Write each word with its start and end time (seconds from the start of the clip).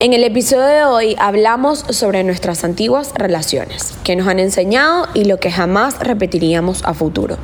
En 0.00 0.12
el 0.12 0.22
episodio 0.22 0.64
de 0.64 0.84
hoy 0.84 1.16
hablamos 1.18 1.84
sobre 1.90 2.22
nuestras 2.22 2.62
antiguas 2.62 3.10
relaciones, 3.16 3.94
que 4.04 4.14
nos 4.14 4.28
han 4.28 4.38
enseñado 4.38 5.08
y 5.12 5.24
lo 5.24 5.40
que 5.40 5.50
jamás 5.50 5.98
repetiríamos 5.98 6.84
a 6.84 6.94
futuro. 6.94 7.36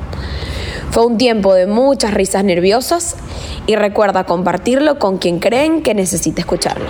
Fue 0.89 1.05
un 1.05 1.17
tiempo 1.17 1.53
de 1.53 1.67
muchas 1.67 2.13
risas 2.13 2.45
nerviosas 2.45 3.17
y 3.67 3.75
recuerda 3.75 4.23
compartirlo 4.23 4.99
con 4.99 5.17
quien 5.17 5.39
creen 5.39 5.83
que 5.83 5.93
necesita 5.93 6.39
escucharlo. 6.39 6.85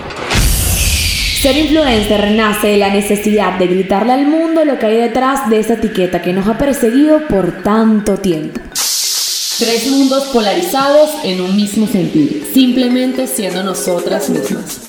Ser 1.40 1.56
influencer 1.56 2.20
renace 2.20 2.68
de 2.68 2.76
la 2.76 2.90
necesidad 2.90 3.58
de 3.58 3.66
gritarle 3.66 4.12
al 4.12 4.28
mundo 4.28 4.64
lo 4.64 4.78
que 4.78 4.86
hay 4.86 4.98
detrás 4.98 5.50
de 5.50 5.58
esa 5.58 5.74
etiqueta 5.74 6.22
que 6.22 6.32
nos 6.32 6.46
ha 6.46 6.58
perseguido 6.58 7.26
por 7.26 7.64
tanto 7.64 8.18
tiempo. 8.18 8.60
Tres 9.58 9.90
mundos 9.90 10.26
polarizados 10.32 11.10
en 11.24 11.40
un 11.40 11.56
mismo 11.56 11.88
sentido, 11.88 12.46
simplemente 12.54 13.26
siendo 13.26 13.64
nosotras 13.64 14.30
mismas. 14.30 14.85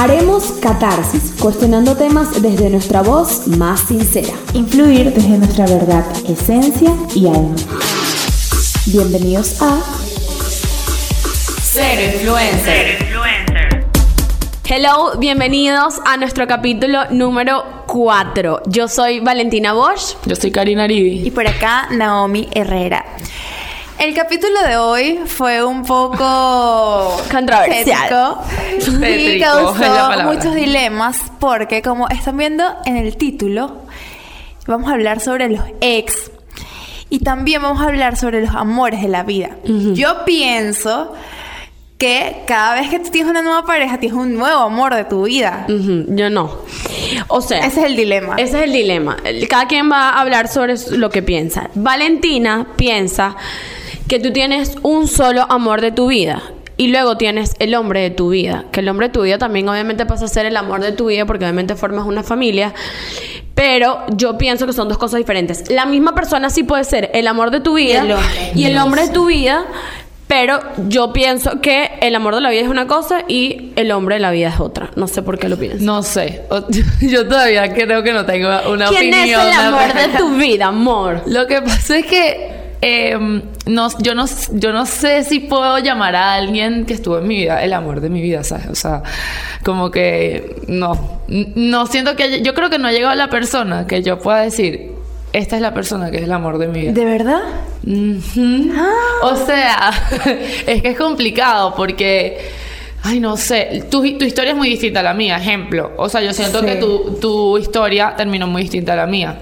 Haremos 0.00 0.52
catarsis, 0.62 1.32
cuestionando 1.40 1.96
temas 1.96 2.40
desde 2.40 2.70
nuestra 2.70 3.02
voz 3.02 3.48
más 3.48 3.80
sincera. 3.80 4.32
Influir 4.54 5.12
desde 5.12 5.30
nuestra 5.30 5.66
verdad, 5.66 6.04
esencia 6.24 6.94
y 7.16 7.26
alma. 7.26 7.56
Bienvenidos 8.86 9.60
a 9.60 9.80
Ser 11.60 12.14
Influencer. 12.14 13.08
Hello, 14.68 15.18
bienvenidos 15.18 16.00
a 16.06 16.16
nuestro 16.16 16.46
capítulo 16.46 17.06
número 17.10 17.64
4. 17.88 18.62
Yo 18.66 18.86
soy 18.86 19.18
Valentina 19.18 19.72
Bosch. 19.72 20.14
Yo 20.26 20.36
soy 20.36 20.52
Karina 20.52 20.84
Aribi. 20.84 21.26
Y 21.26 21.32
por 21.32 21.48
acá 21.48 21.88
Naomi 21.90 22.48
Herrera. 22.52 23.04
El 23.98 24.14
capítulo 24.14 24.62
de 24.62 24.76
hoy 24.76 25.20
fue 25.26 25.64
un 25.64 25.84
poco 25.84 27.16
Controversial. 27.30 28.08
tétrico 28.78 29.06
y 29.08 29.40
causó 29.40 30.22
muchos 30.24 30.54
dilemas 30.54 31.18
porque 31.40 31.82
como 31.82 32.08
están 32.08 32.36
viendo 32.36 32.64
en 32.86 32.96
el 32.96 33.16
título, 33.16 33.82
vamos 34.66 34.88
a 34.88 34.94
hablar 34.94 35.20
sobre 35.20 35.48
los 35.48 35.62
ex 35.80 36.30
y 37.10 37.20
también 37.20 37.60
vamos 37.62 37.80
a 37.80 37.86
hablar 37.86 38.16
sobre 38.16 38.40
los 38.40 38.54
amores 38.54 39.02
de 39.02 39.08
la 39.08 39.24
vida. 39.24 39.50
Yo 39.64 40.24
pienso 40.24 41.12
que 41.96 42.44
cada 42.46 42.76
vez 42.76 42.90
que 42.90 43.00
tú 43.00 43.10
tienes 43.10 43.28
una 43.28 43.42
nueva 43.42 43.64
pareja, 43.64 43.98
tienes 43.98 44.16
un 44.16 44.34
nuevo 44.34 44.60
amor 44.60 44.94
de 44.94 45.04
tu 45.04 45.24
vida. 45.24 45.64
Yo 45.66 46.30
no. 46.30 46.58
O 47.26 47.40
sea, 47.40 47.66
Ese 47.66 47.80
es 47.80 47.86
el 47.86 47.96
dilema. 47.96 48.36
Ese 48.36 48.58
es 48.58 48.64
el 48.64 48.72
dilema. 48.72 49.16
Cada 49.50 49.66
quien 49.66 49.90
va 49.90 50.10
a 50.10 50.20
hablar 50.20 50.46
sobre 50.46 50.74
lo 50.92 51.10
que 51.10 51.22
piensa. 51.22 51.70
Valentina 51.74 52.68
piensa 52.76 53.34
que 54.08 54.18
tú 54.18 54.32
tienes 54.32 54.76
un 54.82 55.06
solo 55.06 55.46
amor 55.48 55.80
de 55.80 55.92
tu 55.92 56.08
vida. 56.08 56.42
Y 56.76 56.88
luego 56.88 57.16
tienes 57.16 57.54
el 57.58 57.74
hombre 57.74 58.00
de 58.00 58.10
tu 58.10 58.30
vida. 58.30 58.64
Que 58.72 58.80
el 58.80 58.88
hombre 58.88 59.08
de 59.08 59.12
tu 59.12 59.22
vida 59.22 59.36
también 59.36 59.68
obviamente 59.68 60.06
pasa 60.06 60.26
a 60.26 60.28
ser 60.28 60.46
el 60.46 60.56
amor 60.56 60.80
de 60.80 60.92
tu 60.92 61.06
vida 61.06 61.26
porque 61.26 61.44
obviamente 61.44 61.74
formas 61.74 62.06
una 62.06 62.22
familia. 62.22 62.72
Pero 63.54 64.06
yo 64.14 64.38
pienso 64.38 64.64
que 64.64 64.72
son 64.72 64.88
dos 64.88 64.96
cosas 64.96 65.18
diferentes. 65.18 65.68
La 65.70 65.86
misma 65.86 66.14
persona 66.14 66.50
sí 66.50 66.62
puede 66.62 66.84
ser 66.84 67.10
el 67.14 67.26
amor 67.26 67.50
de 67.50 67.60
tu 67.60 67.74
vida 67.74 68.02
el 68.02 68.12
hombre. 68.12 68.52
y 68.54 68.64
el 68.64 68.78
hombre 68.78 69.02
de 69.02 69.12
tu 69.12 69.26
vida. 69.26 69.66
Pero 70.28 70.60
yo 70.88 71.12
pienso 71.12 71.60
que 71.60 71.90
el 72.00 72.14
amor 72.14 72.34
de 72.34 72.42
la 72.42 72.50
vida 72.50 72.60
es 72.60 72.68
una 72.68 72.86
cosa 72.86 73.24
y 73.26 73.72
el 73.76 73.90
hombre 73.90 74.16
de 74.16 74.20
la 74.20 74.30
vida 74.30 74.48
es 74.48 74.60
otra. 74.60 74.90
No 74.94 75.08
sé 75.08 75.22
por 75.22 75.38
qué 75.38 75.48
lo 75.48 75.56
pienso. 75.56 75.84
No 75.84 76.02
sé, 76.02 76.42
yo 77.00 77.26
todavía 77.26 77.72
creo 77.72 78.02
que 78.02 78.12
no 78.12 78.24
tengo 78.26 78.48
una 78.70 78.88
¿Quién 78.88 79.12
opinión. 79.12 79.40
es 79.40 79.46
el 79.46 79.60
amor 79.60 79.94
de 79.94 80.18
tu 80.18 80.36
vida, 80.36 80.66
amor? 80.66 81.22
Lo 81.26 81.46
que 81.46 81.62
pasa 81.62 81.96
es 81.96 82.06
que 82.06 82.57
em, 82.80 83.42
no, 83.66 83.88
yo, 84.00 84.14
no, 84.14 84.26
yo 84.52 84.72
no 84.72 84.86
sé 84.86 85.24
si 85.24 85.40
puedo 85.40 85.78
llamar 85.78 86.14
a 86.16 86.34
alguien 86.34 86.86
que 86.86 86.94
estuvo 86.94 87.18
en 87.18 87.26
mi 87.26 87.36
vida 87.36 87.62
el 87.62 87.72
amor 87.72 88.00
de 88.00 88.08
mi 88.10 88.20
vida, 88.20 88.44
¿sabes? 88.44 88.66
O 88.68 88.74
sea, 88.74 89.02
como 89.64 89.90
que 89.90 90.56
no. 90.68 91.20
No 91.26 91.86
siento 91.86 92.14
que. 92.16 92.42
yo 92.42 92.54
creo 92.54 92.70
que 92.70 92.78
no 92.78 92.88
ha 92.88 92.92
llegado 92.92 93.14
la 93.14 93.28
persona 93.28 93.86
que 93.86 94.02
yo 94.02 94.18
pueda 94.18 94.40
decir, 94.42 94.92
esta 95.32 95.56
es 95.56 95.62
la 95.62 95.74
persona 95.74 96.10
que 96.10 96.18
es 96.18 96.22
el 96.22 96.32
amor 96.32 96.58
de 96.58 96.68
mi 96.68 96.80
vida. 96.82 96.92
¿De 96.92 97.04
verdad? 97.04 97.40
Ujú. 97.86 98.72
O 99.22 99.36
sea, 99.36 99.90
es 100.66 100.82
que 100.82 100.88
es 100.90 100.96
complicado 100.96 101.74
porque, 101.76 102.38
ay, 103.02 103.20
no 103.20 103.36
sé, 103.36 103.84
tu, 103.90 104.00
tu 104.18 104.24
historia 104.24 104.52
es 104.52 104.56
muy 104.56 104.68
distinta 104.68 105.00
a 105.00 105.02
la 105.02 105.14
mía, 105.14 105.36
ejemplo. 105.36 105.92
O 105.96 106.08
sea, 106.08 106.20
yo 106.22 106.32
siento 106.32 106.60
Sí. 106.60 106.66
que 106.66 106.76
tu, 106.76 107.18
tu 107.20 107.58
historia 107.58 108.14
terminó 108.16 108.46
muy 108.46 108.62
distinta 108.62 108.92
a 108.94 108.96
la 108.96 109.06
mía. 109.06 109.38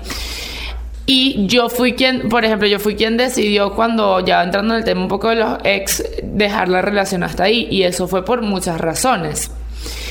Y 1.08 1.46
yo 1.46 1.68
fui 1.68 1.92
quien, 1.92 2.28
por 2.28 2.44
ejemplo, 2.44 2.66
yo 2.66 2.80
fui 2.80 2.96
quien 2.96 3.16
decidió 3.16 3.74
cuando 3.74 4.18
ya 4.20 4.42
entrando 4.42 4.74
en 4.74 4.78
el 4.80 4.84
tema 4.84 5.02
un 5.02 5.08
poco 5.08 5.28
de 5.28 5.36
los 5.36 5.58
ex, 5.62 6.02
dejar 6.24 6.68
la 6.68 6.82
relación 6.82 7.22
hasta 7.22 7.44
ahí. 7.44 7.68
Y 7.70 7.84
eso 7.84 8.08
fue 8.08 8.24
por 8.24 8.42
muchas 8.42 8.80
razones. 8.80 9.50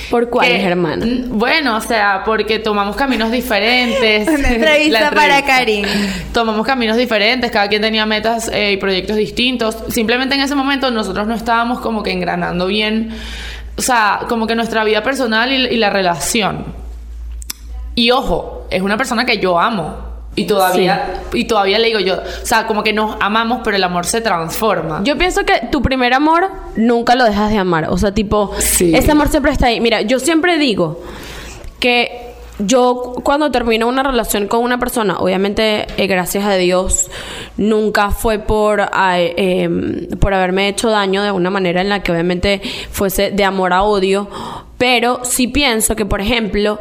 ¿Por 0.09 0.29
cuáles, 0.29 0.63
hermana? 0.63 1.03
n- 1.03 1.23
Bueno, 1.29 1.75
o 1.75 1.81
sea, 1.81 2.21
porque 2.25 2.59
tomamos 2.59 2.95
caminos 2.95 3.29
diferentes. 3.31 4.25
Una 4.39 4.49
entrevista 4.53 5.11
para. 5.11 5.43
Karin. 5.43 5.85
Tomamos 6.31 6.65
caminos 6.65 6.95
diferentes, 6.95 7.51
cada 7.51 7.67
quien 7.67 7.81
tenía 7.81 8.05
metas 8.05 8.47
eh, 8.53 8.71
y 8.73 8.77
proyectos 8.77 9.17
distintos. 9.17 9.75
Simplemente 9.89 10.35
en 10.35 10.41
ese 10.41 10.55
momento 10.55 10.91
nosotros 10.91 11.27
no 11.27 11.33
estábamos 11.33 11.79
como 11.81 12.03
que 12.03 12.11
engranando 12.11 12.67
bien, 12.67 13.09
o 13.77 13.81
sea, 13.81 14.21
como 14.29 14.47
que 14.47 14.55
nuestra 14.55 14.83
vida 14.85 15.03
personal 15.03 15.51
y, 15.51 15.55
y 15.55 15.77
la 15.77 15.89
relación. 15.89 16.65
Y 17.95 18.11
ojo, 18.11 18.67
es 18.69 18.81
una 18.81 18.95
persona 18.95 19.25
que 19.25 19.39
yo 19.39 19.59
amo. 19.59 20.04
Y 20.37 20.45
todavía, 20.47 21.21
y 21.33 21.45
todavía 21.45 21.79
le 21.79 21.87
digo 21.87 21.99
yo, 21.99 22.15
o 22.15 22.45
sea, 22.45 22.67
como 22.67 22.83
que 22.83 22.91
nos 22.91 23.15
amamos, 23.21 23.61
pero 23.63 23.77
el 23.77 23.83
amor 23.83 24.05
se 24.05 24.19
transforma. 24.19 25.01
Yo 25.03 25.17
pienso 25.17 25.45
que 25.45 25.61
tu 25.71 25.81
primer 25.81 26.13
amor 26.13 26.49
nunca 26.75 27.15
lo 27.15 27.23
dejas 27.23 27.51
de 27.51 27.57
amar. 27.57 27.87
O 27.89 27.97
sea, 27.97 28.13
tipo, 28.13 28.51
Sí. 28.59 28.93
ese 28.93 29.11
amor 29.11 29.29
siempre 29.29 29.51
está 29.53 29.67
ahí. 29.67 29.79
Mira, 29.79 30.01
yo 30.01 30.19
siempre 30.19 30.57
digo 30.57 31.01
que 31.79 32.33
yo 32.59 33.15
cuando 33.23 33.51
termino 33.51 33.87
una 33.87 34.03
relación 34.03 34.47
con 34.47 34.61
una 34.63 34.77
persona, 34.77 35.17
obviamente, 35.19 35.87
eh, 35.97 36.07
gracias 36.07 36.43
a 36.45 36.55
Dios, 36.55 37.09
nunca 37.57 38.11
fue 38.11 38.39
por, 38.39 38.89
eh, 39.17 40.07
por 40.19 40.33
haberme 40.33 40.67
hecho 40.67 40.89
daño 40.89 41.23
de 41.23 41.31
una 41.31 41.49
manera 41.49 41.81
en 41.81 41.89
la 41.89 42.01
que 42.03 42.11
obviamente 42.11 42.61
fuese 42.91 43.31
de 43.31 43.43
amor 43.45 43.71
a 43.73 43.83
odio. 43.83 44.29
Pero 44.77 45.21
sí 45.23 45.47
pienso 45.47 45.95
que, 45.95 46.05
por 46.05 46.19
ejemplo, 46.19 46.79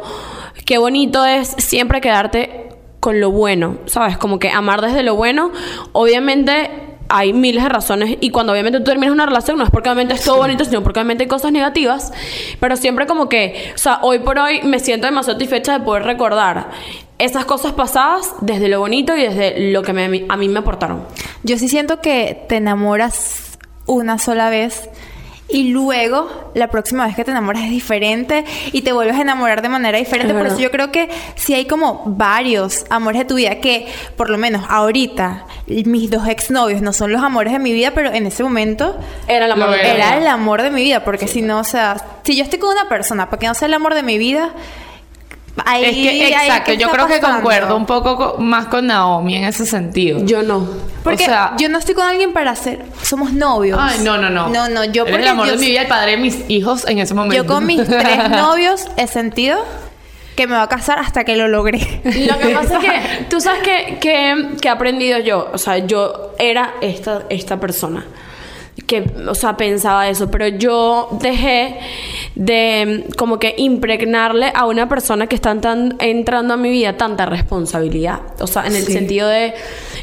qué 0.65 0.77
bonito 0.77 1.25
es 1.25 1.55
siempre 1.57 2.01
quedarte 2.01 2.69
con 3.05 3.19
lo 3.21 3.29
bueno, 3.29 3.77
¿sabes? 3.85 4.17
Como 4.17 4.39
que 4.39 4.49
amar 4.49 4.81
desde 4.81 5.03
lo 5.03 5.15
bueno, 5.15 5.51
obviamente 5.91 6.71
hay 7.07 7.33
miles 7.33 7.61
de 7.61 7.69
razones 7.69 8.17
y 8.19 8.31
cuando 8.31 8.51
obviamente 8.51 8.79
tú 8.79 8.85
terminas 8.85 9.13
una 9.13 9.27
relación 9.27 9.59
no 9.59 9.63
es 9.63 9.69
porque 9.69 9.89
obviamente 9.89 10.15
es 10.15 10.23
todo 10.23 10.37
bonito, 10.37 10.65
sino 10.65 10.81
porque 10.81 10.99
obviamente 10.99 11.25
hay 11.25 11.27
cosas 11.27 11.51
negativas, 11.51 12.11
pero 12.59 12.75
siempre 12.77 13.05
como 13.05 13.29
que, 13.29 13.73
o 13.75 13.77
sea, 13.77 13.99
hoy 14.01 14.17
por 14.19 14.39
hoy 14.39 14.61
me 14.63 14.79
siento 14.79 15.05
demasiado 15.05 15.37
satisfecha 15.37 15.77
de 15.77 15.85
poder 15.85 16.01
recordar 16.01 16.71
esas 17.19 17.45
cosas 17.45 17.73
pasadas 17.73 18.33
desde 18.41 18.69
lo 18.69 18.79
bonito 18.79 19.15
y 19.15 19.21
desde 19.21 19.71
lo 19.71 19.83
que 19.83 19.93
me- 19.93 20.25
a 20.27 20.35
mí 20.35 20.49
me 20.49 20.59
aportaron. 20.59 21.03
Yo 21.43 21.59
sí 21.59 21.67
siento 21.69 22.01
que 22.01 22.43
te 22.49 22.55
enamoras 22.57 23.59
una 23.85 24.17
sola 24.17 24.49
vez 24.49 24.89
y 25.47 25.69
luego 25.69 26.51
la 26.55 26.69
próxima 26.69 27.05
vez 27.05 27.15
que 27.15 27.23
te 27.23 27.31
enamoras 27.31 27.63
es 27.63 27.69
diferente 27.69 28.43
y 28.71 28.81
te 28.81 28.91
vuelves 28.93 29.15
a 29.17 29.21
enamorar 29.21 29.61
de 29.61 29.69
manera 29.69 29.97
diferente. 29.97 30.27
Es 30.27 30.33
Por 30.33 30.41
verdad. 30.43 30.57
eso 30.57 30.63
yo 30.63 30.71
creo 30.71 30.91
que 30.91 31.09
sí 31.35 31.53
hay 31.53 31.65
como 31.65 32.03
varios 32.07 32.85
amores 32.89 33.19
de 33.19 33.25
tu 33.25 33.35
vida 33.35 33.55
que, 33.61 33.87
por 34.17 34.29
lo 34.29 34.37
menos 34.37 34.63
ahorita, 34.67 35.45
mis 35.67 36.09
dos 36.09 36.27
exnovios 36.27 36.81
no 36.81 36.93
son 36.93 37.11
los 37.11 37.21
amores 37.21 37.53
de 37.53 37.59
mi 37.59 37.73
vida, 37.73 37.91
pero 37.93 38.11
en 38.11 38.25
ese 38.25 38.43
momento 38.43 38.97
Era 39.27 39.47
Lo 39.47 39.53
amor 39.53 39.69
de 39.71 39.81
era. 39.87 40.17
el 40.17 40.27
amor 40.27 40.61
de 40.61 40.71
mi 40.71 40.81
vida. 40.81 41.03
Porque 41.03 41.27
si 41.27 41.41
no, 41.41 41.59
o 41.59 41.63
sea, 41.63 41.97
si 42.23 42.35
yo 42.35 42.43
estoy 42.43 42.59
con 42.59 42.71
una 42.71 42.89
persona 42.89 43.29
para 43.29 43.39
que 43.39 43.47
no 43.47 43.53
sea 43.53 43.67
el 43.67 43.73
amor 43.75 43.93
de 43.93 44.03
mi 44.03 44.17
vida, 44.17 44.51
ahí. 45.65 45.85
es 45.85 45.91
que, 45.91 46.09
ahí, 46.09 46.33
exacto, 46.47 46.71
¿qué 46.71 46.77
yo 46.77 46.89
creo 46.89 47.07
que 47.07 47.19
concuerdo 47.19 47.75
un 47.77 47.85
poco 47.85 48.15
co- 48.17 48.35
más 48.39 48.65
con 48.65 48.87
Naomi 48.87 49.35
en 49.37 49.43
ese 49.45 49.65
sentido. 49.65 50.19
Yo 50.25 50.43
no. 50.43 50.67
Porque 51.03 51.23
O 51.23 51.27
sea- 51.27 51.53
yo 51.57 51.69
no 51.69 51.77
estoy 51.77 51.95
con 51.95 52.05
alguien 52.07 52.33
para 52.33 52.55
ser. 52.55 52.83
Somos 53.01 53.31
novios. 53.33 53.79
Ay, 53.81 53.99
no, 54.03 54.17
no, 54.17 54.29
no. 54.29 54.49
No, 54.49 54.67
no, 54.69 54.83
yo 54.85 55.03
Eres 55.03 55.11
porque 55.15 55.23
el 55.23 55.27
amor 55.27 55.45
yo, 55.47 55.51
de 55.53 55.57
mi 55.59 55.67
vida, 55.67 55.81
el 55.83 55.87
padre 55.87 56.11
de 56.11 56.17
mis 56.17 56.49
hijos 56.49 56.85
en 56.87 56.99
ese 56.99 57.13
momento. 57.13 57.35
yo 57.35 57.45
con 57.47 57.65
mis 57.65 57.83
tres 57.87 58.29
novios 58.29 58.87
he 58.97 59.07
sentido 59.07 59.63
que 60.35 60.47
me 60.47 60.55
va 60.55 60.63
a 60.63 60.67
casar 60.67 60.99
hasta 60.99 61.23
que 61.23 61.37
lo 61.37 61.47
logré. 61.47 62.01
Lo 62.03 62.37
que 62.39 62.49
pasa 62.53 62.77
es 62.77 62.83
que, 62.83 63.23
tú 63.29 63.39
sabes 63.39 63.61
que, 63.63 63.99
que, 64.01 64.47
que 64.61 64.67
he 64.67 64.71
aprendido 64.71 65.17
yo, 65.19 65.49
o 65.53 65.57
sea, 65.57 65.77
yo 65.77 66.31
era 66.37 66.73
esta, 66.81 67.21
esta 67.29 67.57
persona 67.57 68.05
que, 68.87 69.03
o 69.27 69.35
sea, 69.35 69.57
pensaba 69.57 70.07
eso, 70.09 70.29
pero 70.29 70.47
yo 70.47 71.09
dejé 71.21 71.77
de 72.35 73.05
como 73.17 73.39
que 73.39 73.55
impregnarle 73.57 74.51
a 74.53 74.65
una 74.65 74.87
persona 74.89 75.27
que 75.27 75.35
está 75.35 75.59
tan, 75.59 75.95
entrando 75.99 76.53
a 76.53 76.57
mi 76.57 76.69
vida 76.69 76.97
tanta 76.97 77.25
responsabilidad, 77.25 78.19
o 78.39 78.47
sea, 78.47 78.65
en 78.67 78.75
el 78.75 78.83
Sí. 78.85 78.93
sentido 78.93 79.27
de 79.27 79.53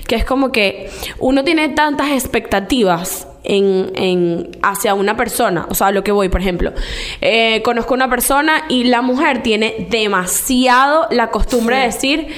que 0.06 0.16
es 0.16 0.24
como 0.24 0.50
que 0.52 0.90
uno 1.18 1.44
tiene 1.44 1.68
tantas 1.70 2.10
expectativas 2.10 3.28
en, 3.44 3.90
en- 3.96 4.50
hacia 4.62 4.94
una 4.94 5.16
persona. 5.16 5.66
O 5.68 5.74
sea, 5.74 5.88
a 5.88 5.92
lo 5.92 6.04
que 6.04 6.12
voy, 6.12 6.28
por 6.28 6.40
ejemplo. 6.40 6.72
eh, 7.20 7.60
conozco 7.62 7.92
una 7.94 8.08
persona 8.08 8.64
y 8.68 8.84
la 8.84 9.02
mujer 9.02 9.42
tiene 9.42 9.86
demasiado 9.90 11.06
la 11.10 11.30
costumbre 11.30 11.76
de 11.76 11.82
decir 11.84 12.28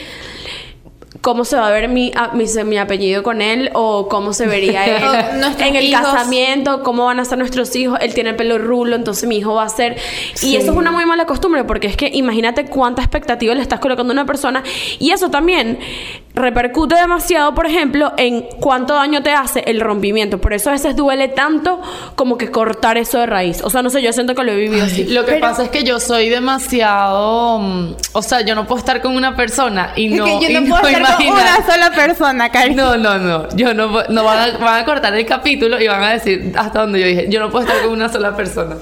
cómo 1.25 1.47
se 1.47 1.57
va 1.57 1.69
a 1.69 1.71
ver 1.71 1.89
mi, 1.89 2.13
a- 2.15 2.33
mi, 2.35 2.45
mi 2.67 2.77
apellido 2.77 3.23
con 3.23 3.41
él 3.41 3.71
o 3.73 4.09
cómo 4.09 4.35
se 4.35 4.47
vería 4.47 4.85
él 5.33 5.43
en 5.59 5.75
el 5.77 5.85
hijos. 5.87 6.03
casamiento, 6.03 6.83
cómo 6.83 7.07
van 7.07 7.19
a 7.19 7.25
ser 7.25 7.39
nuestros 7.39 7.75
hijos. 7.77 7.99
Él 8.03 8.13
tiene 8.13 8.31
el 8.31 8.37
pelo 8.37 8.59
rulo, 8.59 8.95
entonces 8.95 9.27
mi 9.27 9.39
hijo 9.39 9.55
va 9.55 9.63
a 9.65 9.69
ser. 9.71 9.97
Y 10.43 10.57
eso 10.57 10.71
es 10.73 10.77
una 10.77 10.93
muy 10.93 11.07
mala 11.07 11.25
costumbre 11.25 11.65
porque 11.65 11.87
es 11.87 11.97
que 11.97 12.11
imagínate 12.13 12.67
cuánta 12.67 13.01
expectativa 13.01 13.55
le 13.55 13.63
estás 13.63 13.81
colocando 13.81 14.13
a 14.13 14.15
una 14.15 14.27
persona 14.27 14.63
y 14.99 15.13
eso 15.13 15.31
también 15.31 15.79
repercute 16.35 16.95
demasiado, 16.97 17.55
por 17.55 17.65
ejemplo, 17.67 18.13
en 18.19 18.43
cuánto 18.61 18.95
daño 18.95 19.23
te 19.23 19.31
hace 19.31 19.61
el 19.67 19.81
rompimiento. 19.81 20.39
Por 20.43 20.53
eso 20.53 20.69
a 20.69 20.73
veces 20.75 20.95
duele 20.97 21.29
tanto 21.29 21.81
como 22.17 22.37
que 22.37 22.51
cortar 22.51 22.99
eso 22.99 23.19
de 23.21 23.27
raíz. 23.27 23.63
O 23.63 23.71
sea, 23.71 23.83
no 23.83 23.89
sé, 23.89 24.03
yo 24.03 24.13
siento 24.13 24.35
que 24.35 24.43
lo 24.43 24.53
he 24.53 24.57
vivido 24.57 24.85
así. 24.85 25.05
Lo 25.05 25.25
que 25.25 25.37
pasa 25.37 25.63
es 25.63 25.71
que 25.71 25.85
yo 25.85 26.01
soy 26.01 26.29
demasiado, 26.29 27.59
mm, 27.61 27.95
o 28.13 28.23
sea, 28.23 28.41
yo 28.43 28.55
no 28.55 28.67
puedo 28.67 28.79
estar 28.81 29.01
con 29.01 29.15
una 29.17 29.37
persona 29.37 29.93
y 29.97 30.13
Es 30.13 30.19
no, 30.19 30.25
que 30.25 30.41
yo 30.41 30.51
y 30.51 30.55
no 30.55 30.61
puedo 30.69 30.89
estar 30.89 30.93
con 30.93 31.01
imaginar- 31.01 31.14
una 31.19 31.67
sola 31.67 31.91
persona, 31.95 32.49
Cari. 32.51 32.75
No, 32.75 32.97
no, 32.97 33.19
no. 33.19 33.49
Yo 33.57 33.75
no, 33.75 34.03
no 34.09 34.25
van, 34.25 34.55
a, 34.55 34.59
van 34.59 34.83
a 34.83 34.85
cortar 34.85 35.15
el 35.15 35.27
capítulo 35.27 35.81
y 35.81 35.87
van 35.89 36.03
a 36.03 36.13
decir 36.13 36.53
hasta 36.57 36.81
donde 36.81 37.01
yo 37.01 37.07
dije, 37.07 37.27
yo 37.29 37.41
no 37.41 37.51
puedo 37.51 37.67
estar 37.67 37.83
con 37.83 37.93
una 37.93 38.09
sola 38.09 38.35
persona. 38.37 38.77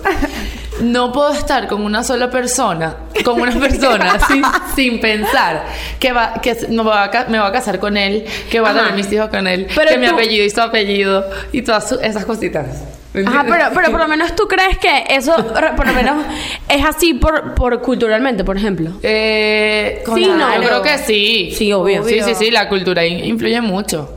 No 0.81 1.13
puedo 1.13 1.33
estar 1.33 1.69
con 1.69 1.83
una 1.85 2.03
sola 2.03 2.31
persona, 2.31 2.97
con 3.25 3.41
una 3.41 3.53
persona 3.53 4.19
sin, 4.29 4.43
sin 4.75 5.01
pensar 5.01 5.65
que 6.01 6.13
va, 6.13 6.35
que 6.43 6.57
me 6.71 6.83
va, 6.83 7.05
a, 7.05 7.11
ca- 7.11 7.27
me 7.29 7.39
va 7.39 7.49
a 7.49 7.53
casar 7.53 7.79
con 7.79 7.97
él, 7.97 8.25
que 8.51 8.59
va 8.61 8.71
a 8.71 8.75
tener 8.75 8.95
mis 8.95 9.13
hijos 9.13 9.29
con 9.29 9.47
él, 9.47 9.69
Pero 9.75 9.91
que 9.91 9.99
mi 9.99 10.07
apellido 10.07 10.45
y 10.45 10.51
su 10.51 10.61
apellido 10.61 11.25
y 11.53 11.63
todas 11.63 11.89
su- 11.89 12.01
esas 12.01 12.25
cositas. 12.25 12.67
¿Me 13.15 13.21
Ajá, 13.23 13.41
entiendes? 13.41 13.55
pero, 13.69 13.75
pero 13.75 13.91
por 13.91 14.01
lo 14.01 14.09
menos 14.09 14.35
tú 14.35 14.49
crees 14.49 14.79
que 14.79 15.05
eso, 15.11 15.35
por 15.77 15.87
lo 15.87 15.93
menos, 15.93 16.25
es 16.69 16.85
así 16.85 17.15
por, 17.15 17.55
por 17.55 17.83
culturalmente, 17.83 18.43
por 18.45 18.57
ejemplo. 18.57 18.91
Eh, 19.03 20.03
Sí, 20.15 20.27
no. 20.27 20.55
yo 20.55 20.63
creo 20.63 20.83
que 20.83 20.99
sí. 20.99 21.53
Sí, 21.57 21.73
obvio. 21.73 22.05
Sí, 22.05 22.21
sí, 22.23 22.35
sí, 22.35 22.51
la 22.51 22.69
cultura 22.69 23.05
in- 23.05 23.25
influye 23.25 23.61
mucho. 23.61 24.11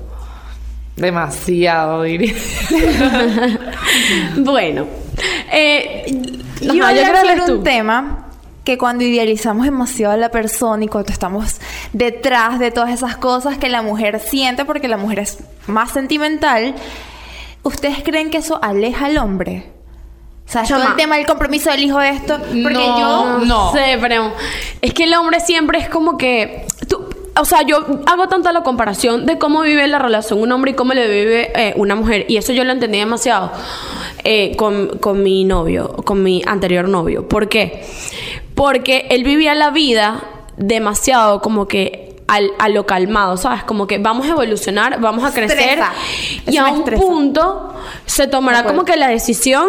Demasiado, 0.96 2.04
diría. 2.04 2.34
Bueno, 4.38 4.88
eh, 5.52 6.06
Yo 6.62 6.72
ajá, 6.84 6.92
voy 6.94 7.00
a 7.00 7.22
sobre 7.22 7.52
un 7.54 7.64
tema 7.64 8.28
que 8.64 8.78
cuando 8.78 9.04
idealizamos 9.04 9.66
demasiado 9.66 10.14
a 10.14 10.18
la 10.18 10.30
persona 10.30 10.84
y 10.86 10.88
cuando 10.88 11.12
estamos 11.12 11.58
detrás 11.94 12.60
de 12.60 12.72
todas 12.72 12.92
esas 12.92 13.16
cosas 13.18 13.58
que 13.58 13.70
la 13.70 13.82
mujer 13.82 14.20
siente 14.20 14.66
porque 14.66 14.88
la 14.88 14.98
mujer 14.98 15.20
es 15.20 15.38
más 15.68 15.92
sentimental, 15.92 16.74
¿ustedes 17.66 18.02
creen 18.04 18.30
que 18.32 18.38
eso 18.38 18.58
aleja 18.62 19.08
al 19.08 19.18
hombre? 19.18 19.70
O 20.48 20.52
sea, 20.52 20.64
todo 20.64 20.84
el 20.84 20.96
tema 20.96 21.18
del 21.18 21.26
compromiso 21.26 21.72
del 21.72 21.84
hijo 21.84 21.98
de 22.00 22.10
esto, 22.10 22.38
porque 22.38 22.74
No. 22.74 23.00
yo 23.40 23.46
No. 23.46 23.72
sé, 23.74 23.98
pero 24.00 24.32
es 24.82 24.94
que 24.94 25.04
el 25.06 25.14
hombre 25.16 25.40
siempre 25.40 25.80
es 25.80 25.90
como 25.90 26.18
que 26.18 26.66
tú, 26.88 27.04
o 27.36 27.46
sea, 27.46 27.64
yo 27.64 27.78
hago 28.06 28.28
tanta 28.28 28.52
la 28.54 28.62
comparación 28.62 29.26
de 29.26 29.40
cómo 29.40 29.62
vive 29.62 29.88
la 29.88 29.98
relación 30.00 30.40
un 30.40 30.52
hombre 30.52 30.72
y 30.72 30.74
cómo 30.76 30.94
le 30.94 31.08
vive 31.08 31.52
eh, 31.56 31.74
una 31.78 31.96
mujer 31.96 32.26
y 32.30 32.38
eso 32.38 32.54
yo 32.54 32.64
lo 32.64 32.72
entendí 32.72 33.00
demasiado 33.00 33.52
eh, 34.24 34.56
con, 34.56 35.00
con 35.00 35.24
mi 35.24 35.44
novio, 35.46 35.96
con 36.06 36.22
mi 36.22 36.44
anterior 36.46 36.88
novio. 36.88 37.28
¿Por 37.28 37.50
qué? 37.50 37.84
Porque 38.54 39.08
él 39.10 39.24
vivía 39.24 39.56
la 39.56 39.72
vida 39.72 40.24
demasiado 40.58 41.42
como 41.42 41.68
que 41.68 42.15
al- 42.28 42.52
a 42.58 42.70
lo 42.70 42.86
calmado, 42.88 43.38
¿sabes? 43.38 43.64
Como 43.64 43.86
que 43.88 43.98
vamos 44.00 44.26
a 44.28 44.32
evolucionar, 44.32 45.00
vamos 45.00 45.24
a 45.24 45.32
crecer 45.34 45.80
y 46.48 46.58
a 46.58 46.66
un 46.66 46.80
estresa. 46.80 47.04
punto 47.04 47.72
se 48.08 48.28
tomará 48.28 48.64
como 48.64 48.84
que 48.84 48.98
la 48.98 49.08
decisión 49.10 49.68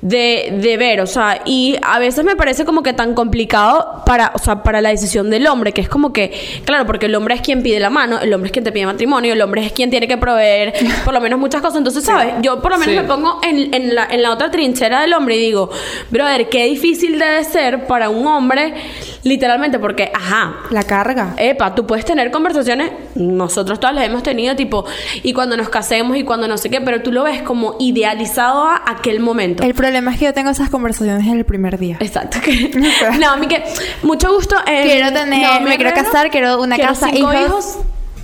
de, 0.00 0.56
de 0.62 0.76
ver, 0.78 1.00
o 1.02 1.06
sea, 1.06 1.42
y 1.44 1.76
a 1.82 1.98
veces 1.98 2.24
me 2.24 2.36
parece 2.36 2.64
como 2.64 2.82
que 2.82 2.92
tan 2.94 3.14
complicado 3.14 4.02
para, 4.06 4.32
o 4.34 4.38
sea, 4.38 4.62
para 4.62 4.80
la 4.80 4.88
decisión 4.88 5.28
del 5.30 5.46
hombre, 5.46 5.72
que 5.72 5.80
es 5.82 5.88
como 5.90 6.12
que, 6.12 6.32
claro, 6.64 6.86
porque 6.86 7.06
el 7.06 7.14
hombre 7.14 7.34
es 7.34 7.42
quien 7.42 7.62
pide 7.62 7.78
la 7.80 7.90
mano, 7.90 8.18
el 8.20 8.32
hombre 8.32 8.46
es 8.48 8.52
quien 8.52 8.64
te 8.64 8.72
pide 8.72 8.86
matrimonio, 8.86 9.32
el 9.34 9.42
hombre 9.42 9.64
es 9.66 9.72
quien 9.72 9.90
tiene 9.90 10.08
que 10.08 10.16
proveer 10.16 10.72
por 11.04 11.12
lo 11.12 11.20
menos 11.20 11.38
muchas 11.38 11.60
cosas, 11.60 11.76
entonces, 11.78 12.04
¿sabes? 12.04 12.34
Yo 12.42 12.60
por 12.62 12.72
lo 12.72 12.78
menos 12.78 12.94
Sí. 12.94 13.00
me 13.00 13.06
pongo 13.06 13.40
en, 13.42 13.74
en 13.74 13.94
la, 13.94 14.06
en 14.10 14.22
la 14.22 14.32
otra 14.32 14.50
trinchera 14.50 15.02
del 15.02 15.12
hombre 15.12 15.36
y 15.36 15.40
digo, 15.40 15.70
brother, 16.10 16.48
qué 16.48 16.64
difícil 16.64 17.18
debe 17.18 17.44
ser 17.44 17.86
para 17.86 18.08
un 18.08 18.26
hombre, 18.26 18.72
literalmente, 19.22 19.78
porque, 19.78 20.10
ajá, 20.14 20.56
la 20.70 20.82
carga. 20.84 21.34
Epa, 21.36 21.74
tú 21.74 21.86
puedes 21.86 22.04
tener 22.04 22.30
conversaciones, 22.30 22.90
nosotros 23.14 23.78
todas 23.80 23.94
las 23.94 24.04
hemos 24.06 24.22
tenido, 24.22 24.56
tipo, 24.56 24.84
y 25.22 25.32
cuando 25.32 25.56
nos 25.56 25.68
casemos 25.68 26.16
y 26.16 26.24
cuando 26.24 26.48
no 26.48 26.56
sé 26.58 26.70
qué, 26.70 26.80
pero 26.80 27.02
tú 27.02 27.12
lo 27.12 27.22
ves 27.24 27.42
como 27.42 27.76
idealizado 27.78 28.64
a 28.64 28.82
aquel 28.86 29.20
momento. 29.20 29.62
El 29.62 29.74
problema 29.74 30.12
es 30.12 30.18
que 30.18 30.24
yo 30.26 30.34
tengo 30.34 30.50
esas 30.50 30.70
conversaciones 30.70 31.26
en 31.26 31.38
el 31.38 31.44
primer 31.44 31.78
día. 31.78 31.96
Exacto. 32.00 32.38
que- 32.42 32.70
no, 33.20 33.30
a 33.30 33.36
mí 33.36 33.46
que 33.46 33.62
mucho 34.02 34.32
gusto. 34.34 34.56
eh, 34.66 34.82
Quiero 34.84 35.12
tener- 35.12 35.60
no, 35.60 35.60
me 35.68 35.76
quiero 35.76 35.92
casar, 35.94 36.30
quiero 36.30 36.60
una 36.60 36.76
casa, 36.78 37.08
cinco 37.12 37.32
hijos. 37.32 37.44
hijos. 37.46 37.78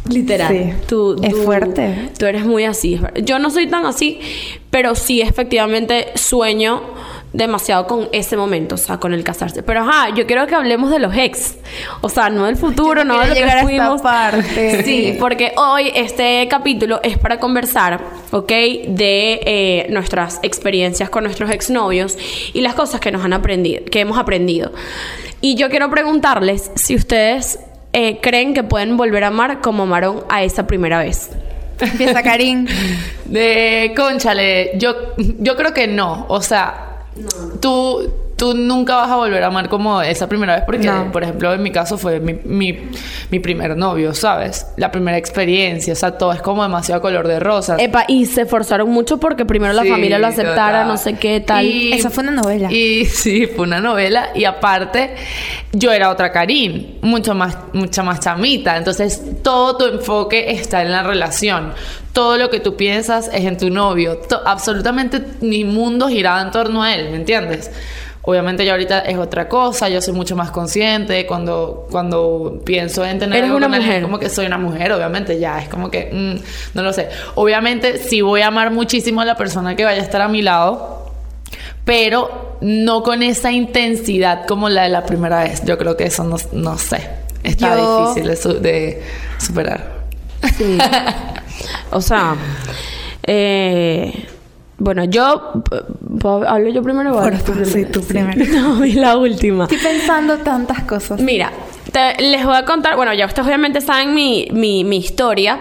Literal. 0.09 0.53
Sí. 0.55 0.73
Tú, 0.87 1.17
Es 1.21 1.33
tú- 1.35 1.43
fuerte. 1.43 2.11
Tú 2.17 2.27
eres 2.27 2.45
muy 2.45 2.65
así. 2.65 3.01
Yo 3.25 3.41
no 3.41 3.51
soy 3.51 3.67
tan 3.67 3.85
así, 3.87 4.21
pero 4.71 4.95
sí 4.95 5.21
efectivamente 5.21 6.13
sueño 6.15 6.81
demasiado 7.37 7.87
con 7.87 8.09
ese 8.13 8.37
momento, 8.37 8.77
o 8.77 8.79
sea, 8.79 8.99
con 8.99 9.13
el 9.13 9.23
casarse. 9.23 9.63
Pero 9.63 9.81
ajá, 9.83 10.15
yo 10.15 10.27
quiero 10.27 10.47
que 10.47 10.55
hablemos 10.55 10.91
de 10.91 10.99
los 10.99 11.15
ex. 11.17 11.57
O 12.01 12.09
sea, 12.09 12.31
no 12.31 12.47
del 12.47 12.57
futuro, 12.57 13.05
no 13.05 13.21
de 13.21 13.29
lo 13.29 13.35
que 13.35 13.41
llegar 13.41 13.59
a 13.59 13.61
esta 13.61 13.67
fuimos. 13.67 14.03
parte. 14.03 14.83
Sí, 14.87 15.17
porque 15.19 15.53
hoy 15.57 15.91
este 15.95 16.47
capítulo 16.49 17.01
es 17.03 17.19
para 17.19 17.39
conversar, 17.39 18.01
¿ok? 18.31 18.49
De 18.49 19.41
eh, 19.45 19.87
nuestras 19.91 20.39
experiencias 20.43 21.11
con 21.11 21.25
nuestros 21.25 21.51
exnovios 21.51 22.17
y 22.53 22.61
las 22.61 22.75
cosas 22.75 23.01
que 23.01 23.11
nos 23.11 23.25
han 23.25 23.33
aprendido, 23.33 23.85
que 23.85 24.01
hemos 24.01 24.19
aprendido. 24.19 24.73
Y 25.41 25.57
yo 25.57 25.69
quiero 25.69 25.91
preguntarles 25.91 26.71
si 26.75 26.95
ustedes 26.95 27.59
eh, 27.93 28.19
creen 28.21 28.55
que 28.55 28.63
pueden 28.63 28.97
volver 28.97 29.25
a 29.25 29.29
amar 29.29 29.61
como 29.61 29.83
amaron 29.85 30.25
a 30.29 30.43
esa 30.43 30.67
primera 30.67 30.99
vez. 30.99 31.31
Empieza 31.81 32.23
Karim. 32.23 32.67
De 33.27 33.93
conchale, 33.97 34.73
yo, 34.79 34.95
yo 35.17 35.57
creo 35.57 35.75
que 35.75 35.87
no. 35.87 36.27
O 36.29 36.41
sea, 36.41 36.96
tú, 37.61 38.11
tú 38.37 38.55
nunca 38.55 38.97
vas 38.97 39.11
a 39.11 39.17
volver 39.17 39.43
a 39.43 39.47
amar 39.47 39.69
como 39.69 40.03
esa 40.03 40.29
primera 40.29 40.55
vez, 40.57 40.65
porque, 40.67 40.87
No. 40.87 41.11
por 41.11 41.23
ejemplo, 41.23 41.53
en 41.55 41.63
mi 41.63 41.71
caso 41.71 41.97
fue 41.97 42.21
mi, 42.21 42.35
mi, 42.45 42.79
mi 43.31 43.39
primer 43.41 43.77
novio, 43.77 44.13
¿sabes? 44.15 44.67
La 44.77 44.91
primera 44.91 45.17
experiencia, 45.17 45.93
o 45.93 45.97
sea, 45.97 46.19
todo 46.19 46.33
es 46.33 46.43
como 46.43 46.63
demasiado 46.63 47.01
color 47.01 47.27
de 47.29 47.41
rosas. 47.41 47.81
Epa, 47.81 48.05
y 48.09 48.27
se 48.27 48.43
esforzaron 48.43 48.91
mucho 48.91 49.19
porque 49.19 49.45
primero 49.47 49.73
la 49.73 49.83
Sí, 49.83 49.89
familia 49.89 50.19
lo 50.19 50.27
aceptara, 50.27 50.83
total. 50.83 50.89
no 50.89 50.97
sé 50.99 51.15
qué 51.15 51.41
tal. 51.41 51.65
Y- 51.65 51.93
Esa 51.95 52.11
fue 52.11 52.23
una 52.25 52.33
novela. 52.33 52.71
Y 52.71 53.07
sí, 53.07 53.47
fue 53.47 53.65
una 53.65 53.81
novela. 53.81 54.29
Y 54.35 54.45
aparte, 54.45 55.15
yo 55.73 55.93
era 55.93 56.11
otra 56.11 56.31
Karim, 56.33 56.97
mucho 57.03 57.35
más, 57.35 57.57
mucha 57.73 58.03
más 58.03 58.21
chamita. 58.21 58.77
Entonces, 58.77 59.23
todo 59.43 59.77
tu 59.79 59.87
enfoque 59.87 60.51
está 60.51 60.83
en 60.83 60.91
la 60.93 61.03
relación. 61.03 61.73
Todo 62.17 62.39
lo 62.39 62.49
que 62.49 62.61
tú 62.61 62.77
piensas 62.77 63.29
es 63.31 63.45
en 63.45 63.59
tu 63.59 63.69
novio. 63.69 64.17
To- 64.17 64.41
absolutamente 64.47 65.23
mi 65.43 65.65
mundo 65.65 66.09
giraba 66.09 66.41
en 66.41 66.51
torno 66.51 66.83
a 66.83 66.95
él, 66.95 67.11
¿me 67.11 67.17
entiendes? 67.17 67.71
Obviamente 68.23 68.65
ya 68.65 68.73
ahorita 68.73 69.01
es 69.01 69.19
otra 69.19 69.49
cosa, 69.49 69.91
yo 69.91 70.01
soy 70.01 70.15
mucho 70.15 70.35
más 70.35 70.51
consciente 70.51 71.27
cuando, 71.27 71.87
cuando 71.91 72.61
pienso 72.65 73.05
en 73.05 73.19
tener 73.19 73.41
Eres 73.45 73.51
una 73.53 73.69
mujer. 73.69 74.03
como 74.03 74.19
que 74.19 74.31
soy 74.31 74.47
una 74.47 74.57
mujer, 74.57 74.93
obviamente 74.93 75.39
ya 75.39 75.61
es 75.61 75.69
como 75.69 75.91
que 75.91 76.09
mm, 76.11 76.75
no 76.75 76.83
lo 76.83 76.93
sé. 76.95 77.09
Obviamente 77.35 77.99
sí 77.99 78.23
voy 78.23 78.41
a 78.41 78.47
amar 78.47 78.71
muchísimo 78.71 79.21
a 79.21 79.25
la 79.27 79.37
persona 79.37 79.77
que 79.77 79.85
vaya 79.85 80.01
a 80.01 80.05
estar 80.05 80.23
a 80.23 80.29
mi 80.29 80.41
lado, 80.41 81.13
pero 81.85 82.57
no 82.63 83.03
con 83.03 83.23
esa 83.23 83.53
intensidad 83.53 84.47
como 84.47 84.69
la 84.71 84.85
de 84.85 84.89
la 84.89 85.05
primera 85.05 85.45
vez. 85.45 85.63
Yo 85.67 85.77
creo 85.79 85.97
que 85.99 86.05
eso 86.05 86.25
no, 86.25 86.37
no 86.53 86.79
sé, 86.79 87.09
está 87.45 87.77
Yo- 87.77 88.01
difícil 88.09 88.27
de, 88.29 88.37
su- 88.37 88.61
de 88.61 89.03
superar. 89.39 89.97
Sí. 90.57 90.79
o 91.91 92.01
sea, 92.01 92.37
eh, 93.23 94.27
bueno, 94.79 95.05
yo 95.05 95.63
hablo 96.47 96.69
yo 96.69 96.83
primero 96.83 97.17
o 97.17 97.31
tú 97.31 97.65
sí, 97.65 97.87
tú 97.87 98.03
primero. 98.03 98.45
No, 98.53 98.85
y 98.85 98.93
la 98.93 99.17
última. 99.17 99.65
Estoy 99.65 99.79
pensando 99.79 100.39
tantas 100.39 100.83
cosas. 100.83 101.21
Mira, 101.21 101.51
te- 101.97 102.23
les 102.23 102.45
voy 102.45 102.55
a 102.57 102.65
contar, 102.67 102.95
bueno, 102.97 103.15
ya 103.15 103.25
ustedes 103.25 103.47
obviamente 103.47 103.81
saben 103.81 104.15
mi, 104.15 104.49
mi, 104.53 104.85
mi 104.85 104.99
historia. 104.99 105.59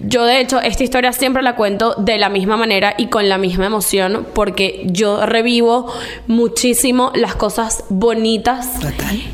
Yo 0.00 0.24
de 0.24 0.40
hecho 0.40 0.60
esta 0.60 0.82
historia 0.84 1.12
siempre 1.12 1.42
la 1.42 1.56
cuento 1.56 1.94
de 1.98 2.18
la 2.18 2.28
misma 2.28 2.56
manera 2.56 2.94
y 2.96 3.08
con 3.08 3.28
la 3.28 3.36
misma 3.36 3.66
emoción 3.66 4.26
porque 4.32 4.82
yo 4.86 5.26
revivo 5.26 5.92
muchísimo 6.28 7.10
las 7.14 7.34
cosas 7.34 7.84
bonitas 7.88 8.68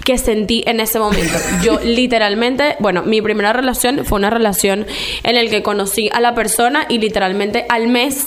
que 0.04 0.16
sentí 0.18 0.64
en 0.66 0.80
ese 0.80 0.98
momento. 0.98 1.38
Yo 1.62 1.78
literalmente, 1.84 2.76
bueno, 2.80 3.02
mi 3.02 3.20
primera 3.20 3.52
relación 3.52 4.04
fue 4.04 4.18
una 4.18 4.30
relación 4.30 4.86
en 5.22 5.34
la 5.34 5.50
que 5.50 5.62
conocí 5.62 6.08
a 6.12 6.20
la 6.20 6.34
persona 6.34 6.86
y 6.88 6.98
literalmente 6.98 7.66
al 7.68 7.86
mes 7.88 8.26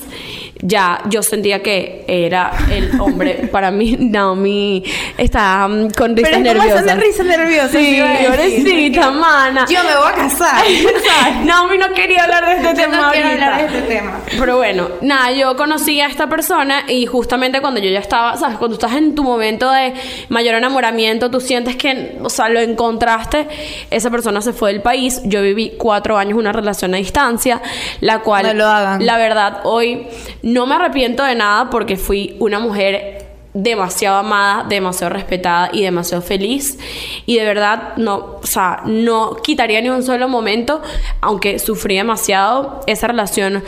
ya 0.62 1.02
yo 1.06 1.22
sentía 1.24 1.62
que 1.62 2.04
era 2.08 2.52
el 2.72 3.00
hombre 3.00 3.48
para 3.52 3.72
mí. 3.72 3.96
Naomi 4.00 4.84
está 5.18 5.68
mm, 5.68 5.90
con 5.92 6.16
Pero 6.16 6.28
risas 6.38 6.46
es 6.46 6.54
como 6.54 6.64
esa 6.64 6.82
nerviosas. 6.82 7.00
risa 7.00 7.24
nerviosa. 7.24 7.70
Sí, 7.70 7.96
iba 7.98 8.06
a 8.10 8.12
decir. 8.12 8.28
pobrecita, 8.64 9.12
mana. 9.12 9.66
Yo 9.70 9.84
me 9.84 9.96
voy 9.96 10.10
a 10.10 10.14
casar. 10.14 10.64
Naomi 11.46 11.78
no 11.78 11.94
quería 11.94 12.24
hablar 12.24 12.46
de 12.46 12.54
este 12.56 12.68
Yo 12.68 12.74
tema 12.74 12.98
no 12.98 13.12
quiero 13.12 13.30
hablar 13.30 13.58
de 13.58 13.66
este 13.78 13.82
tema. 13.94 14.20
Pero 14.40 14.58
bueno, 14.58 14.88
nada, 15.02 15.32
yo 15.32 15.56
conocí 15.56 16.00
a 16.02 16.08
esta 16.08 16.28
persona 16.28 16.84
y 16.88 17.06
justamente 17.06 17.62
cuando 17.62 17.80
yo 17.80 17.90
ya 17.90 18.00
estaba, 18.00 18.38
¿sabes? 18.38 18.58
Cuando 18.58 18.76
estás 18.76 18.94
en 18.94 19.16
tu 19.16 19.24
momento 19.24 19.70
de 19.72 19.94
mayor 20.30 20.56
enamoramiento, 20.56 21.30
tú 21.32 21.40
sientes 21.40 21.76
que, 21.76 22.18
o 22.22 22.30
sea, 22.30 22.50
lo 22.50 22.60
encontraste, 22.60 23.48
esa 23.92 24.10
persona 24.10 24.42
se 24.42 24.54
fue 24.54 24.72
del 24.74 24.82
país. 24.82 25.22
Yo 25.26 25.42
viví 25.42 25.74
cuatro 25.78 26.18
años 26.18 26.38
una 26.38 26.52
relación 26.52 26.94
a 26.94 26.98
distancia, 26.98 27.62
la 28.02 28.20
cual, 28.20 28.48
No 28.48 28.54
lo 28.54 28.68
hagan. 28.68 29.06
la 29.06 29.18
verdad, 29.18 29.60
hoy 29.64 30.08
no 30.48 30.66
me 30.66 30.76
arrepiento 30.76 31.24
de 31.26 31.36
nada 31.36 31.70
porque 31.70 31.98
fui 31.98 32.38
una 32.40 32.58
mujer 32.58 33.17
demasiado 33.54 34.18
amada, 34.18 34.66
demasiado 34.68 35.14
respetada 35.14 35.70
y 35.74 35.84
demasiado 35.84 36.22
feliz. 36.22 36.78
Y 37.26 37.38
de 37.38 37.46
verdad 37.46 37.94
no, 37.98 38.38
o 38.42 38.46
sea, 38.46 38.82
no 38.86 39.36
quitaría 39.38 39.82
ni 39.82 39.90
un 39.90 40.04
solo 40.04 40.28
momento, 40.28 40.82
aunque 41.22 41.60
sufrí 41.60 41.96
demasiado, 41.96 42.82
esa 42.88 43.08
relación 43.08 43.64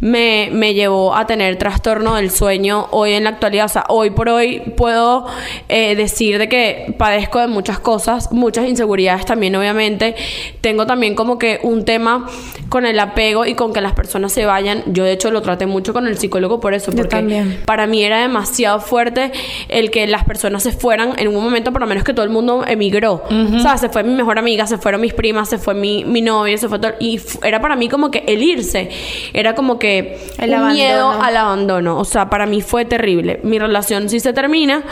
me, 0.00 0.50
me 0.52 0.74
llevó 0.74 1.14
a 1.14 1.26
tener 1.26 1.56
trastorno 1.56 2.16
del 2.16 2.30
sueño 2.30 2.88
hoy 2.90 3.12
en 3.12 3.24
la 3.24 3.30
actualidad, 3.30 3.66
o 3.66 3.68
sea, 3.68 3.84
hoy 3.88 4.10
por 4.10 4.28
hoy 4.28 4.60
puedo 4.76 5.26
eh, 5.68 5.94
decir 5.96 6.38
de 6.38 6.48
que 6.48 6.94
padezco 6.98 7.38
de 7.38 7.46
muchas 7.46 7.78
cosas, 7.78 8.32
muchas 8.32 8.68
inseguridades 8.68 9.24
también 9.24 9.56
obviamente, 9.56 10.14
tengo 10.60 10.86
también 10.86 11.14
como 11.14 11.38
que 11.38 11.60
un 11.62 11.84
tema 11.84 12.26
con 12.68 12.86
el 12.86 12.98
apego 12.98 13.46
y 13.46 13.54
con 13.54 13.72
que 13.72 13.80
las 13.80 13.92
personas 13.94 14.32
se 14.32 14.46
vayan, 14.46 14.84
yo 14.86 15.04
de 15.04 15.12
hecho 15.12 15.30
lo 15.30 15.42
traté 15.42 15.66
mucho 15.66 15.92
con 15.92 16.06
el 16.06 16.18
psicólogo 16.18 16.60
por 16.60 16.74
eso, 16.74 16.92
porque 16.92 17.58
para 17.64 17.86
mí 17.86 18.02
era 18.02 18.20
demasiado 18.20 18.80
fuerte 18.80 19.19
el 19.68 19.90
que 19.90 20.06
las 20.06 20.24
personas 20.24 20.62
se 20.62 20.72
fueran 20.72 21.14
en 21.18 21.28
un 21.28 21.42
momento, 21.42 21.72
por 21.72 21.80
lo 21.80 21.86
menos 21.86 22.04
que 22.04 22.14
todo 22.14 22.24
el 22.24 22.30
mundo 22.30 22.64
emigró. 22.66 23.22
O 23.30 23.58
sea, 23.60 23.76
se 23.78 23.88
fue 23.88 24.02
mi 24.02 24.14
mejor 24.14 24.38
amiga, 24.38 24.66
se 24.66 24.78
fueron 24.78 25.00
mis 25.00 25.14
primas, 25.14 25.48
se 25.48 25.58
fue 25.58 25.74
mi, 25.74 26.04
mi 26.04 26.20
novio, 26.20 26.56
se 26.58 26.68
fue 26.68 26.78
todo. 26.78 26.92
Y 27.00 27.20
era 27.42 27.60
para 27.60 27.76
mí 27.76 27.88
como 27.88 28.10
que 28.10 28.24
el 28.26 28.42
irse. 28.42 28.90
Era 29.32 29.54
como 29.54 29.78
que 29.78 30.18
El 30.38 30.54
un 30.54 30.72
miedo 30.72 31.10
al 31.10 31.36
abandono. 31.36 31.98
O 31.98 32.04
sea, 32.04 32.30
para 32.30 32.46
mí 32.46 32.60
fue 32.60 32.84
terrible. 32.84 33.40
Mi 33.42 33.58
relación 33.58 34.08
sí 34.08 34.20
se 34.20 34.32
termina 34.32 34.82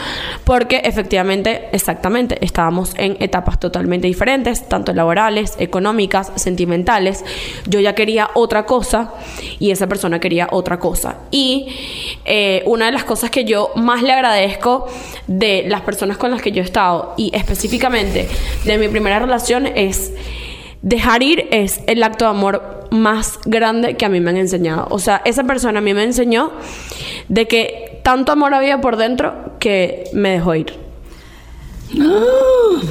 porque 0.43 0.81
efectivamente, 0.83 1.69
exactamente, 1.71 2.37
estábamos 2.41 2.93
en 2.97 3.17
etapas 3.19 3.59
totalmente 3.59 4.07
diferentes, 4.07 4.67
tanto 4.67 4.93
laborales, 4.93 5.55
económicas, 5.59 6.31
sentimentales. 6.35 7.23
Yo 7.67 7.79
ya 7.79 7.93
quería 7.93 8.29
otra 8.33 8.65
cosa 8.65 9.13
y 9.59 9.71
esa 9.71 9.87
persona 9.87 10.19
quería 10.19 10.47
otra 10.51 10.79
cosa. 10.79 11.17
Y 11.31 11.67
eh, 12.25 12.63
una 12.65 12.87
de 12.87 12.91
las 12.91 13.03
cosas 13.03 13.29
que 13.29 13.45
yo 13.45 13.71
más 13.75 14.03
le 14.03 14.11
agradezco 14.19 14.87
de 15.27 15.65
las 15.67 15.81
personas 15.81 16.17
con 16.17 16.31
las 16.31 16.41
que 16.41 16.51
yo 16.51 16.61
he 16.61 16.65
estado 16.65 17.13
y 17.17 17.31
específicamente 17.35 18.27
de 18.65 18.77
mi 18.77 18.87
primera 18.87 19.19
relación 19.19 19.65
es 19.67 20.11
dejar 20.81 21.23
ir 21.23 21.47
es 21.51 21.81
el 21.87 22.03
acto 22.03 22.25
de 22.25 22.31
amor 22.31 22.87
más 22.91 23.39
grande 23.45 23.95
que 23.97 24.05
a 24.05 24.09
mí 24.09 24.19
me 24.19 24.29
han 24.31 24.37
enseñado. 24.37 24.87
O 24.89 24.99
sea, 24.99 25.21
esa 25.25 25.43
persona 25.43 25.79
a 25.79 25.81
mí 25.81 25.93
me 25.93 26.03
enseñó 26.03 26.51
de 27.27 27.47
que 27.47 27.99
tanto 28.03 28.31
amor 28.31 28.53
había 28.53 28.81
por 28.81 28.95
dentro 28.97 29.53
que 29.59 30.05
me 30.13 30.29
dejó 30.31 30.55
ir. 30.55 30.73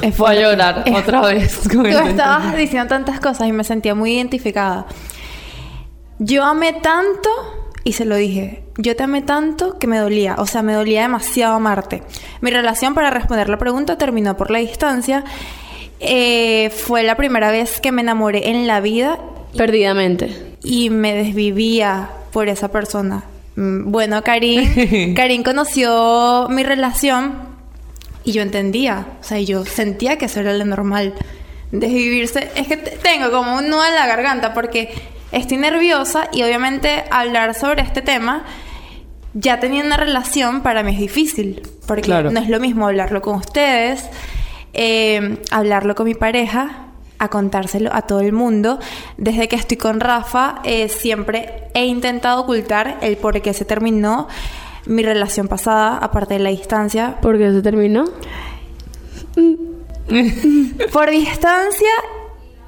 Es 0.01 0.17
Voy 0.17 0.35
a 0.35 0.41
llorar 0.41 0.83
Es- 0.85 0.95
otra 0.95 1.21
vez. 1.27 1.61
Tú 1.69 1.85
estabas 1.85 2.55
diciendo 2.55 2.87
tantas 2.87 3.19
cosas 3.19 3.47
y 3.47 3.51
me 3.51 3.63
sentía 3.63 3.95
muy 3.95 4.13
identificada. 4.15 4.85
Yo 6.19 6.43
amé 6.43 6.73
tanto, 6.73 7.29
y 7.83 7.93
se 7.93 8.03
lo 8.05 8.15
dije, 8.17 8.63
yo 8.81 8.95
te 8.95 9.03
amé 9.03 9.21
tanto 9.21 9.77
que 9.77 9.87
me 9.87 9.97
dolía, 9.97 10.35
o 10.39 10.45
sea, 10.47 10.61
me 10.63 10.73
dolía 10.73 11.01
demasiado 11.01 11.55
amarte. 11.55 12.01
Mi 12.41 12.49
relación, 12.49 12.93
para 12.93 13.09
responder 13.09 13.49
la 13.49 13.57
pregunta, 13.57 13.97
terminó 13.97 14.37
por 14.37 14.51
la 14.51 14.59
distancia. 14.59 15.23
Eh, 15.99 16.69
fue 16.69 17.03
la 17.03 17.15
primera 17.15 17.51
vez 17.51 17.81
que 17.81 17.91
me 17.91 18.01
enamoré 18.01 18.49
en 18.49 18.67
la 18.67 18.79
vida 18.79 19.19
Perdidamente. 19.57 20.55
y 20.63 20.89
me 20.89 21.13
desvivía 21.13 22.09
por 22.31 22.47
esa 22.47 22.69
persona. 22.71 23.23
Mm, 23.57 23.91
Bueno, 23.91 24.23
Karin, 24.23 25.13
Karin 25.15 25.43
conoció 25.43 26.47
mi 26.49 26.63
relación 26.63 27.49
y 28.23 28.31
yo 28.31 28.41
entendía, 28.41 29.07
o 29.19 29.23
sea, 29.23 29.39
yo 29.39 29.65
sentía 29.65 30.17
que 30.17 30.25
eso 30.25 30.39
era 30.39 30.53
lo 30.53 30.63
normal. 30.63 31.13
Desvivirse, 31.71 32.49
es 32.55 32.67
que 32.67 32.77
te- 32.77 32.91
tengo 32.97 33.29
como 33.31 33.57
un 33.57 33.67
nudo 33.69 33.85
en 33.85 33.95
la 33.95 34.07
garganta 34.07 34.53
porque 34.53 34.93
estoy 35.33 35.57
nerviosa 35.57 36.29
y 36.31 36.43
obviamente 36.43 37.03
hablar 37.11 37.53
sobre 37.55 37.81
este 37.81 38.01
tema, 38.01 38.43
ya 39.33 39.59
teniendo 39.59 39.87
una 39.87 39.97
relación, 39.97 40.61
para 40.61 40.83
mí 40.83 40.93
es 40.93 40.99
difícil, 40.99 41.61
porque 41.87 42.03
Claro. 42.03 42.31
no 42.31 42.39
es 42.39 42.49
lo 42.49 42.59
mismo 42.59 42.87
hablarlo 42.87 43.21
con 43.21 43.35
ustedes, 43.35 44.05
eh, 44.73 45.37
hablarlo 45.51 45.95
con 45.95 46.05
mi 46.05 46.15
pareja, 46.15 46.85
a 47.19 47.27
contárselo 47.29 47.93
a 47.93 48.03
todo 48.03 48.21
el 48.21 48.31
mundo. 48.31 48.79
Desde 49.17 49.47
que 49.47 49.55
estoy 49.57 49.77
con 49.77 49.99
Rafa, 49.99 50.61
eh, 50.63 50.87
siempre 50.89 51.65
he 51.73 51.85
intentado 51.85 52.41
ocultar 52.41 52.97
el 53.01 53.17
por 53.17 53.41
qué 53.41 53.53
se 53.53 53.65
terminó 53.65 54.27
mi 54.85 55.03
relación 55.03 55.47
pasada, 55.49 55.97
aparte 55.97 56.35
de 56.35 56.39
la 56.39 56.49
distancia. 56.49 57.17
¿Por 57.21 57.37
qué 57.37 57.51
se 57.51 57.61
terminó? 57.61 58.05
Por 60.91 61.11
distancia 61.11 61.89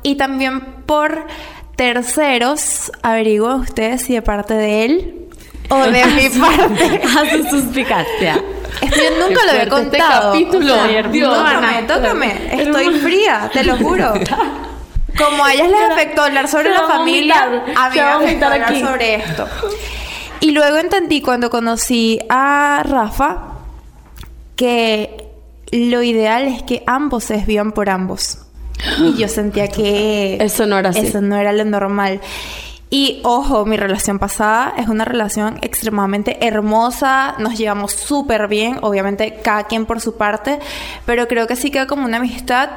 y 0.04 0.16
también 0.16 0.62
por 0.86 1.26
terceros, 1.76 2.92
averigüen 3.02 3.54
ustedes 3.62 4.02
si 4.04 4.14
de 4.14 4.22
parte 4.22 4.54
de 4.54 4.86
él 4.86 5.21
o 5.72 5.78
de 5.90 6.06
mi 6.06 6.30
parte. 6.30 7.02
Hace 7.18 7.50
suspicacia. 7.50 8.44
Esto 8.82 8.96
yo 8.98 9.28
nunca 9.28 9.42
Qué 9.42 9.46
lo 9.46 9.52
había 9.52 9.64
este 9.64 9.70
contado. 9.70 10.34
Dios. 11.12 11.38
tócame, 11.38 11.84
tócame. 11.84 12.62
Estoy 12.64 13.00
fría, 13.00 13.50
te 13.54 13.64
lo 13.64 13.78
juro. 13.78 14.14
Como 15.18 15.44
a 15.44 15.54
ellas 15.54 15.70
les 15.70 15.92
afectó 15.92 16.24
hablar 16.24 16.48
sobre 16.48 16.70
la 16.72 16.84
familia, 16.88 17.64
a 17.76 17.90
mí 17.90 17.96
me 17.96 18.02
afectó 18.02 18.46
hablar 18.46 18.72
aquí. 18.72 18.82
sobre 18.82 19.16
esto. 19.16 19.48
Y 20.40 20.52
luego 20.52 20.78
entendí 20.78 21.22
cuando 21.22 21.50
conocí 21.50 22.20
a 22.30 22.82
Rafa 22.84 23.58
que 24.56 25.28
lo 25.72 26.02
ideal 26.02 26.48
es 26.48 26.64
que 26.64 26.84
ambos 26.88 27.26
se 27.26 27.36
desvían 27.36 27.72
por 27.74 27.90
ambos. 27.90 28.40
Y 29.00 29.16
yo 29.16 29.28
sentía 29.28 29.68
que 29.68 30.38
Eso 30.42 30.66
no 30.66 30.80
era 30.80 30.90
así. 30.90 31.00
Eso 31.00 31.22
no 31.22 31.36
era 31.36 31.52
lo 31.54 31.66
normal. 31.66 32.22
Y 32.94 33.22
ojo, 33.24 33.66
mi 33.66 33.78
relación 33.78 34.20
pasada 34.20 34.74
es 34.78 34.90
una 34.90 35.06
relación 35.06 35.60
extremadamente 35.62 36.46
hermosa, 36.46 37.36
nos 37.40 37.58
llevamos 37.58 37.94
súper 37.94 38.50
bien, 38.50 38.80
obviamente 38.82 39.40
cada 39.42 39.64
quien 39.64 39.86
por 39.86 40.02
su 40.02 40.18
parte, 40.18 40.60
pero 41.06 41.30
creo 41.30 41.48
que 41.48 41.56
sí 41.56 41.72
queda 41.72 41.88
como 41.88 42.04
una 42.04 42.18
amistad. 42.18 42.70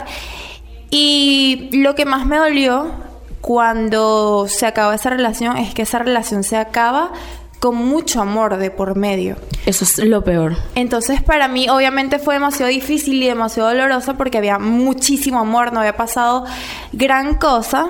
Y 0.89 1.69
lo 1.73 1.97
que 1.97 2.05
más 2.05 2.27
me 2.27 2.37
dolió 2.37 2.93
cuando 3.41 4.47
se 4.49 4.67
acabó 4.67 4.93
esa 4.93 5.11
relación 5.11 5.57
es 5.57 5.75
que 5.75 5.83
esa 5.83 5.99
relación 5.99 6.45
se 6.45 6.59
acaba 6.59 7.11
con 7.59 7.75
mucho 7.75 8.21
amor 8.21 8.57
de 8.57 8.71
por 8.71 8.95
medio. 8.95 9.37
Eso 9.67 9.83
es 9.83 9.99
lo 9.99 10.23
peor. 10.23 10.57
Entonces 10.77 11.23
para 11.23 11.49
mí 11.49 11.69
obviamente 11.69 12.21
fue 12.21 12.35
demasiado 12.35 12.71
difícil 12.71 13.21
y 13.21 13.27
demasiado 13.27 13.71
doloroso 13.71 14.15
porque 14.15 14.39
había 14.39 14.61
muchísimo 14.61 15.41
amor, 15.41 15.73
no 15.73 15.81
había 15.81 15.97
pasado 15.97 16.45
gran 16.93 17.35
cosa. 17.35 17.89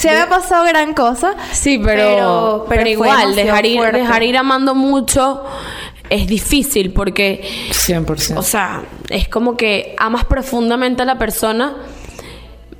Se 0.00 0.10
había 0.10 0.28
pasado 0.28 0.64
gran 0.64 0.94
cosa. 0.94 1.34
Sí, 1.52 1.78
pero, 1.82 2.66
igual, 2.86 3.34
dejar 3.36 3.66
ir, 3.66 3.78
fuerte. 3.78 3.98
dejar 3.98 4.22
ir 4.22 4.36
amando 4.36 4.74
mucho 4.74 5.44
es 6.08 6.26
difícil 6.26 6.92
porque, 6.92 7.42
100%. 7.70 8.36
o 8.38 8.42
sea, 8.42 8.82
es 9.10 9.28
como 9.28 9.56
que 9.56 9.94
amas 9.98 10.24
profundamente 10.24 11.02
a 11.02 11.04
la 11.04 11.18
persona, 11.18 11.74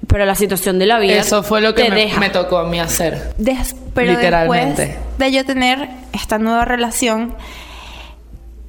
pero 0.09 0.25
la 0.27 0.35
situación 0.35 0.79
de 0.81 0.87
la 0.87 0.99
vida 0.99 1.15
Eso 1.21 1.43
fue 1.45 1.61
lo 1.61 1.75
que 1.75 1.85
te 1.85 1.91
me, 1.91 1.97
deja. 1.97 2.19
me 2.19 2.31
tocó 2.31 2.59
a 2.59 2.65
mí 2.65 2.81
hacer. 2.81 3.35
Des- 3.39 3.77
pero 3.95 4.13
Literalmente. 4.13 4.87
después 4.87 5.19
de 5.19 5.33
yo 5.33 5.45
tener 5.45 5.89
esta 6.13 6.39
nueva 6.39 6.65
relación, 6.65 7.35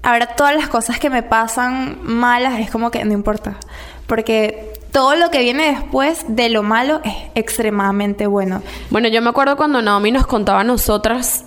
ahora 0.03 0.27
todas 0.35 0.55
las 0.55 0.67
cosas 0.67 0.99
que 0.99 1.09
me 1.09 1.23
pasan 1.23 1.97
malas 2.03 2.59
es 2.59 2.69
como 2.69 2.91
que 2.91 3.03
no 3.05 3.13
importa. 3.13 3.55
Porque 4.07 4.73
todo 4.91 5.15
lo 5.15 5.31
que 5.31 5.39
viene 5.39 5.71
después 5.71 6.25
de 6.27 6.49
lo 6.49 6.63
malo 6.63 7.01
es 7.03 7.13
extremadamente 7.35 8.27
bueno. 8.27 8.61
Bueno, 8.89 9.07
yo 9.07 9.21
me 9.21 9.29
acuerdo 9.29 9.55
cuando 9.55 9.81
Naomi 9.81 10.11
nos 10.11 10.27
contaba 10.27 10.61
a 10.61 10.63
nosotras 10.63 11.45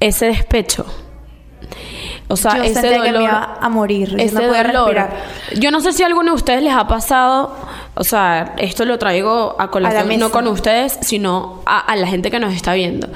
ese 0.00 0.26
despecho. 0.26 0.84
O 2.28 2.36
sea, 2.36 2.56
yo 2.56 2.64
ese 2.64 2.74
sentía 2.74 2.98
dolor. 2.98 3.04
que 3.04 3.18
me 3.18 3.24
iba 3.24 3.58
a 3.60 3.68
morir. 3.68 4.10
yo 4.10 4.16
ese 4.18 4.34
no 4.34 4.40
podía 4.42 4.64
dolor. 4.64 4.94
respirar. 4.94 5.24
Yo 5.58 5.70
no 5.70 5.80
sé 5.80 5.92
si 5.92 6.02
a 6.02 6.06
alguno 6.06 6.32
de 6.32 6.36
ustedes 6.36 6.62
les 6.62 6.74
ha 6.74 6.86
pasado, 6.88 7.54
o 7.94 8.04
sea, 8.04 8.54
esto 8.58 8.84
lo 8.84 8.98
traigo 8.98 9.56
a 9.58 9.70
colación 9.70 10.18
no 10.18 10.30
con 10.30 10.46
ustedes, 10.48 10.98
sino 11.02 11.62
a, 11.66 11.78
a 11.78 11.96
la 11.96 12.06
gente 12.06 12.30
que 12.30 12.40
nos 12.40 12.52
está 12.52 12.74
viendo. 12.74 13.08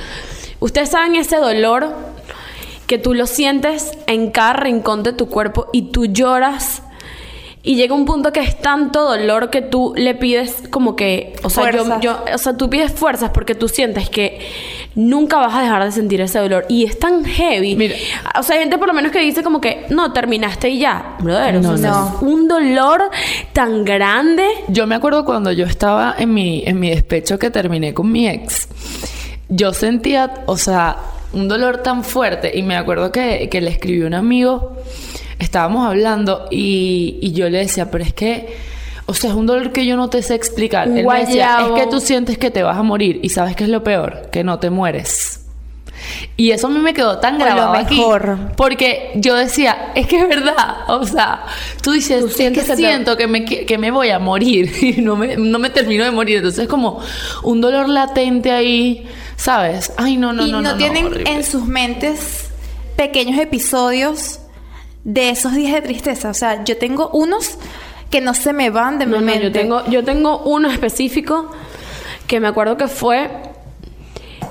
Ustedes 0.60 0.90
saben 0.90 1.16
ese 1.16 1.36
dolor 1.36 1.94
que 2.86 2.98
tú 2.98 3.14
lo 3.14 3.26
sientes 3.26 3.92
en 4.06 4.30
cada 4.30 4.54
rincón 4.54 5.02
de 5.02 5.12
tu 5.12 5.28
cuerpo 5.28 5.68
y 5.72 5.90
tú 5.90 6.06
lloras 6.06 6.82
y 7.62 7.76
llega 7.76 7.94
un 7.94 8.06
punto 8.06 8.32
que 8.32 8.40
es 8.40 8.58
tanto 8.60 9.04
dolor 9.04 9.50
que 9.50 9.60
tú 9.60 9.92
le 9.94 10.14
pides 10.14 10.62
como 10.70 10.96
que, 10.96 11.34
o 11.42 11.50
sea, 11.50 12.00
yo, 12.00 12.24
o 12.34 12.38
sea, 12.38 12.56
tú 12.56 12.70
pides 12.70 12.90
fuerzas 12.92 13.30
porque 13.34 13.54
tú 13.54 13.68
sientes 13.68 14.08
que 14.08 14.38
nunca 14.94 15.36
vas 15.36 15.54
a 15.54 15.60
dejar 15.62 15.84
de 15.84 15.92
sentir 15.92 16.20
ese 16.22 16.38
dolor. 16.38 16.64
Y 16.70 16.84
es 16.84 16.98
tan 16.98 17.22
heavy. 17.24 17.76
Mira. 17.76 17.94
O 18.38 18.42
sea, 18.42 18.56
hay 18.56 18.62
gente 18.62 18.78
por 18.78 18.88
lo 18.88 18.94
menos 18.94 19.12
que 19.12 19.20
dice 19.20 19.42
como 19.42 19.60
que, 19.60 19.84
no, 19.90 20.12
terminaste 20.12 20.70
y 20.70 20.78
ya. 20.78 21.16
Brother, 21.20 21.56
o 21.56 21.60
No, 21.60 21.76
sea, 21.76 21.90
no. 21.90 22.08
es 22.16 22.22
un 22.22 22.48
dolor 22.48 23.10
tan 23.52 23.84
grande. 23.84 24.46
Yo 24.68 24.86
me 24.86 24.94
acuerdo 24.94 25.24
cuando 25.26 25.52
yo 25.52 25.66
estaba 25.66 26.14
en 26.18 26.32
mi, 26.32 26.62
en 26.66 26.80
mi 26.80 26.88
despecho 26.90 27.38
que 27.38 27.50
terminé 27.50 27.92
con 27.92 28.10
mi 28.10 28.26
ex. 28.26 28.68
Yo 29.50 29.72
sentía, 29.74 30.44
o 30.46 30.56
sea, 30.56 30.96
un 31.34 31.46
dolor 31.46 31.78
tan 31.82 32.04
fuerte. 32.04 32.56
Y 32.56 32.62
me 32.62 32.76
acuerdo 32.76 33.12
que, 33.12 33.48
que 33.50 33.60
le 33.60 33.70
escribí 33.70 34.02
a 34.02 34.06
un 34.06 34.14
amigo. 34.14 34.76
Estábamos 35.40 35.86
hablando 35.88 36.46
y, 36.50 37.18
y 37.20 37.32
yo 37.32 37.50
le 37.50 37.58
decía, 37.58 37.90
pero 37.90 38.04
es 38.04 38.12
que, 38.12 38.56
o 39.06 39.14
sea, 39.14 39.30
es 39.30 39.36
un 39.36 39.46
dolor 39.46 39.72
que 39.72 39.84
yo 39.86 39.96
no 39.96 40.08
te 40.08 40.22
sé 40.22 40.36
explicar. 40.36 40.86
Él 40.86 41.06
me 41.06 41.20
decía, 41.20 41.66
es 41.66 41.82
que 41.82 41.90
tú 41.90 41.98
sientes 41.98 42.38
que 42.38 42.50
te 42.52 42.62
vas 42.62 42.76
a 42.76 42.82
morir. 42.84 43.18
Y 43.22 43.30
sabes 43.30 43.56
qué 43.56 43.64
es 43.64 43.70
lo 43.70 43.82
peor, 43.82 44.28
que 44.30 44.44
no 44.44 44.58
te 44.60 44.70
mueres. 44.70 45.40
Y 46.36 46.50
eso 46.52 46.66
a 46.68 46.70
mí 46.70 46.78
me 46.78 46.94
quedó 46.94 47.18
tan 47.18 47.36
O 47.36 47.38
lo 47.38 47.44
grabado 47.44 47.72
aquí. 47.74 47.96
mejor. 47.96 48.38
Porque 48.56 49.10
yo 49.16 49.34
decía, 49.34 49.92
es 49.94 50.06
que 50.06 50.18
es 50.20 50.28
verdad. 50.28 50.76
O 50.88 51.04
sea, 51.04 51.44
tú 51.82 51.92
dices, 51.92 52.20
Tú 52.20 52.26
es 52.28 52.36
sientes 52.36 52.64
que 52.64 52.70
que 52.70 52.76
siento 52.76 53.16
que 53.16 53.26
me, 53.26 53.44
que 53.44 53.78
me 53.78 53.90
voy 53.90 54.10
a 54.10 54.18
morir 54.18 54.72
y 54.82 55.00
no 55.02 55.16
me, 55.16 55.36
no 55.36 55.58
me 55.58 55.70
termino 55.70 56.04
de 56.04 56.10
morir. 56.10 56.38
Entonces 56.38 56.64
es 56.64 56.68
como 56.68 57.00
un 57.42 57.60
dolor 57.60 57.88
latente 57.88 58.50
ahí, 58.50 59.06
¿sabes? 59.36 59.92
Ay, 59.96 60.16
no, 60.16 60.32
no, 60.32 60.46
y 60.46 60.52
no. 60.52 60.60
no, 60.62 60.72
no, 60.72 60.76
tienen 60.76 61.26
en 61.26 61.44
sus 61.44 61.64
mentes 61.66 62.50
pequeños 62.96 63.38
episodios 63.40 64.40
de 65.04 65.30
esos 65.30 65.54
días 65.54 65.72
de 65.72 65.82
tristeza. 65.82 66.30
O 66.30 66.34
sea, 66.34 66.64
yo 66.64 66.76
tengo 66.78 67.08
unos 67.12 67.56
que 68.10 68.20
no 68.20 68.34
se 68.34 68.52
me 68.52 68.70
van 68.70 68.98
de 68.98 69.06
mi 69.06 69.12
No, 69.12 69.20
no, 69.20 69.26
mente. 69.26 69.42
yo 69.44 69.52
tengo, 69.52 69.86
yo 69.86 70.04
tengo 70.04 70.38
uno 70.40 70.68
específico 70.70 71.50
que 72.26 72.40
me 72.40 72.48
acuerdo 72.48 72.76
que 72.76 72.88
fue 72.88 73.30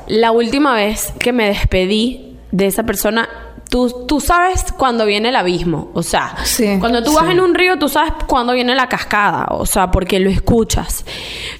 la 0.07 0.31
última 0.31 0.73
vez 0.73 1.13
que 1.19 1.33
me 1.33 1.47
despedí 1.47 2.37
de 2.51 2.67
esa 2.67 2.83
persona. 2.83 3.27
Tú, 3.69 4.05
tú 4.07 4.19
sabes 4.19 4.71
cuando 4.75 5.05
viene 5.05 5.29
el 5.29 5.35
abismo, 5.35 5.91
o 5.93 6.01
sea, 6.01 6.35
Sí. 6.43 6.77
cuando 6.79 7.03
tú 7.03 7.13
vas 7.13 7.29
en 7.29 7.39
un 7.39 7.53
río, 7.53 7.77
tú 7.77 7.87
sabes 7.87 8.13
cuando 8.25 8.53
viene 8.53 8.73
la 8.73 8.89
cascada, 8.89 9.45
o 9.51 9.67
sea, 9.67 9.91
porque 9.91 10.19
lo 10.19 10.31
escuchas. 10.31 11.05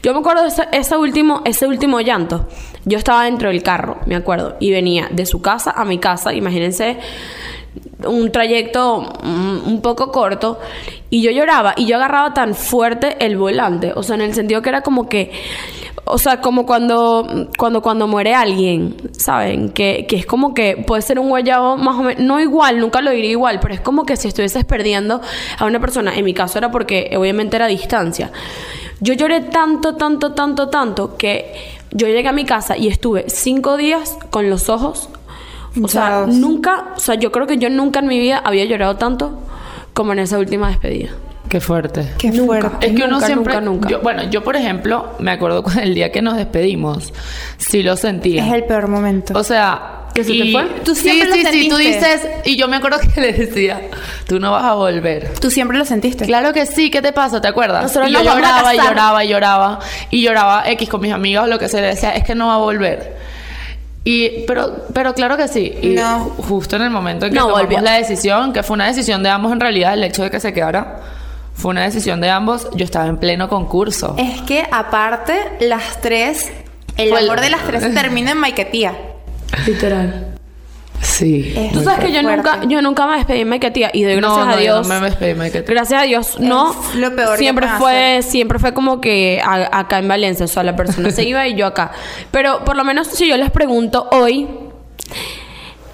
Yo 0.01 0.11
me 0.13 0.19
acuerdo 0.21 0.41
de 0.41 0.47
ese, 0.47 0.67
ese 0.71 0.97
último, 0.97 1.43
ese 1.45 1.67
último 1.67 2.01
llanto. 2.01 2.47
Yo 2.85 2.97
estaba 2.97 3.25
dentro 3.25 3.49
del 3.49 3.61
carro, 3.61 3.99
me 4.07 4.15
acuerdo, 4.15 4.57
y 4.59 4.71
venía 4.71 5.07
de 5.11 5.27
su 5.27 5.39
casa 5.43 5.69
a 5.69 5.85
mi 5.85 5.99
casa, 5.99 6.33
imagínense 6.33 6.97
un 8.05 8.31
trayecto 8.31 9.01
mm, 9.23 9.67
un 9.67 9.81
poco 9.81 10.11
corto 10.11 10.59
y 11.09 11.21
yo 11.21 11.31
lloraba 11.31 11.73
y 11.75 11.85
yo 11.85 11.97
agarraba 11.97 12.33
tan 12.33 12.55
fuerte 12.55 13.17
el 13.19 13.37
volante, 13.37 13.91
o 13.95 14.03
sea, 14.03 14.15
en 14.15 14.21
el 14.21 14.33
sentido 14.33 14.61
que 14.61 14.69
era 14.69 14.81
como 14.81 15.09
que 15.09 15.31
o 16.11 16.17
sea, 16.17 16.41
como 16.41 16.65
cuando 16.65 17.47
cuando 17.57 17.81
cuando 17.81 18.07
muere 18.07 18.33
alguien, 18.33 18.95
¿saben? 19.11 19.69
Que, 19.69 20.07
que 20.07 20.15
es 20.15 20.25
como 20.25 20.53
que 20.55 20.75
puede 20.75 21.03
ser 21.03 21.19
un 21.19 21.29
guayabo 21.29 21.77
más 21.77 21.97
o 21.97 22.01
menos, 22.03 22.23
no 22.23 22.39
igual, 22.39 22.79
nunca 22.79 23.01
lo 23.01 23.11
diría 23.11 23.31
igual, 23.31 23.59
pero 23.61 23.75
es 23.75 23.81
como 23.81 24.05
que 24.05 24.17
si 24.17 24.27
estuvieses 24.27 24.65
perdiendo 24.65 25.21
a 25.57 25.65
una 25.65 25.79
persona, 25.79 26.15
en 26.15 26.25
mi 26.25 26.33
caso 26.33 26.57
era 26.57 26.71
porque 26.71 27.11
obviamente 27.15 27.57
era 27.57 27.67
distancia. 27.67 28.31
Yo 29.01 29.13
lloré 29.13 29.41
tanto, 29.41 29.95
tanto, 29.95 30.33
tanto, 30.33 30.69
tanto 30.69 31.15
que 31.15 31.53
yo 31.91 32.07
llegué 32.07 32.27
a 32.27 32.33
mi 32.33 32.43
casa 32.45 32.75
y 32.75 32.87
estuve 32.87 33.25
cinco 33.29 33.77
días 33.77 34.17
con 34.31 34.49
los 34.49 34.67
ojos 34.67 35.09
o 35.81 35.87
sea, 35.87 36.25
nunca, 36.27 36.87
o 36.95 36.99
sea, 36.99 37.15
yo 37.15 37.31
creo 37.31 37.47
que 37.47 37.57
yo 37.57 37.69
nunca 37.69 37.99
en 37.99 38.07
mi 38.07 38.19
vida 38.19 38.41
había 38.43 38.65
llorado 38.65 38.95
tanto 38.97 39.39
como 39.93 40.13
en 40.13 40.19
esa 40.19 40.37
última 40.39 40.69
despedida. 40.69 41.09
Qué 41.49 41.59
fuerte. 41.59 42.07
Qué 42.19 42.29
Nunca. 42.29 42.45
fuerte. 42.45 42.87
Es 42.87 42.95
que 42.95 43.03
uno 43.03 43.13
Nunca, 43.13 43.25
siempre. 43.25 43.53
nunca, 43.55 43.65
nunca. 43.65 43.89
yo- 43.89 44.01
bueno, 44.01 44.23
yo, 44.29 44.43
por 44.43 44.55
ejemplo, 44.55 45.13
me 45.17 45.31
acuerdo 45.31 45.63
con 45.63 45.79
el 45.79 45.95
día 45.95 46.11
que 46.11 46.21
nos 46.21 46.37
despedimos. 46.37 47.11
Sí 47.57 47.81
lo 47.81 47.97
sentía. 47.97 48.45
Es 48.45 48.53
el 48.53 48.65
peor 48.65 48.87
momento. 48.87 49.33
O 49.37 49.43
sea, 49.43 49.95
¿Que 50.13 50.23
se 50.23 50.29
te 50.31 50.37
y- 50.37 50.51
fue? 50.51 50.65
Tú 50.85 50.93
siempre 50.93 51.25
sí, 51.31 51.43
lo 51.43 51.49
sí, 51.49 51.57
sí, 51.63 51.69
tú 51.69 51.77
sentiste. 51.77 52.07
dices, 52.07 52.27
y 52.45 52.55
yo 52.55 52.67
me 52.67 52.75
acuerdo 52.77 52.99
que 52.99 53.19
le 53.21 53.33
decía, 53.33 53.81
tú 54.27 54.39
no 54.39 54.51
vas 54.51 54.63
a 54.65 54.73
volver. 54.75 55.33
Tú 55.39 55.49
siempre 55.49 55.75
lo 55.77 55.85
sentiste. 55.85 56.25
Claro 56.27 56.53
que 56.53 56.67
sí, 56.67 56.91
¿qué 56.91 57.01
te 57.01 57.13
pasa? 57.13 57.41
¿Te 57.41 57.47
acuerdas? 57.47 57.81
Nosotros 57.81 58.09
y 58.11 58.13
yo 58.13 58.21
lloraba 58.23 58.75
y 58.75 58.77
lloraba 58.77 59.23
y 59.23 59.27
lloraba 59.29 59.79
y 60.11 60.21
lloraba 60.21 60.69
X 60.69 60.87
con 60.87 61.01
mis 61.01 61.13
amigos, 61.13 61.47
lo 61.49 61.57
que 61.57 61.67
se 61.67 61.81
le 61.81 61.87
decía, 61.87 62.11
es 62.11 62.23
que 62.23 62.35
no 62.35 62.45
va 62.47 62.55
a 62.55 62.59
volver. 62.59 63.17
Y, 64.05 64.45
pero, 64.47 64.85
pero 64.93 65.13
claro 65.13 65.35
que 65.37 65.47
sí. 65.47 65.77
Y 65.81 65.89
No. 65.89 66.31
ju- 66.37 66.43
justo 66.47 66.75
en 66.77 66.83
el 66.83 66.89
momento 66.89 67.25
en 67.25 67.31
que 67.33 67.35
No 67.37 67.47
tomamos 67.47 67.61
volvió. 67.63 67.81
la 67.81 67.93
decisión, 67.93 68.53
que 68.53 68.63
fue 68.63 68.75
una 68.75 68.87
decisión 68.87 69.21
de 69.23 69.29
ambos 69.29 69.51
en 69.51 69.59
realidad, 69.59 69.93
el 69.93 70.03
hecho 70.03 70.23
de 70.23 70.31
que 70.31 70.39
se 70.39 70.53
quedara, 70.53 71.01
fue 71.53 71.71
una 71.71 71.83
decisión 71.83 72.21
de 72.21 72.29
ambos. 72.29 72.69
Yo 72.73 72.85
estaba 72.85 73.07
en 73.07 73.17
pleno 73.17 73.49
concurso. 73.49 74.15
Es 74.17 74.41
que 74.43 74.65
aparte, 74.71 75.33
las 75.59 75.99
tres, 76.01 76.49
el 76.97 77.15
amor 77.15 77.41
de 77.41 77.49
las 77.49 77.63
tres 77.65 77.83
se 77.83 77.89
termina 77.93 78.31
en 78.31 78.37
Maiquetía. 78.37 78.93
Literal. 79.67 80.28
Sí. 81.01 81.53
Es 81.55 81.71
Tú 81.71 81.83
sabes 81.83 82.05
que 82.05 82.11
yo 82.11 82.21
fuerte. 82.21 82.37
nunca, 82.37 82.59
yo 82.67 82.81
nunca 82.81 83.07
me 83.07 83.15
despedí 83.17 83.41
en 83.41 83.49
Maiketía 83.49 83.89
y 83.93 84.03
doy 84.03 84.15
gracias 84.15 84.45
no, 84.45 84.51
a 84.51 84.57
Dios. 84.57 84.87
no 84.87 84.99
me 84.99 85.05
despedí 85.09 85.33
Maiquetía. 85.33 85.73
Gracias 85.73 86.01
a 86.01 86.05
Dios, 86.05 86.39
no. 86.39 86.75
lo 86.95 87.15
peor 87.15 87.37
siempre 87.37 87.67
fue, 87.77 88.21
siempre 88.21 88.59
fue 88.59 88.73
como 88.73 88.99
que 89.01 89.41
a- 89.43 89.79
acá 89.79 89.99
en 89.99 90.07
Valencia, 90.07 90.45
o 90.45 90.47
sea, 90.49 90.63
la 90.63 90.75
persona 90.75 91.09
se 91.11 91.23
iba 91.23 91.47
y 91.47 91.55
yo 91.55 91.65
acá. 91.65 91.91
Pero 92.31 92.63
por 92.65 92.75
lo 92.75 92.83
menos 92.83 93.07
si 93.07 93.27
yo 93.27 93.37
les 93.37 93.49
pregunto 93.51 94.07
hoy, 94.11 94.47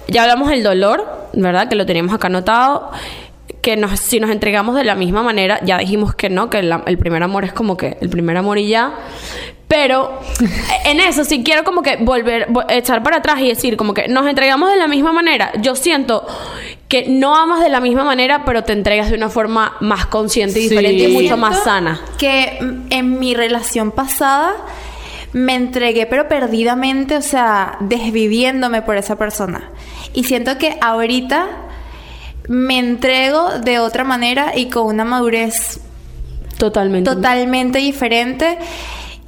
ya 0.08 0.22
hablamos 0.22 0.48
del 0.50 0.62
dolor, 0.62 1.28
¿verdad? 1.32 1.68
Que 1.68 1.74
lo 1.76 1.86
teníamos 1.86 2.14
acá 2.14 2.28
anotado. 2.28 2.90
Que 3.66 3.76
nos, 3.76 3.98
si 3.98 4.20
nos 4.20 4.30
entregamos 4.30 4.76
de 4.76 4.84
la 4.84 4.94
misma 4.94 5.24
manera, 5.24 5.58
ya 5.64 5.78
dijimos 5.78 6.14
que 6.14 6.30
no, 6.30 6.50
que 6.50 6.62
la- 6.62 6.84
el 6.86 6.98
primer 6.98 7.24
amor 7.24 7.42
es 7.44 7.52
como 7.52 7.76
que 7.76 7.96
el 8.00 8.08
primer 8.08 8.36
amor 8.36 8.58
y 8.58 8.68
ya. 8.68 8.94
Pero 9.66 10.20
en 10.84 11.00
eso 11.00 11.24
sí 11.24 11.42
quiero 11.42 11.64
como 11.64 11.82
que 11.82 11.96
volver, 11.96 12.46
vo- 12.48 12.64
echar 12.68 13.02
para 13.02 13.16
atrás 13.16 13.40
y 13.40 13.48
decir 13.48 13.76
como 13.76 13.92
que 13.92 14.06
nos 14.06 14.24
entregamos 14.28 14.70
de 14.70 14.76
la 14.76 14.86
misma 14.86 15.12
manera. 15.12 15.50
Yo 15.60 15.74
siento 15.74 16.24
que 16.86 17.06
no 17.08 17.34
amas 17.34 17.60
de 17.60 17.68
la 17.68 17.80
misma 17.80 18.04
manera, 18.04 18.44
pero 18.44 18.62
te 18.62 18.72
entregas 18.72 19.10
de 19.10 19.16
una 19.16 19.30
forma 19.30 19.76
más 19.80 20.06
consciente 20.06 20.60
y 20.60 20.62
Sí. 20.62 20.68
diferente 20.68 21.02
y 21.08 21.12
mucho 21.12 21.36
más 21.36 21.64
sana. 21.64 22.00
Que 22.18 22.58
en 22.90 23.18
mi 23.18 23.34
relación 23.34 23.90
pasada 23.90 24.54
me 25.32 25.54
entregué, 25.56 26.06
pero 26.06 26.28
perdidamente, 26.28 27.16
o 27.16 27.22
sea, 27.22 27.78
desviviéndome 27.80 28.82
por 28.82 28.96
esa 28.96 29.16
persona. 29.16 29.70
Y 30.14 30.22
siento 30.22 30.56
que 30.58 30.78
ahorita 30.80 31.48
me 32.48 32.78
entrego 32.78 33.58
de 33.58 33.78
otra 33.78 34.04
manera 34.04 34.52
y 34.56 34.68
con 34.70 34.86
una 34.86 35.04
madurez 35.04 35.80
Totalmente. 36.58 37.10
totalmente 37.10 37.78
diferente. 37.78 38.58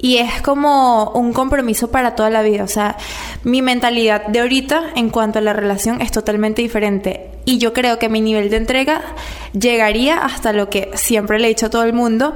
Y 0.01 0.17
es 0.17 0.41
como 0.41 1.11
un 1.11 1.33
compromiso 1.33 1.91
para 1.91 2.15
toda 2.15 2.29
la 2.29 2.41
vida. 2.41 2.63
O 2.63 2.67
sea, 2.69 2.95
mi 3.43 3.61
mentalidad 3.61 4.27
de 4.27 4.39
ahorita 4.39 4.83
en 4.95 5.09
cuanto 5.09 5.39
a 5.39 5.41
la 5.41 5.51
relación 5.51 5.99
es 6.01 6.11
totalmente 6.11 6.61
diferente. 6.61 7.29
Y 7.43 7.57
yo 7.57 7.73
creo 7.73 7.99
que 7.99 8.07
mi 8.07 8.21
nivel 8.21 8.49
de 8.49 8.55
entrega 8.57 9.01
llegaría 9.51 10.19
hasta 10.19 10.53
lo 10.53 10.69
que 10.69 10.89
siempre 10.93 11.37
le 11.37 11.47
he 11.47 11.49
dicho 11.49 11.65
a 11.65 11.69
todo 11.69 11.83
el 11.83 11.91
mundo, 11.91 12.33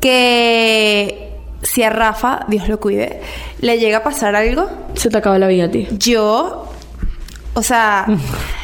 que 0.00 1.30
si 1.62 1.82
a 1.82 1.90
Rafa, 1.90 2.46
Dios 2.48 2.68
lo 2.68 2.80
cuide, 2.80 3.20
le 3.60 3.78
llega 3.78 3.98
a 3.98 4.02
pasar 4.02 4.34
algo, 4.34 4.68
Se 4.94 5.10
te 5.10 5.18
acaba 5.18 5.38
la 5.38 5.48
vida 5.48 5.64
a 5.66 5.70
ti. 5.70 5.86
yo, 5.98 6.68
o 7.54 7.62
sea, 7.62 8.06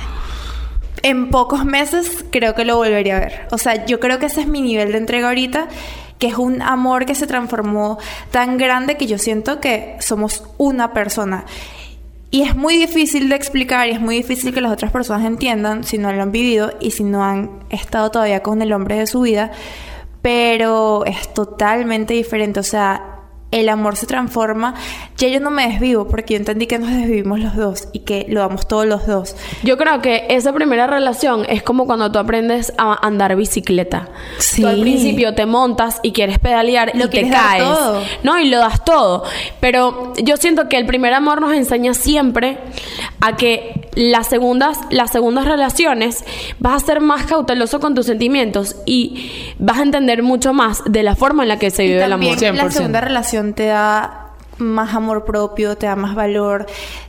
en 1.02 1.30
pocos 1.30 1.64
meses 1.64 2.24
creo 2.30 2.54
que 2.54 2.64
lo 2.64 2.76
volvería 2.76 3.16
a 3.16 3.20
ver. 3.20 3.48
O 3.50 3.58
sea, 3.58 3.86
yo 3.86 4.00
creo 4.00 4.18
que 4.18 4.26
ese 4.26 4.40
es 4.42 4.46
mi 4.46 4.60
nivel 4.60 4.92
de 4.92 4.98
entrega 4.98 5.28
ahorita, 5.28 5.68
que 6.18 6.26
es 6.28 6.36
un 6.36 6.62
amor 6.62 7.06
que 7.06 7.14
se 7.14 7.26
transformó 7.26 7.98
tan 8.30 8.58
grande 8.58 8.96
que 8.96 9.06
yo 9.06 9.18
siento 9.18 9.60
que 9.60 9.96
somos 10.00 10.44
una 10.58 10.92
persona. 10.92 11.44
Y 12.30 12.42
es 12.42 12.54
muy 12.54 12.76
difícil 12.76 13.28
de 13.30 13.36
explicar 13.36 13.88
y 13.88 13.92
es 13.92 14.00
muy 14.00 14.16
difícil 14.16 14.52
que 14.52 14.60
las 14.60 14.72
otras 14.72 14.92
personas 14.92 15.24
entiendan 15.26 15.84
si 15.84 15.96
no 15.96 16.12
lo 16.12 16.22
han 16.22 16.32
vivido 16.32 16.72
y 16.80 16.90
si 16.90 17.02
no 17.02 17.24
han 17.24 17.50
estado 17.70 18.10
todavía 18.10 18.42
con 18.42 18.60
el 18.60 18.72
hombre 18.72 18.98
de 18.98 19.06
su 19.06 19.22
vida. 19.22 19.50
Pero 20.20 21.06
es 21.06 21.32
totalmente 21.32 22.12
diferente. 22.12 22.60
O 22.60 22.64
sea, 22.64 23.17
el 23.50 23.68
amor 23.70 23.96
se 23.96 24.06
transforma. 24.06 24.74
Ya 25.16 25.28
yo 25.28 25.40
no 25.40 25.50
me 25.50 25.66
desvivo 25.68 26.06
porque 26.08 26.34
yo 26.34 26.38
entendí 26.38 26.66
que 26.66 26.78
nos 26.78 26.90
desvivimos 26.90 27.40
los 27.40 27.56
dos 27.56 27.88
y 27.92 28.00
que 28.00 28.26
lo 28.28 28.40
damos 28.40 28.68
todos 28.68 28.86
los 28.86 29.06
dos. 29.06 29.36
Yo 29.62 29.76
creo 29.78 30.00
que 30.02 30.26
esa 30.30 30.52
primera 30.52 30.86
relación 30.86 31.44
es 31.48 31.62
como 31.62 31.86
cuando 31.86 32.12
tú 32.12 32.18
aprendes 32.18 32.72
a 32.78 33.06
andar 33.06 33.34
bicicleta. 33.36 34.08
Sí. 34.38 34.62
Tú 34.62 34.68
al 34.68 34.80
principio 34.80 35.34
te 35.34 35.46
montas 35.46 36.00
y 36.02 36.12
quieres 36.12 36.38
pedalear 36.38 36.92
Lo 36.94 37.06
y 37.06 37.08
te 37.08 37.24
dar 37.24 37.32
caes. 37.42 37.62
todo. 37.64 38.02
No, 38.22 38.38
y 38.38 38.48
lo 38.50 38.58
das 38.58 38.84
todo. 38.84 39.24
Pero 39.60 40.12
yo 40.22 40.36
siento 40.36 40.68
que 40.68 40.76
el 40.76 40.86
primer 40.86 41.14
amor 41.14 41.40
nos 41.40 41.54
enseña 41.54 41.94
siempre 41.94 42.58
a 43.20 43.36
que 43.36 43.88
las 43.94 44.28
segundas, 44.28 44.78
las 44.90 45.10
segundas 45.10 45.46
relaciones 45.46 46.24
vas 46.60 46.82
a 46.82 46.86
ser 46.86 47.00
más 47.00 47.24
cauteloso 47.24 47.80
con 47.80 47.94
tus 47.94 48.06
sentimientos 48.06 48.76
y 48.86 49.30
vas 49.58 49.78
a 49.78 49.82
entender 49.82 50.22
mucho 50.22 50.52
más 50.52 50.82
de 50.84 51.02
la 51.02 51.16
forma 51.16 51.42
en 51.42 51.48
la 51.48 51.58
que 51.58 51.70
se 51.70 51.84
Y 51.84 51.88
vive 51.88 52.04
el 52.04 52.12
amor. 52.12 52.28
también 52.36 52.56
la 52.56 52.64
100%. 52.64 52.70
segunda 52.70 53.00
relación 53.00 53.37
te 53.54 53.66
da 53.66 54.28
más 54.58 54.94
amor 54.94 55.24
propio, 55.24 55.76
te 55.76 55.86
da 55.86 55.96
más 55.96 56.14
valor, 56.14 56.66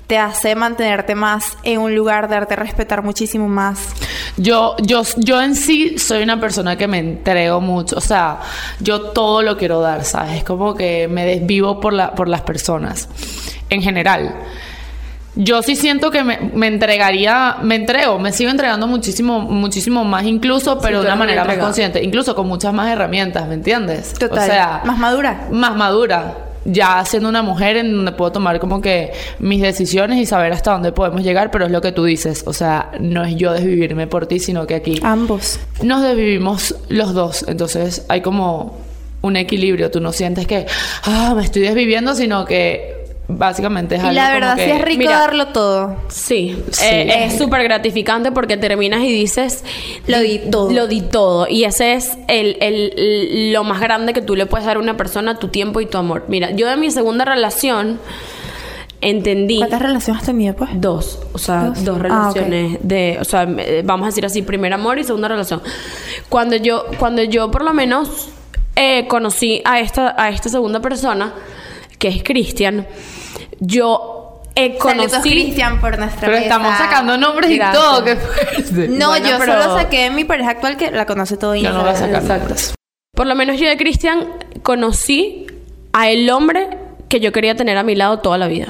te 0.07 0.17
hace 0.17 0.55
mantenerte 0.55 1.15
más 1.15 1.57
en 1.63 1.79
un 1.79 1.95
lugar, 1.95 2.29
darte 2.29 2.53
a 2.53 2.57
respetar 2.57 3.03
muchísimo 3.03 3.47
más. 3.47 3.79
Yo, 4.37 4.75
yo, 4.81 5.03
yo 5.17 5.41
en 5.41 5.55
sí 5.55 5.97
soy 5.97 6.23
una 6.23 6.39
persona 6.39 6.77
que 6.77 6.87
me 6.87 6.99
entrego 6.99 7.59
mucho. 7.59 7.97
O 7.97 8.01
sea, 8.01 8.39
yo 8.79 9.01
todo 9.11 9.41
lo 9.41 9.57
quiero 9.57 9.81
dar, 9.81 10.05
¿sabes? 10.05 10.37
Es 10.37 10.43
como 10.43 10.75
que 10.75 11.07
me 11.07 11.25
desvivo 11.25 11.79
por, 11.79 11.93
la, 11.93 12.13
por 12.13 12.27
las 12.27 12.41
personas. 12.41 13.09
En 13.69 13.81
general. 13.81 14.35
Yo 15.41 15.63
sí 15.63 15.77
siento 15.77 16.11
que 16.11 16.21
me, 16.21 16.37
me 16.53 16.67
entregaría, 16.67 17.55
me 17.61 17.75
entrego, 17.75 18.19
me 18.19 18.33
sigo 18.33 18.51
entregando 18.51 18.87
muchísimo, 18.87 19.39
muchísimo 19.39 20.03
más 20.03 20.25
incluso, 20.25 20.79
pero 20.79 20.99
de 20.99 21.05
una 21.05 21.15
manera 21.15 21.45
más 21.45 21.57
consciente, 21.57 22.03
incluso 22.03 22.35
con 22.35 22.45
muchas 22.45 22.73
más 22.73 22.91
herramientas, 22.91 23.47
¿me 23.47 23.53
entiendes? 23.53 24.13
Total. 24.15 24.37
O 24.37 24.45
sea, 24.45 24.81
más 24.83 24.99
madura. 24.99 25.47
más 25.49 25.77
madura. 25.77 26.45
Ya 26.65 27.05
siendo 27.05 27.29
una 27.29 27.41
mujer 27.41 27.77
en 27.77 27.95
donde 27.95 28.11
puedo 28.11 28.33
tomar 28.33 28.59
como 28.59 28.81
que 28.81 29.13
mis 29.39 29.61
decisiones 29.61 30.17
y 30.19 30.25
saber 30.25 30.51
hasta 30.51 30.73
dónde 30.73 30.91
podemos 30.91 31.23
llegar, 31.23 31.51
pero 31.51 31.65
es 31.65 31.71
lo 31.71 31.79
que 31.79 31.93
tú 31.93 32.03
dices. 32.03 32.43
O 32.45 32.51
sea, 32.51 32.91
no 32.99 33.23
es 33.23 33.37
yo 33.37 33.53
desvivirme 33.53 34.07
por 34.07 34.27
ti, 34.27 34.39
sino 34.39 34.67
que 34.67 34.75
aquí 34.75 34.99
Ambos. 35.01 35.57
nos 35.81 36.01
desvivimos 36.01 36.75
los 36.89 37.13
dos. 37.13 37.45
Entonces 37.47 38.05
hay 38.09 38.19
como 38.19 38.77
un 39.21 39.37
equilibrio. 39.37 39.89
Tú 39.89 40.01
no 40.01 40.11
sientes 40.11 40.47
que, 40.47 40.65
ah, 41.05 41.33
me 41.33 41.43
estoy 41.45 41.61
desviviendo, 41.61 42.13
sino 42.13 42.43
que 42.43 42.98
básicamente 43.31 43.95
es 43.95 44.01
Y 44.03 44.07
algo 44.07 44.15
la 44.15 44.21
como 44.27 44.33
verdad 44.33 44.55
que- 44.57 44.65
sí 44.65 44.71
es 44.71 44.81
rico 44.81 44.99
Mira, 44.99 45.19
darlo 45.19 45.47
todo. 45.49 45.95
Sí, 46.09 46.61
Sí. 46.71 46.85
eh, 46.85 47.25
es 47.25 47.37
súper 47.37 47.63
gratificante 47.63 48.31
porque 48.31 48.57
terminas 48.57 49.01
y 49.03 49.11
dices, 49.13 49.63
Lo 50.07 50.19
di 50.19 50.39
todo. 50.51 50.71
Lo 50.71 50.87
di 50.87 51.01
todo. 51.01 51.47
Y 51.47 51.63
ese 51.63 51.93
es 51.93 52.17
el, 52.27 52.57
el- 52.59 53.53
lo 53.53 53.63
más 53.63 53.79
grande 53.79 54.13
que 54.13 54.21
tú 54.21 54.35
le 54.35 54.45
puedes 54.47 54.65
dar 54.65 54.77
a 54.77 54.79
una 54.79 54.97
persona, 54.97 55.37
tu 55.39 55.47
tiempo 55.49 55.79
y 55.79 55.85
tu 55.85 55.97
amor. 55.97 56.25
Mira, 56.27 56.51
yo 56.51 56.67
de 56.67 56.75
mi 56.75 56.89
segunda 56.91 57.23
relación 57.23 57.99
entendí 59.01 59.57
¿Cuántas 59.59 59.81
relaciones 59.81 60.21
has 60.21 60.25
tenido, 60.25 60.55
pues? 60.55 60.71
dos, 60.73 61.19
o 61.31 61.37
sea, 61.37 61.65
Dos. 61.65 61.85
dos, 61.85 61.97
Ah, 62.09 62.29
ok. 62.29 62.35
relaciones 62.35 62.79
de, 62.81 63.17
o 63.21 63.23
sea, 63.23 63.45
me- 63.45 63.81
vamos 63.83 64.05
a 64.05 64.09
decir 64.09 64.25
así, 64.25 64.41
primer 64.41 64.73
amor 64.73 64.99
y 64.99 65.03
segunda 65.05 65.27
relación. 65.29 65.61
Cuando 66.27 66.55
yo, 66.57 66.85
cuando 66.99 67.23
yo 67.23 67.49
por 67.51 67.63
lo 67.63 67.73
menos 67.73 68.29
eh, 68.75 69.07
conocí 69.07 69.61
a 69.65 69.79
esta, 69.79 70.15
a 70.21 70.29
esta 70.29 70.49
segunda 70.49 70.79
persona, 70.81 71.33
que 71.97 72.07
es 72.09 72.23
Cristian, 72.23 72.87
yo 73.59 74.41
Saludos, 74.55 74.77
conocí 74.81 75.29
Cristian, 75.29 75.79
por 75.79 75.97
nuestra 75.97 76.21
Pero 76.27 76.35
estamos 76.37 76.77
sacando 76.77 77.17
nombres 77.17 77.49
Gracias. 77.55 77.75
y 77.83 77.87
todo, 77.87 78.03
qué 78.03 78.15
fuerte. 78.17 78.87
No, 78.89 79.09
Bueno, 79.09 79.29
yo 79.29 79.37
pero- 79.39 79.61
solo 79.61 79.77
saqué 79.77 80.09
mi 80.09 80.25
pareja 80.25 80.49
actual 80.51 80.75
que 80.75 80.91
la 80.91 81.05
conoce 81.05 81.37
todo 81.37 81.55
Yo 81.55 81.71
no 81.71 81.81
voy 81.81 81.89
a 81.91 81.95
sacar 81.95 82.23
nombres. 82.23 82.73
Por 83.15 83.27
lo 83.27 83.35
menos 83.35 83.57
yo 83.59 83.67
de 83.67 83.77
Cristian 83.77 84.27
conocí 84.63 85.47
a 85.93 86.09
el 86.09 86.29
hombre 86.29 86.67
que 87.07 87.19
yo 87.19 87.31
quería 87.31 87.55
tener 87.55 87.77
a 87.77 87.83
mi 87.83 87.95
lado 87.95 88.19
toda 88.19 88.37
la 88.37 88.47
vida. 88.47 88.67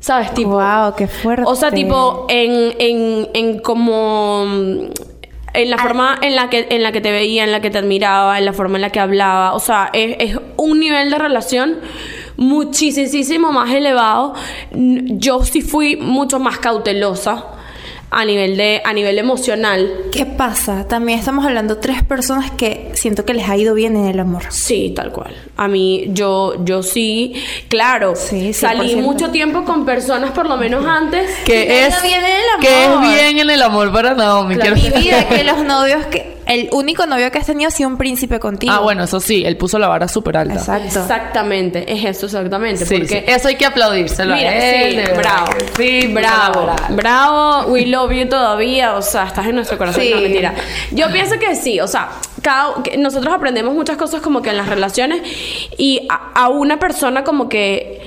¿Sabes? 0.00 0.32
Tipo. 0.32 0.50
Wow, 0.50 0.94
qué 0.96 1.08
fuerte. 1.08 1.44
O 1.46 1.54
sea, 1.56 1.70
tipo, 1.72 2.26
en, 2.28 2.72
en, 2.78 3.28
en 3.34 3.58
como. 3.60 4.44
mm, 4.46 4.78
En 5.54 5.70
la 5.70 5.76
Ah. 5.76 5.82
forma 5.82 6.18
en 6.22 6.36
la, 6.36 6.48
que, 6.50 6.68
en 6.70 6.82
la 6.82 6.92
que 6.92 7.00
te 7.00 7.10
veía, 7.10 7.42
en 7.42 7.50
la 7.52 7.60
que 7.60 7.70
te 7.70 7.78
admiraba, 7.78 8.38
en 8.38 8.44
la 8.44 8.52
forma 8.52 8.76
en 8.78 8.82
la 8.82 8.90
que 8.90 9.00
hablaba. 9.00 9.54
O 9.54 9.60
sea, 9.60 9.90
es, 9.92 10.16
es 10.20 10.38
un 10.56 10.78
nivel 10.78 11.10
de 11.10 11.18
relación 11.18 11.78
muchísimo 12.38 13.52
más 13.52 13.70
elevado. 13.72 14.34
Yo 14.72 15.44
sí 15.44 15.60
fui 15.60 15.96
mucho 15.96 16.38
más 16.38 16.58
cautelosa 16.58 17.44
a 18.10 18.24
nivel 18.24 18.56
de 18.56 18.80
a 18.84 18.92
nivel 18.94 19.18
emocional. 19.18 19.92
¿Qué 20.10 20.24
pasa? 20.24 20.86
También 20.88 21.18
estamos 21.18 21.44
hablando 21.44 21.74
de 21.74 21.80
tres 21.82 22.02
personas 22.02 22.50
que 22.52 22.90
siento 22.94 23.26
que 23.26 23.34
les 23.34 23.46
ha 23.50 23.56
ido 23.56 23.74
bien 23.74 23.96
en 23.96 24.06
el 24.06 24.18
amor. 24.18 24.44
Sí, 24.48 24.92
tal 24.96 25.12
cual. 25.12 25.34
A 25.58 25.68
mí, 25.68 26.06
yo, 26.12 26.64
yo 26.64 26.82
sí, 26.82 27.34
claro, 27.68 28.14
Sí, 28.16 28.54
salí 28.54 28.94
100%. 28.94 29.02
mucho 29.02 29.30
tiempo 29.30 29.64
con 29.64 29.84
personas, 29.84 30.30
por 30.30 30.48
lo 30.48 30.56
menos 30.56 30.86
antes. 30.86 31.30
Que 31.44 31.86
es, 31.86 31.94
no 31.96 32.02
viene 32.02 32.26
el 32.38 32.48
amor. 32.54 32.60
que 32.60 32.84
es 32.84 33.00
bien 33.22 33.38
en 33.40 33.50
el 33.50 33.62
amor 33.62 33.92
para 33.92 34.14
Naomi. 34.14 34.54
Claro. 34.54 34.76
Mi 34.76 34.88
vida, 35.02 35.28
que 35.28 35.44
los 35.52 35.58
novios 35.64 36.06
que... 36.06 36.37
El 36.48 36.68
único 36.72 37.06
novio 37.06 37.30
que 37.30 37.38
has 37.38 37.46
tenido 37.46 37.68
ha 37.68 37.70
sido 37.70 37.88
un 37.88 37.96
príncipe 37.98 38.40
contigo. 38.40 38.72
Ah, 38.72 38.80
bueno, 38.80 39.04
eso 39.04 39.20
sí, 39.20 39.44
él 39.46 39.56
puso 39.56 39.78
la 39.78 39.86
vara 39.86 40.08
súper 40.08 40.38
alta. 40.38 40.54
Exacto. 40.54 41.00
Exactamente, 41.00 41.84
es 41.92 42.04
eso 42.04 42.26
exactamente. 42.26 42.86
Sí, 42.86 42.96
porque 42.98 43.20
sí. 43.20 43.24
Eso 43.26 43.48
hay 43.48 43.56
que 43.56 43.66
aplaudírselo 43.66 44.34
Mira, 44.34 44.48
a 44.50 44.54
él. 44.56 45.04
sí, 45.06 45.12
bravo. 45.16 45.46
que 45.76 46.00
Sí, 46.00 46.06
bravo, 46.08 46.62
bravo. 46.64 46.94
bravo, 46.96 47.66
we 47.72 47.86
love 47.86 48.10
you 48.12 48.28
todavía, 48.28 48.94
o 48.94 49.02
sea, 49.02 49.24
estás 49.26 49.46
en 49.46 49.54
nuestro 49.56 49.78
corazón, 49.78 50.02
Sí. 50.02 50.10
no 50.14 50.20
mentira. 50.20 50.54
Yo 50.92 51.10
pienso 51.12 51.38
que 51.38 51.54
sí, 51.54 51.78
o 51.80 51.86
sea, 51.86 52.08
cada, 52.42 52.82
que 52.82 52.96
nosotros 52.96 53.32
aprendemos 53.34 53.74
muchas 53.74 53.96
cosas 53.96 54.20
como 54.22 54.40
que 54.42 54.50
en 54.50 54.56
las 54.56 54.68
relaciones 54.68 55.20
y 55.76 56.06
a, 56.08 56.30
a 56.34 56.48
una 56.48 56.78
persona 56.78 57.24
como 57.24 57.48
que 57.48 57.97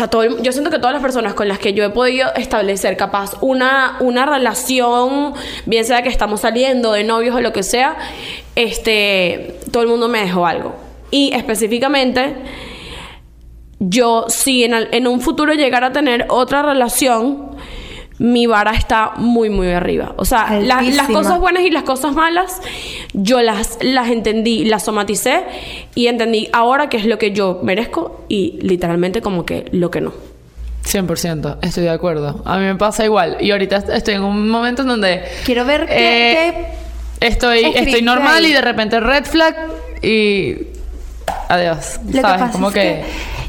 sea, 0.00 0.08
todo 0.08 0.22
el- 0.22 0.42
yo 0.42 0.52
siento 0.52 0.70
que 0.70 0.78
todas 0.78 0.92
las 0.92 1.02
personas 1.02 1.34
con 1.34 1.46
las 1.48 1.58
que 1.58 1.72
yo 1.72 1.84
he 1.84 1.90
podido 1.90 2.32
establecer 2.34 2.96
capaz 2.96 3.34
una, 3.40 3.96
una 4.00 4.26
relación, 4.26 5.34
bien 5.66 5.84
sea 5.84 6.02
que 6.02 6.08
estamos 6.08 6.40
saliendo 6.40 6.92
de 6.92 7.04
novios 7.04 7.34
o 7.36 7.40
lo 7.40 7.52
que 7.52 7.62
sea, 7.62 7.96
este, 8.56 9.58
todo 9.70 9.82
el 9.82 9.88
mundo 9.88 10.08
me 10.08 10.20
dejó 10.20 10.46
algo. 10.46 10.74
Y 11.10 11.32
específicamente, 11.34 12.36
yo 13.78 14.26
si 14.28 14.64
en, 14.64 14.74
en 14.74 15.06
un 15.06 15.20
futuro 15.20 15.54
llegara 15.54 15.88
a 15.88 15.92
tener 15.92 16.26
otra 16.28 16.62
relación, 16.62 17.49
mi 18.22 18.44
vara 18.46 18.72
está 18.72 19.12
muy, 19.16 19.48
muy 19.48 19.70
arriba. 19.70 20.12
O 20.18 20.24
sea, 20.26 20.60
la- 20.60 20.82
las 20.82 21.08
cosas 21.08 21.40
buenas 21.40 21.62
y 21.62 21.70
las 21.70 21.84
cosas 21.84 22.12
malas, 22.12 22.60
yo 23.14 23.40
las, 23.40 23.78
las 23.80 24.08
entendí, 24.10 24.64
las 24.66 24.84
somaticé 24.84 25.42
y 25.94 26.06
entendí 26.08 26.48
ahora 26.52 26.90
qué 26.90 26.98
es 26.98 27.06
lo 27.06 27.16
que 27.18 27.32
yo 27.32 27.60
merezco 27.62 28.24
y 28.28 28.58
literalmente 28.60 29.22
como 29.22 29.46
que 29.46 29.64
lo 29.72 29.90
que 29.90 30.02
no. 30.02 30.12
100%, 30.84 31.58
estoy 31.62 31.84
de 31.84 31.90
acuerdo. 31.90 32.42
A 32.44 32.58
mí 32.58 32.64
me 32.64 32.74
pasa 32.74 33.04
igual. 33.06 33.38
Y 33.40 33.50
ahorita 33.52 33.76
estoy 33.94 34.14
en 34.14 34.22
un 34.22 34.48
momento 34.50 34.82
en 34.82 34.88
donde... 34.88 35.22
Quiero 35.46 35.64
ver 35.64 35.86
qué... 35.86 36.48
eh, 36.48 36.66
Estoy, 37.20 37.58
escribiste 37.58 37.90
estoy 37.90 38.02
normal 38.02 38.44
ahí. 38.44 38.50
y 38.50 38.52
de 38.54 38.60
repente 38.60 39.00
red 39.00 39.24
flag 39.24 39.54
y... 40.02 40.56
Adiós. 41.48 42.00
Lo 42.06 42.12
que 42.12 42.20
¿Sabes? 42.20 42.40
pasa 42.40 42.52
Como 42.52 42.68
es 42.68 42.74
que... 42.74 42.80
que 42.80 43.04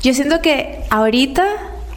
yo 0.10 0.14
siento 0.14 0.42
que 0.42 0.80
ahorita, 0.90 1.44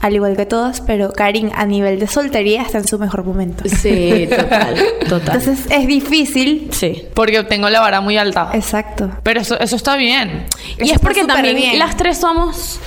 al 0.04 0.14
igual 0.14 0.36
que 0.36 0.44
todos, 0.44 0.82
pero 0.82 1.12
Karin 1.12 1.50
a 1.54 1.64
nivel 1.64 1.98
de 1.98 2.06
soltería 2.06 2.60
está 2.60 2.76
en 2.76 2.86
su 2.86 2.98
mejor 2.98 3.24
momento. 3.24 3.64
Sí, 3.66 4.28
total, 4.28 4.76
total. 5.08 5.36
Entonces 5.38 5.60
es 5.70 5.86
difícil. 5.86 6.68
sí. 6.72 7.06
Porque 7.14 7.42
tengo 7.44 7.70
la 7.70 7.80
vara 7.80 8.02
muy 8.02 8.18
alta. 8.18 8.50
Exacto. 8.52 9.10
Pero 9.22 9.40
eso, 9.40 9.58
eso 9.58 9.76
está 9.76 9.96
bien. 9.96 10.44
Y 10.78 10.90
es 10.90 10.98
porque 10.98 11.24
también 11.24 11.56
bien. 11.56 11.78
las 11.78 11.96
tres 11.96 12.18
somos 12.18 12.80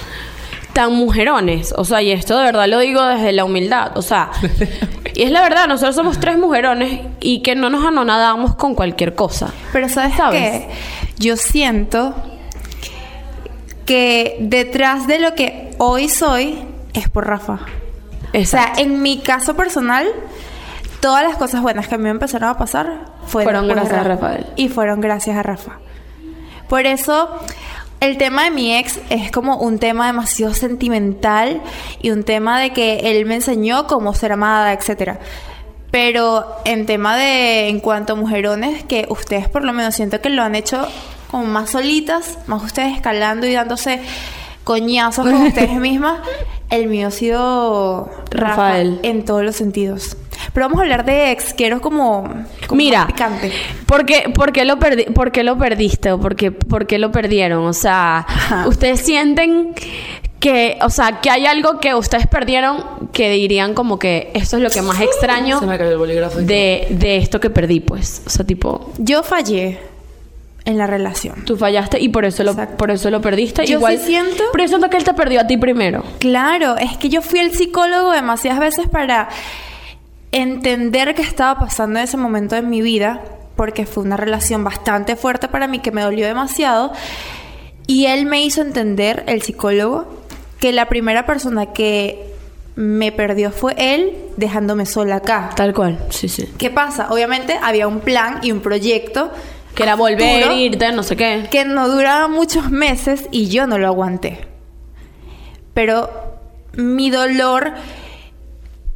tan 0.73 0.93
mujerones. 0.93 1.73
O 1.75 1.85
sea, 1.85 2.03
y 2.03 2.11
esto 2.11 2.37
de 2.37 2.45
verdad 2.45 2.67
lo 2.67 2.77
digo 2.77 3.03
desde 3.03 3.31
la 3.31 3.45
humildad. 3.45 3.97
O 3.97 4.03
sea, 4.03 4.29
y 5.15 5.23
es 5.23 5.31
la 5.31 5.41
verdad, 5.41 5.67
nosotros 5.67 5.95
somos 5.95 6.19
tres 6.19 6.37
mujerones 6.37 6.99
y 7.19 7.41
que 7.41 7.55
no 7.55 7.71
nos 7.71 7.83
anonadamos 7.83 8.53
con 8.53 8.75
cualquier 8.75 9.15
cosa. 9.15 9.51
Pero 9.73 9.89
¿sabes, 9.89 10.15
¿Sabes? 10.15 10.39
qué? 10.39 10.67
Yo 11.17 11.35
siento 11.35 12.13
que 13.87 14.37
detrás 14.39 15.07
de 15.07 15.17
lo 15.17 15.33
que 15.33 15.71
hoy 15.79 16.09
soy 16.09 16.76
es 16.99 17.09
por 17.09 17.27
Rafa. 17.27 17.59
O 18.33 18.45
sea, 18.45 18.73
en 18.77 19.01
mi 19.01 19.19
caso 19.19 19.55
personal, 19.55 20.07
todas 20.99 21.23
las 21.23 21.37
cosas 21.37 21.61
buenas 21.61 21.87
que 21.87 21.95
a 21.95 21.97
mí 21.97 22.05
me 22.05 22.09
empezaron 22.09 22.49
a 22.49 22.57
pasar 22.57 23.05
fueron, 23.27 23.67
gracias 23.67 23.93
a 23.93 24.03
Rafa. 24.03 24.27
Rafael. 24.27 24.45
Y 24.55 24.69
fueron 24.69 25.01
gracias 25.01 25.37
a 25.37 25.43
Rafa. 25.43 25.79
Por 26.67 26.85
eso, 26.85 27.29
el 27.99 28.17
tema 28.17 28.43
de 28.45 28.51
mi 28.51 28.75
ex 28.75 28.99
es 29.09 29.31
como 29.31 29.57
un 29.57 29.79
tema 29.79 30.07
demasiado 30.07 30.53
sentimental 30.53 31.61
y 32.01 32.11
un 32.11 32.23
tema 32.23 32.59
de 32.59 32.71
que 32.71 33.11
él 33.11 33.25
me 33.25 33.35
enseñó 33.35 33.87
cómo 33.87 34.13
ser 34.13 34.33
amada, 34.33 34.73
etcétera. 34.73 35.19
Pero 35.89 36.45
en 36.65 36.85
tema 36.85 37.15
de, 37.15 37.69
en 37.69 37.79
cuanto 37.79 38.13
a 38.13 38.15
mujerones, 38.17 38.83
que 38.83 39.05
ustedes 39.09 39.47
por 39.47 39.63
lo 39.63 39.71
menos 39.71 39.95
siento 39.95 40.19
que 40.19 40.29
lo 40.29 40.43
han 40.43 40.55
hecho 40.55 40.87
como 41.31 41.45
más 41.45 41.69
solitas, 41.69 42.37
más 42.47 42.63
ustedes 42.63 42.95
escalando 42.95 43.47
y 43.47 43.53
dándose 43.53 44.01
coñazos 44.67 45.23
con 45.29 45.33
ustedes 45.43 45.71
mismas, 45.79 46.19
el 46.69 46.87
mío 46.87 47.07
ha 47.07 47.11
sido 47.11 48.09
Rafa 48.29 48.47
Rafael. 48.49 48.99
en 49.03 49.23
todos 49.23 49.43
los 49.43 49.55
sentidos. 49.55 50.17
Pero 50.53 50.65
vamos 50.67 50.79
a 50.79 50.83
hablar 50.83 51.05
de 51.05 51.31
ex, 51.31 51.53
quiero 51.53 51.79
como, 51.81 52.23
como 52.67 52.77
Mira, 52.77 53.07
picante. 53.07 53.51
¿por 53.85 54.05
qué, 54.05 54.29
por 54.35 54.51
qué 54.51 54.65
lo 54.65 54.77
perdi- 54.77 55.11
por 55.13 55.31
qué 55.31 55.43
lo 55.43 55.57
perdiste 55.57 56.11
o 56.11 56.19
por 56.19 56.35
qué, 56.35 56.51
por 56.51 56.85
qué 56.85 56.99
lo 56.99 57.11
perdieron? 57.11 57.65
O 57.65 57.73
sea, 57.73 58.25
Ajá. 58.27 58.67
ustedes 58.67 58.99
sienten 59.01 59.73
que, 60.39 60.77
o 60.81 60.89
sea, 60.89 61.21
que 61.21 61.29
hay 61.29 61.45
algo 61.45 61.79
que 61.79 61.95
ustedes 61.95 62.27
perdieron 62.27 62.83
que 63.13 63.31
dirían 63.31 63.73
como 63.73 63.97
que 63.97 64.29
esto 64.35 64.57
es 64.57 64.63
lo 64.63 64.69
que 64.69 64.81
más 64.81 64.99
extraño 65.01 65.59
Se 65.59 65.65
me 65.65 65.77
cayó 65.77 65.91
el 65.91 65.97
bolígrafo. 65.97 66.39
y 66.41 66.45
de, 66.45 66.87
de 66.91 67.17
esto 67.17 67.39
que 67.39 67.49
perdí, 67.49 67.79
pues. 67.79 68.21
O 68.25 68.29
sea, 68.29 68.45
tipo, 68.45 68.91
Yo 68.99 69.23
fallé 69.23 69.79
en 70.67 70.77
la 70.77 70.85
relación. 70.85 71.43
tú 71.45 71.57
fallaste 71.57 71.99
y 71.99 72.09
por 72.09 72.25
eso 72.25 72.43
lo, 72.43 72.51
Exacto. 72.51 72.77
por 72.77 72.91
eso 72.91 73.09
lo 73.09 73.21
perdiste. 73.21 73.65
Yo 73.65 73.77
Igual, 73.79 73.97
sí 73.97 74.05
siento- 74.07 74.43
Pero 74.51 74.63
yo 74.63 74.67
siento 74.67 74.89
que 74.89 74.97
él 74.97 75.03
te 75.03 75.13
perdió 75.13 75.39
a 75.41 75.47
ti 75.47 75.57
primero. 75.57 76.03
Claro, 76.19 76.77
es 76.77 76.97
que 76.97 77.09
yo 77.09 77.21
fui 77.21 77.39
al 77.39 77.51
psicólogo 77.51 78.11
demasiadas 78.11 78.59
veces 78.59 78.87
para 78.87 79.29
entender 80.31 81.15
qué 81.15 81.21
estaba 81.21 81.59
pasando 81.59 81.99
en 81.99 82.05
ese 82.05 82.17
momento 82.17 82.55
de 82.55 82.61
mi 82.61 82.81
vida, 82.81 83.21
porque 83.55 83.85
fue 83.85 84.03
una 84.03 84.17
relación 84.17 84.63
bastante 84.63 85.15
fuerte 85.15 85.47
para 85.47 85.67
mí 85.67 85.79
que 85.79 85.91
me 85.91 86.01
dolió 86.01 86.25
demasiado. 86.27 86.91
Y 87.87 88.05
él 88.07 88.25
me 88.25 88.41
hizo 88.43 88.61
entender, 88.61 89.23
el 89.27 89.41
psicólogo, 89.41 90.05
que 90.59 90.73
la 90.73 90.87
primera 90.89 91.25
persona 91.25 91.67
que 91.67 92.33
me 92.75 93.11
perdió 93.11 93.51
fue 93.51 93.73
él 93.77 94.13
dejándome 94.35 94.85
sola 94.85 95.15
acá. 95.15 95.49
Tal 95.55 95.73
cual, 95.73 95.97
sí, 96.09 96.27
sí. 96.27 96.47
¿Qué 96.57 96.69
pasa? 96.69 97.07
Obviamente 97.09 97.57
había 97.63 97.87
un 97.87 98.01
plan 98.01 98.39
y 98.43 98.51
un 98.51 98.59
proyecto 98.59 99.31
Que 99.77 99.83
era 99.83 99.95
volver, 99.95 100.51
irte, 100.53 100.91
no 100.91 101.03
sé 101.03 101.15
qué. 101.15 101.47
que 101.51 101.63
no 101.63 101.87
duraba 101.87 102.27
muchos 102.27 102.71
meses 102.71 103.27
y 103.31 103.47
yo 103.47 103.67
no 103.67 103.77
lo 103.77 103.85
aguanté. 103.85 104.47
Pero 105.75 106.09
mi 106.73 107.11
dolor 107.11 107.73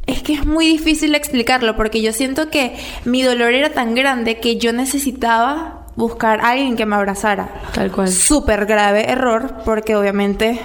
es 0.07 0.23
que 0.23 0.33
es 0.33 0.45
muy 0.45 0.65
difícil 0.65 1.13
explicarlo 1.13 1.75
porque 1.77 2.01
yo 2.01 2.13
siento 2.13 2.49
que 2.49 2.75
mi 3.05 3.21
dolor 3.21 3.53
era 3.53 3.69
tan 3.69 3.93
grande 3.93 4.39
que 4.39 4.57
yo 4.57 4.73
necesitaba 4.73 5.85
buscar 5.95 6.41
a 6.41 6.49
alguien 6.49 6.75
que 6.75 6.87
me 6.87 6.95
abrazara. 6.95 7.49
Tal 7.73 7.91
cual. 7.91 8.07
Súper 8.07 8.65
grave 8.65 9.11
error 9.11 9.57
porque 9.63 9.95
obviamente 9.95 10.59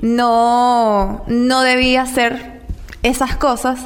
no, 0.00 1.22
no 1.28 1.60
debía 1.62 2.02
hacer 2.02 2.62
esas 3.04 3.36
cosas. 3.36 3.78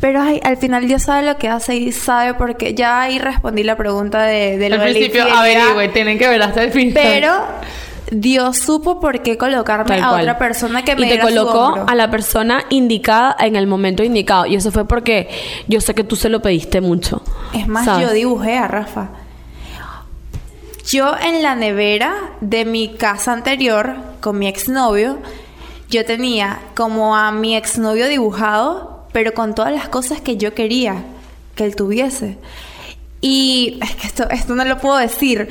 Pero 0.00 0.20
ay, 0.20 0.40
al 0.44 0.56
final 0.58 0.86
Dios 0.86 1.02
sabe 1.04 1.26
lo 1.26 1.38
que 1.38 1.48
hace 1.48 1.76
y 1.76 1.90
sabe 1.92 2.34
porque 2.34 2.74
ya 2.74 3.00
ahí 3.02 3.18
respondí 3.18 3.62
la 3.62 3.76
pregunta 3.76 4.22
de, 4.24 4.58
de 4.58 4.68
lo 4.68 4.74
Al 4.76 4.80
de 4.82 4.90
principio, 4.92 5.24
averigüe, 5.24 5.88
tienen 5.88 6.18
que 6.18 6.28
ver 6.28 6.42
hasta 6.42 6.62
el 6.64 6.70
final. 6.70 6.92
Pero 6.94 7.32
Dios 8.10 8.58
supo 8.58 9.00
por 9.00 9.22
qué 9.22 9.36
colocarme 9.38 9.86
Tal 9.86 10.04
a 10.04 10.08
cual. 10.10 10.20
otra 10.22 10.38
persona 10.38 10.84
que 10.84 10.94
me 10.96 11.06
y 11.06 11.08
te 11.08 11.14
diera 11.14 11.22
su 11.28 11.34
colocó 11.34 11.58
hombro. 11.68 11.84
a 11.88 11.94
la 11.94 12.10
persona 12.10 12.64
indicada 12.68 13.34
en 13.40 13.56
el 13.56 13.66
momento 13.66 14.04
indicado. 14.04 14.44
Y 14.46 14.54
eso 14.56 14.70
fue 14.70 14.86
porque 14.86 15.28
yo 15.66 15.80
sé 15.80 15.94
que 15.94 16.04
tú 16.04 16.14
se 16.14 16.28
lo 16.28 16.40
pediste 16.42 16.80
mucho. 16.82 17.22
Es 17.54 17.66
más, 17.66 17.86
¿sabes? 17.86 18.06
yo 18.06 18.12
dibujé 18.12 18.58
a 18.58 18.68
Rafa. 18.68 19.08
Yo 20.86 21.14
en 21.20 21.42
la 21.42 21.56
nevera 21.56 22.14
de 22.40 22.64
mi 22.64 22.90
casa 22.94 23.32
anterior 23.32 23.96
con 24.20 24.38
mi 24.38 24.46
exnovio, 24.46 25.18
yo 25.90 26.04
tenía 26.04 26.60
como 26.76 27.16
a 27.16 27.32
mi 27.32 27.56
exnovio 27.56 28.06
dibujado, 28.08 28.95
pero 29.16 29.32
con 29.32 29.54
todas 29.54 29.72
las 29.72 29.88
cosas 29.88 30.20
que 30.20 30.36
yo 30.36 30.52
quería 30.52 31.02
que 31.54 31.64
él 31.64 31.74
tuviese. 31.74 32.36
Y 33.22 33.78
es 33.82 33.96
que 33.96 34.06
esto, 34.08 34.28
esto 34.28 34.54
no 34.54 34.62
lo 34.66 34.76
puedo 34.76 34.98
decir, 34.98 35.48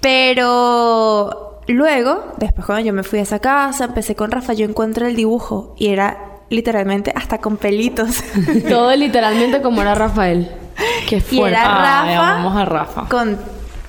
pero 0.00 1.60
luego, 1.66 2.34
después 2.36 2.64
cuando 2.64 2.86
yo 2.86 2.92
me 2.92 3.02
fui 3.02 3.18
a 3.18 3.22
esa 3.22 3.40
casa, 3.40 3.86
empecé 3.86 4.14
con 4.14 4.30
Rafa, 4.30 4.52
yo 4.52 4.64
encuentro 4.64 5.08
el 5.08 5.16
dibujo 5.16 5.74
y 5.76 5.88
era 5.88 6.18
literalmente 6.50 7.12
hasta 7.16 7.38
con 7.38 7.56
pelitos. 7.56 8.22
Todo 8.68 8.94
literalmente 8.94 9.60
como 9.60 9.82
era 9.82 9.96
Rafael. 9.96 10.52
Qué 11.08 11.16
Y 11.16 11.20
fuerte. 11.20 11.48
era 11.58 12.02
Ay, 12.02 12.14
Rafa 12.16 12.60
a 12.60 12.64
Rafa. 12.64 13.08
con 13.08 13.38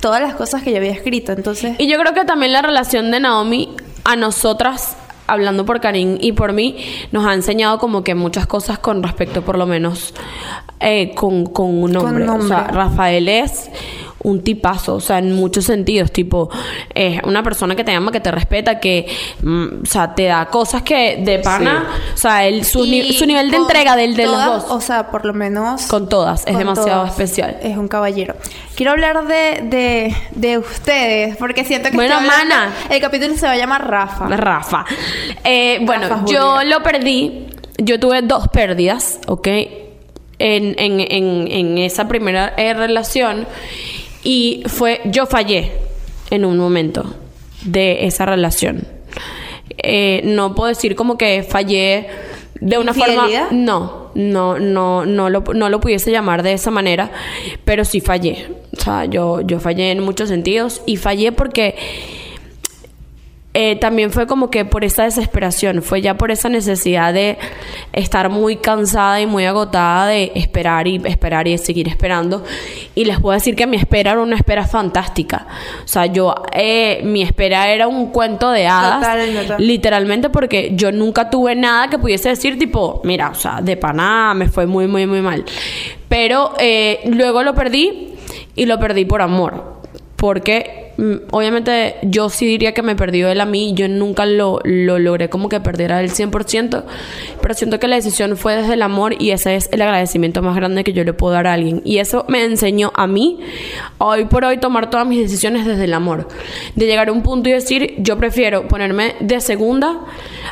todas 0.01 0.19
las 0.19 0.33
cosas 0.33 0.63
que 0.63 0.71
yo 0.71 0.77
había 0.77 0.93
escrito. 0.93 1.31
Entonces, 1.31 1.75
Y 1.77 1.87
yo 1.87 1.99
creo 1.99 2.15
que 2.15 2.25
también 2.25 2.53
la 2.53 2.63
relación 2.63 3.11
de 3.11 3.19
Naomi 3.19 3.75
a 4.03 4.15
nosotras, 4.15 4.95
hablando 5.27 5.65
por 5.65 5.81
Karim 5.81 6.17
y 6.19 6.33
por 6.33 6.53
mí, 6.53 6.77
nos 7.11 7.25
ha 7.25 7.33
enseñado 7.33 7.79
como 7.79 8.03
que 8.03 8.15
muchas 8.15 8.47
cosas 8.47 8.79
con 8.79 9.03
respecto, 9.03 9.41
por 9.41 9.57
lo 9.57 9.65
menos, 9.65 10.13
eh, 10.79 11.13
con, 11.15 11.45
con 11.45 11.83
un 11.83 11.93
Con 11.93 12.05
hombre. 12.05 12.29
O 12.29 12.47
sea. 12.47 12.67
Rafael 12.67 13.27
es 13.29 13.69
un 14.25 14.41
tipazo, 14.43 14.95
o 14.95 14.99
sea, 14.99 15.19
en 15.19 15.31
muchos 15.33 15.65
sentidos, 15.65 16.11
tipo, 16.11 16.49
es 16.93 17.21
una 17.23 17.43
persona 17.43 17.75
que 17.75 17.83
te 17.83 17.91
ama, 17.93 18.11
que 18.11 18.19
te 18.19 18.31
respeta, 18.31 18.79
que, 18.79 19.07
mm, 19.41 19.65
o 19.83 19.85
sea, 19.85 20.13
te 20.15 20.25
da 20.25 20.45
cosas 20.47 20.81
que 20.83 21.17
de 21.23 21.39
pana, 21.39 21.87
o 22.13 22.17
sea, 22.17 22.45
él, 22.45 22.65
su, 22.65 22.85
ni- 22.85 23.13
su 23.13 23.25
nivel 23.25 23.51
de 23.51 23.57
entrega 23.57 23.95
del 23.95 24.15
de 24.15 24.25
todas, 24.25 24.47
los 24.47 24.63
dos. 24.67 24.71
O 24.71 24.81
sea, 24.81 25.11
por 25.11 25.25
lo 25.25 25.33
menos. 25.33 25.83
Con 25.87 26.09
todas, 26.09 26.41
es 26.41 26.45
con 26.47 26.57
demasiado 26.57 27.01
todas. 27.03 27.11
especial. 27.11 27.57
Es 27.61 27.77
un 27.77 27.87
caballero. 27.87 28.35
Quiero 28.75 28.91
hablar 28.91 29.27
de, 29.27 29.61
de, 29.63 30.15
de 30.31 30.57
ustedes, 30.57 31.37
porque 31.37 31.63
siento 31.63 31.89
que. 31.89 31.95
Bueno, 31.95 32.15
hablando- 32.15 32.35
mana. 32.55 32.73
El 32.89 32.99
capítulo 32.99 33.35
se 33.37 33.45
va 33.45 33.53
a 33.53 33.57
llamar 33.57 33.87
Rafa. 33.89 34.27
Rafa. 34.27 34.85
Eh, 35.43 35.79
bueno, 35.83 36.25
yo 36.25 36.63
lo 36.63 36.81
perdí. 36.83 37.47
Yo 37.77 37.99
tuve 37.99 38.21
dos 38.21 38.47
pérdidas, 38.49 39.19
¿ok? 39.27 39.47
En, 39.47 40.75
en, 40.77 40.99
en, 40.99 41.47
en 41.49 41.77
esa 41.77 42.07
primera 42.07 42.53
eh, 42.57 42.73
relación. 42.73 43.45
Y 44.25 44.63
fue, 44.65 45.01
yo 45.05 45.27
fallé 45.27 45.71
en 46.31 46.45
un 46.45 46.57
momento 46.57 47.05
de 47.63 48.07
esa 48.07 48.25
relación. 48.25 48.87
Eh, 49.77 50.21
no 50.23 50.55
puedo 50.55 50.69
decir 50.69 50.95
como 50.95 51.15
que 51.17 51.43
fallé 51.43 52.07
de 52.59 52.77
una 52.79 52.93
forma... 52.93 53.27
No, 53.51 54.09
no, 54.15 54.57
no, 54.57 55.05
no 55.05 55.29
lo, 55.29 55.43
no 55.53 55.69
lo 55.69 55.79
pudiese 55.79 56.11
llamar 56.11 56.41
de 56.41 56.53
esa 56.53 56.71
manera, 56.71 57.11
pero 57.65 57.85
sí 57.85 58.01
fallé. 58.01 58.47
O 58.75 58.81
sea, 58.81 59.05
yo, 59.05 59.41
yo 59.41 59.59
fallé 59.59 59.91
en 59.91 60.01
muchos 60.01 60.29
sentidos 60.29 60.81
y 60.87 60.97
fallé 60.97 61.31
porque 61.31 61.75
eh, 63.57 63.77
también 63.77 64.11
fue 64.11 64.27
como 64.27 64.49
que 64.49 64.65
por 64.65 64.83
esa 64.83 65.03
desesperación, 65.03 65.81
fue 65.81 66.01
ya 66.01 66.17
por 66.17 66.29
esa 66.29 66.49
necesidad 66.49 67.13
de 67.13 67.37
estar 67.93 68.29
muy 68.29 68.57
cansada 68.57 69.21
y 69.21 69.27
muy 69.27 69.45
agotada 69.45 70.07
de 70.07 70.33
esperar 70.35 70.89
y 70.89 71.01
esperar 71.05 71.47
y 71.47 71.57
seguir 71.57 71.87
esperando. 71.87 72.43
Y 72.95 73.05
les 73.05 73.17
puedo 73.21 73.33
decir 73.33 73.55
que 73.55 73.65
mi 73.65 73.77
espera 73.77 74.11
era 74.11 74.19
una 74.19 74.35
espera 74.35 74.67
fantástica. 74.67 75.47
O 75.85 75.87
sea, 75.87 76.05
yo, 76.05 76.35
eh, 76.51 76.99
mi 77.05 77.21
espera 77.21 77.69
era 77.69 77.87
un 77.87 78.07
cuento 78.07 78.51
de 78.51 78.67
hadas. 78.67 78.99
Total, 78.99 79.33
total. 79.33 79.65
Literalmente 79.65 80.29
porque 80.29 80.71
yo 80.73 80.91
nunca 80.91 81.29
tuve 81.29 81.55
nada 81.55 81.87
que 81.89 81.97
pudiese 81.97 82.27
decir 82.27 82.59
tipo, 82.59 82.99
mira, 83.05 83.29
o 83.29 83.35
sea, 83.35 83.61
de 83.61 83.77
pana 83.77 84.33
me 84.35 84.49
fue 84.49 84.65
muy, 84.65 84.87
muy, 84.87 85.07
muy 85.07 85.21
mal. 85.21 85.45
Pero 86.09 86.55
eh, 86.59 86.99
luego 87.05 87.41
lo 87.41 87.55
perdí 87.55 88.15
y 88.53 88.65
lo 88.65 88.77
perdí 88.81 89.05
por 89.05 89.21
amor. 89.21 89.75
Porque 90.17 90.84
obviamente 91.31 91.95
yo 92.03 92.29
sí 92.29 92.45
diría 92.45 92.73
que 92.73 92.81
me 92.81 92.95
perdió 92.95 93.29
él 93.29 93.41
a 93.41 93.45
mí. 93.45 93.73
Yo 93.75 93.87
nunca 93.87 94.25
lo, 94.25 94.59
lo 94.63 94.99
logré 94.99 95.29
como 95.29 95.49
que 95.49 95.59
perdiera 95.59 96.01
el 96.01 96.11
100%. 96.11 96.83
Pero 97.41 97.53
siento 97.53 97.79
que 97.79 97.87
la 97.87 97.95
decisión 97.95 98.37
fue 98.37 98.55
desde 98.55 98.73
el 98.73 98.81
amor 98.81 99.21
y 99.21 99.31
ese 99.31 99.55
es 99.55 99.69
el 99.71 99.81
agradecimiento 99.81 100.41
más 100.41 100.55
grande 100.55 100.83
que 100.83 100.93
yo 100.93 101.03
le 101.03 101.13
puedo 101.13 101.33
dar 101.33 101.47
a 101.47 101.53
alguien. 101.53 101.81
Y 101.83 101.97
eso 101.97 102.25
me 102.27 102.43
enseñó 102.43 102.91
a 102.95 103.07
mí, 103.07 103.39
hoy 103.97 104.25
por 104.25 104.45
hoy, 104.45 104.57
tomar 104.57 104.89
todas 104.89 105.07
mis 105.07 105.19
decisiones 105.19 105.65
desde 105.65 105.85
el 105.85 105.93
amor. 105.93 106.27
De 106.75 106.85
llegar 106.85 107.09
a 107.09 107.11
un 107.11 107.23
punto 107.23 107.49
y 107.49 107.51
decir, 107.51 107.95
yo 107.97 108.17
prefiero 108.17 108.67
ponerme 108.67 109.15
de 109.19 109.39
segunda 109.41 110.01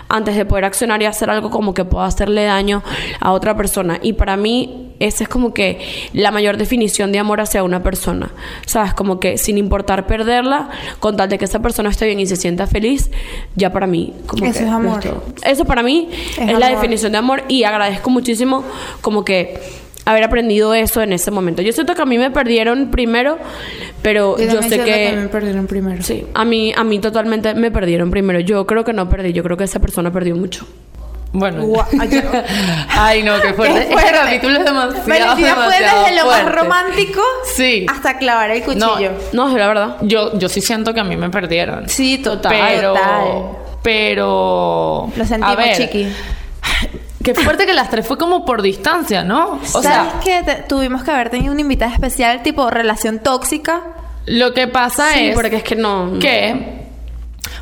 antes 0.09 0.35
de 0.35 0.45
poder 0.45 0.65
accionar 0.65 1.01
y 1.01 1.05
hacer 1.05 1.29
algo 1.29 1.49
como 1.49 1.73
que 1.73 1.85
pueda 1.85 2.05
hacerle 2.05 2.43
daño 2.45 2.83
a 3.19 3.31
otra 3.31 3.55
persona. 3.55 3.99
Y 4.01 4.13
para 4.13 4.37
mí, 4.37 4.92
esa 5.07 5.23
es 5.23 5.29
como 5.29 5.53
que 5.53 5.79
la 6.13 6.31
mayor 6.31 6.57
definición 6.57 7.11
de 7.11 7.19
amor 7.19 7.41
hacia 7.41 7.63
una 7.63 7.83
persona. 7.83 8.31
¿Sabes? 8.65 8.93
Como 8.93 9.19
que 9.19 9.37
sin 9.37 9.57
importar 9.57 10.07
perderla, 10.07 10.69
con 10.99 11.17
tal 11.17 11.29
de 11.29 11.37
que 11.37 11.45
esa 11.45 11.59
persona 11.59 11.89
esté 11.89 12.05
bien 12.05 12.19
y 12.19 12.25
se 12.25 12.35
sienta 12.35 12.67
feliz, 12.67 13.09
ya 13.55 13.71
para 13.71 13.87
mí. 13.87 14.13
Como 14.25 14.45
Eso 14.45 14.59
que 14.59 14.65
es 14.65 14.71
amor. 14.71 15.01
Eso 15.45 15.65
para 15.65 15.83
mí 15.83 16.09
Es 16.37 16.49
es, 16.49 16.59
la 16.59 16.69
definición 16.69 17.11
de 17.11 17.17
amor 17.17 17.43
y 17.47 17.63
agradezco 17.63 18.09
muchísimo 18.09 18.63
como 19.01 19.25
que 19.25 19.59
haber 20.05 20.23
aprendido 20.23 20.73
eso 20.73 21.01
en 21.01 21.13
ese 21.13 21.31
momento. 21.31 21.61
Yo 21.61 21.71
siento 21.71 21.95
que 21.95 22.01
a 22.01 22.05
mí 22.05 22.17
me 22.17 22.31
perdieron 22.31 22.91
primero, 22.91 23.37
pero 24.01 24.37
yo, 24.37 24.61
sé 24.61 24.79
que... 24.79 25.27
perdieron 25.31 25.67
primero. 25.67 26.03
Sí, 26.03 26.25
a 26.33 26.45
mí, 26.45 26.73
a 26.75 26.83
mí 26.83 26.99
totalmente 26.99 27.53
me 27.55 27.71
perdieron 27.71 28.11
primero. 28.11 28.39
Yo 28.39 28.65
creo 28.65 28.83
que 28.83 28.93
no 28.93 29.09
perdí, 29.09 29.33
yo 29.33 29.43
creo 29.43 29.57
que 29.57 29.63
esa 29.63 29.79
persona 29.79 30.11
perdió 30.11 30.35
mucho. 30.35 30.65
Bueno. 31.33 31.63
Guau, 31.63 31.85
ay, 32.89 33.23
no, 33.25 33.41
qué 33.41 33.53
fuerte. 33.53 33.87
Qué 33.87 33.91
fuerte. 33.91 34.09
Este 34.11 34.19
capítulo 34.23 34.57
es 34.59 34.65
demasiado, 34.65 35.07
Valentina 35.07 35.55
fue 35.55 35.79
desde 35.79 36.15
lo 36.15 36.25
más 36.29 36.45
romántico 36.51 37.21
Sí. 37.55 37.85
hasta 37.89 38.17
clavar 38.19 38.51
el 38.51 38.61
cuchillo. 38.63 39.11
No, 39.33 39.47
es 39.49 39.53
la 39.55 39.67
verdad. 39.67 39.97
Yo, 40.01 40.37
yo 40.37 40.47
sí 40.47 40.61
siento 40.61 40.93
que 40.93 40.99
a 40.99 41.03
mí 41.03 41.15
me 41.17 41.29
perdieron. 41.31 41.89
Sí, 41.89 42.19
total. 42.19 42.53
pero, 42.55 42.93
total. 42.93 43.27
pero. 43.81 45.09
Lo 45.15 45.25
sentimos, 45.25 45.49
a 45.53 45.55
ver, 45.55 45.75
chiqui. 45.77 46.07
Qué 47.23 47.33
fuerte 47.35 47.65
que 47.65 47.73
las 47.73 47.89
tres 47.89 48.05
fue 48.05 48.17
como 48.17 48.45
por 48.45 48.61
distancia, 48.61 49.23
¿no? 49.23 49.59
O 49.73 49.81
¿Sabes 49.81 49.87
sea, 49.87 50.13
que 50.23 50.43
te- 50.43 50.61
tuvimos 50.63 51.03
que 51.03 51.11
haber 51.11 51.29
tenido 51.29 51.53
una 51.53 51.61
invitada 51.61 51.93
especial 51.93 52.43
tipo 52.43 52.69
relación 52.69 53.19
tóxica? 53.19 53.81
lo 54.25 54.53
que 54.53 54.67
pasa 54.69 55.11
Sí, 55.13 55.27
es 55.29 55.35
porque 55.35 55.57
es 55.57 55.63
que 55.63 55.75
no... 55.75 56.17
que 56.19 56.82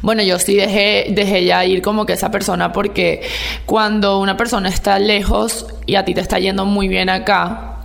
bueno, 0.02 0.24
yo 0.24 0.39
sí 0.39 0.56
dejé, 0.56 1.08
dejé 1.10 1.46
ya 1.46 1.65
ir 1.65 1.82
como 1.82 2.06
que 2.06 2.13
esa 2.13 2.32
persona 2.32 2.72
porque 2.72 3.22
cuando 3.65 4.20
una 4.20 4.38
persona 4.38 4.70
está 4.70 5.00
lejos 5.00 5.67
y 5.86 5.96
a 5.96 6.06
ti 6.06 6.13
te 6.13 6.22
está 6.22 6.39
yendo 6.39 6.65
muy 6.65 6.88
bien 6.88 7.10
acá 7.10 7.81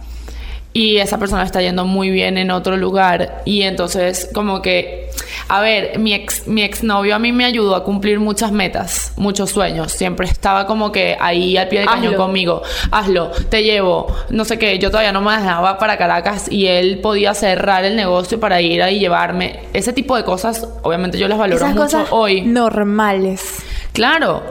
y 0.76 0.98
esa 0.98 1.16
persona 1.16 1.42
está 1.42 1.62
yendo 1.62 1.86
muy 1.86 2.10
bien 2.10 2.36
en 2.36 2.50
otro 2.50 2.76
lugar. 2.76 3.40
Y 3.46 3.62
entonces 3.62 4.28
como 4.34 4.60
que 4.60 5.08
a 5.48 5.62
ver, 5.62 5.98
mi 5.98 6.12
ex 6.12 6.46
mi 6.46 6.62
exnovio 6.62 7.14
a 7.14 7.18
mí 7.18 7.32
me 7.32 7.46
ayudó 7.46 7.74
a 7.76 7.82
cumplir 7.82 8.20
muchas 8.20 8.52
metas, 8.52 9.14
muchos 9.16 9.50
sueños, 9.50 9.92
siempre 9.92 10.26
estaba 10.26 10.66
como 10.66 10.92
que 10.92 11.16
ahí 11.18 11.56
al 11.56 11.68
pie 11.68 11.80
del 11.80 11.88
cañón 11.88 12.14
conmigo, 12.14 12.62
hazlo, 12.90 13.30
te 13.48 13.62
llevo, 13.62 14.14
no 14.28 14.44
sé 14.44 14.58
qué, 14.58 14.78
yo 14.78 14.90
todavía 14.90 15.12
no 15.12 15.22
me 15.22 15.32
dejaba 15.32 15.78
para 15.78 15.96
Caracas 15.96 16.50
y 16.50 16.66
él 16.66 16.98
podía 16.98 17.32
cerrar 17.32 17.84
el 17.84 17.96
negocio 17.96 18.38
para 18.38 18.60
ir 18.60 18.82
ahí 18.82 18.96
y 18.96 19.00
llevarme, 19.00 19.60
ese 19.72 19.94
tipo 19.94 20.14
de 20.14 20.24
cosas, 20.24 20.68
obviamente 20.82 21.16
yo 21.18 21.26
las 21.26 21.38
valoro 21.38 21.56
Esas 21.56 21.74
mucho 21.74 21.84
cosas 21.84 22.08
hoy. 22.10 22.42
normales. 22.42 23.62
Claro, 23.96 24.42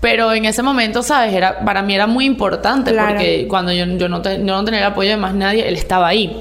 pero 0.00 0.32
en 0.32 0.44
ese 0.46 0.62
momento, 0.62 1.02
¿sabes? 1.02 1.32
Era, 1.34 1.60
para 1.64 1.82
mí 1.82 1.94
era 1.94 2.06
muy 2.06 2.24
importante 2.24 2.90
Claro. 2.90 3.10
porque 3.10 3.46
cuando 3.48 3.72
yo, 3.72 3.84
yo 3.86 4.08
no, 4.08 4.20
te- 4.22 4.38
yo 4.38 4.44
no 4.44 4.64
tenía 4.64 4.80
el 4.80 4.86
apoyo 4.86 5.10
de 5.10 5.16
más 5.16 5.34
nadie, 5.34 5.68
él 5.68 5.74
estaba 5.76 6.08
ahí. 6.08 6.36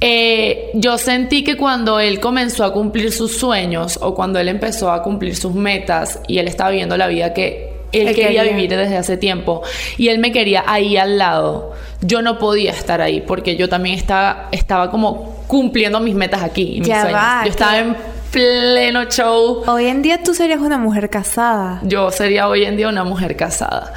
Eh, 0.00 0.70
yo 0.74 0.98
sentí 0.98 1.44
que 1.44 1.56
cuando 1.56 2.00
él 2.00 2.18
comenzó 2.18 2.64
a 2.64 2.72
cumplir 2.72 3.12
sus 3.12 3.36
sueños 3.36 3.98
o 4.02 4.14
cuando 4.14 4.40
él 4.40 4.48
empezó 4.48 4.90
a 4.90 5.00
cumplir 5.02 5.36
sus 5.36 5.54
metas 5.54 6.18
y 6.26 6.38
él 6.38 6.48
estaba 6.48 6.70
viviendo 6.70 6.96
la 6.96 7.06
vida 7.06 7.32
que 7.32 7.70
él, 7.92 8.08
Él 8.08 8.14
quería, 8.16 8.40
quería. 8.42 8.56
vivir 8.56 8.70
desde 8.76 8.96
hace 8.96 9.16
tiempo 9.16 9.62
y 9.98 10.08
él 10.08 10.18
me 10.18 10.32
quería 10.32 10.64
ahí 10.66 10.96
al 10.96 11.18
lado, 11.18 11.72
yo 12.00 12.20
no 12.22 12.38
podía 12.38 12.72
estar 12.72 13.00
ahí 13.00 13.20
porque 13.20 13.54
yo 13.56 13.68
también 13.68 13.94
estaba, 13.96 14.48
estaba 14.50 14.90
como 14.90 15.36
cumpliendo 15.46 16.00
mis 16.00 16.14
metas 16.16 16.42
aquí, 16.42 16.76
y 16.76 16.78
mis 16.80 16.88
Ya 16.88 17.02
sueños. 17.02 17.20
va, 17.20 17.42
yo 17.44 17.50
estaba 17.50 17.78
en 17.78 17.96
pleno 18.32 19.04
show 19.04 19.62
Hoy 19.66 19.86
en 19.86 20.02
día 20.02 20.22
tú 20.22 20.34
serías 20.34 20.60
una 20.60 20.78
mujer 20.78 21.10
casada. 21.10 21.80
yo 21.84 22.10
sería 22.10 22.48
hoy 22.48 22.64
en 22.64 22.76
día 22.76 22.88
una 22.88 23.04
mujer 23.04 23.36
casada. 23.36 23.92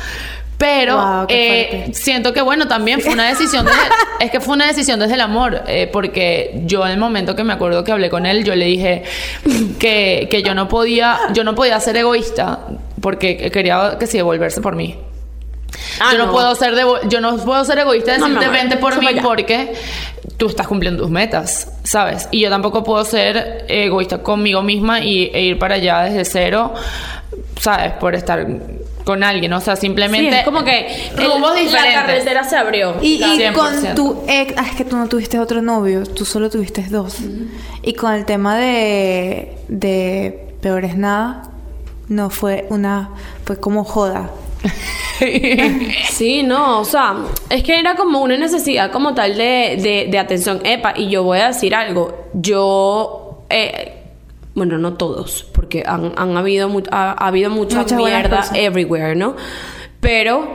Pero 0.58 0.96
Wow, 0.96 1.26
eh, 1.30 1.90
siento 1.94 2.32
que 2.34 2.42
bueno, 2.42 2.68
también 2.68 3.02
fue 3.02 3.14
una 3.14 3.28
decisión 3.28 3.66
desde, 3.66 3.80
es 4.20 4.32
que 4.32 4.40
fue 4.40 4.54
una 4.54 4.68
decisión 4.68 5.00
desde 5.00 5.16
el 5.16 5.22
amor, 5.22 5.64
eh, 5.68 5.90
porque 5.92 6.62
yo 6.66 6.86
en 6.86 6.94
el 6.94 6.98
momento 6.98 7.36
que 7.36 7.44
me 7.44 7.54
acuerdo 7.54 7.84
que 7.84 7.92
hablé 7.92 8.10
con 8.10 8.26
él, 8.26 8.44
yo 8.46 8.56
le 8.56 8.66
dije 8.66 9.04
que, 9.80 10.28
que 10.32 10.44
yo 10.44 10.54
no 10.54 10.68
podía, 10.70 11.20
yo 11.34 11.44
no 11.44 11.56
podía 11.56 11.80
ser 11.80 11.98
egoísta 11.98 12.60
porque 13.02 13.52
quería 13.52 13.98
que 14.00 14.08
se 14.08 14.18
devolverse 14.18 14.62
por 14.62 14.76
mí. 14.76 14.96
Ah, 16.00 16.10
yo 16.12 16.18
no, 16.20 16.26
no. 16.28 16.32
puedo 16.32 16.56
ser 16.56 16.74
devo- 16.76 17.00
yo 17.08 17.22
no 17.22 17.38
puedo 17.38 17.64
ser 17.66 17.80
egoísta 17.80 18.14
de 18.14 18.18
No, 18.20 18.26
decirte 18.28 18.48
vente 18.50 18.78
por 18.78 18.94
eso 18.94 19.02
mí 19.02 19.08
porque 19.22 19.74
tú 20.38 20.48
estás 20.48 20.68
cumpliendo 20.68 21.02
tus 21.04 21.12
metas, 21.12 21.72
¿sabes? 21.84 22.28
Y 22.32 22.42
yo 22.42 22.50
tampoco 22.50 22.84
puedo 22.84 23.04
ser 23.06 23.66
egoísta 23.70 24.22
conmigo 24.24 24.62
misma 24.62 25.00
y, 25.00 25.32
e 25.34 25.42
ir 25.42 25.60
para 25.60 25.76
allá 25.76 26.02
desde 26.04 26.26
cero, 26.26 26.74
¿sabes? 27.60 27.94
Por 27.94 28.16
estar 28.16 28.46
con 29.06 29.24
alguien, 29.24 29.54
o 29.54 29.62
sea, 29.62 29.76
Sí, 29.76 29.82
simplemente 29.82 30.40
es 30.40 30.44
como 30.46 30.64
que 30.64 31.10
el- 31.16 31.26
rumbos 31.32 31.54
la 31.72 31.94
carretera 31.94 32.44
se 32.44 32.56
abrió. 32.58 32.96
Y, 33.02 33.24
y 33.24 33.38
100%. 33.40 33.54
con 33.54 33.96
tu 33.96 34.24
ex, 34.28 34.54
ah, 34.58 34.66
es 34.70 34.76
que 34.76 34.84
tú 34.84 34.98
no 34.98 35.08
tuviste 35.08 35.40
otro 35.40 35.62
novio, 35.62 36.04
tú 36.06 36.26
solo 36.26 36.50
tuviste 36.50 36.84
dos. 36.90 37.18
Y 37.84 37.94
con 37.94 38.14
el 38.14 38.26
tema 38.26 38.58
de, 38.58 39.58
de 39.68 40.48
peor 40.60 40.86
es 40.86 40.98
nada, 40.98 41.44
no 42.08 42.30
fue 42.32 42.66
una, 42.70 43.12
fue 43.46 43.60
como 43.60 43.84
joda. 43.84 44.32
Sí, 46.10 46.44
no, 46.44 46.80
o 46.82 46.86
sea, 46.86 47.16
es 47.50 47.64
que 47.64 47.80
era 47.80 47.96
como 47.96 48.22
una 48.22 48.38
necesidad 48.38 48.92
como 48.92 49.14
tal 49.14 49.36
de, 49.38 49.78
de, 49.82 50.08
de 50.10 50.20
atención. 50.20 50.60
Epa, 50.64 50.94
y 50.96 51.10
yo 51.10 51.24
voy 51.24 51.40
a 51.40 51.48
decir 51.48 51.74
algo. 51.74 52.28
Yo, 52.34 53.46
eh, 53.50 53.94
bueno, 54.54 54.78
no 54.78 54.94
todos, 54.94 55.44
porque 55.54 55.84
han, 55.86 56.14
han 56.18 56.36
habido, 56.36 56.70
ha, 56.92 57.12
ha 57.12 57.28
habido 57.28 57.50
mucha 57.50 57.80
Muchas 57.80 57.98
mierda 57.98 58.46
everywhere, 58.54 59.16
¿no? 59.16 59.36
Pero 60.00 60.50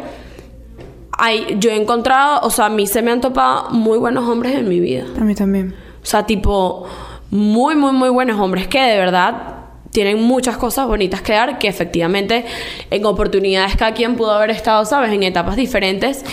hay, 1.12 1.56
yo 1.58 1.70
he 1.70 1.76
encontrado, 1.76 2.40
o 2.42 2.50
sea, 2.50 2.66
a 2.66 2.70
mí 2.70 2.86
se 2.86 3.02
me 3.02 3.10
han 3.10 3.20
topado 3.20 3.70
muy 3.70 3.98
buenos 3.98 4.28
hombres 4.28 4.54
en 4.54 4.68
mi 4.68 4.80
vida. 4.80 5.04
A 5.18 5.24
mí 5.24 5.34
también. 5.34 5.74
O 6.02 6.06
sea, 6.06 6.24
tipo, 6.24 6.86
muy, 7.30 7.76
muy, 7.76 7.92
muy 7.92 8.08
buenos 8.08 8.40
hombres 8.40 8.68
que 8.68 8.80
de 8.80 8.96
verdad 8.96 9.59
tienen 9.92 10.22
muchas 10.22 10.56
cosas 10.56 10.86
bonitas 10.86 11.22
que 11.22 11.32
dar, 11.32 11.58
que 11.58 11.68
efectivamente 11.68 12.44
en 12.90 13.04
oportunidades 13.04 13.76
cada 13.76 13.92
quien 13.92 14.16
pudo 14.16 14.32
haber 14.32 14.50
estado, 14.50 14.84
¿sabes? 14.84 15.12
En 15.12 15.22
etapas 15.22 15.56
diferentes. 15.56 16.24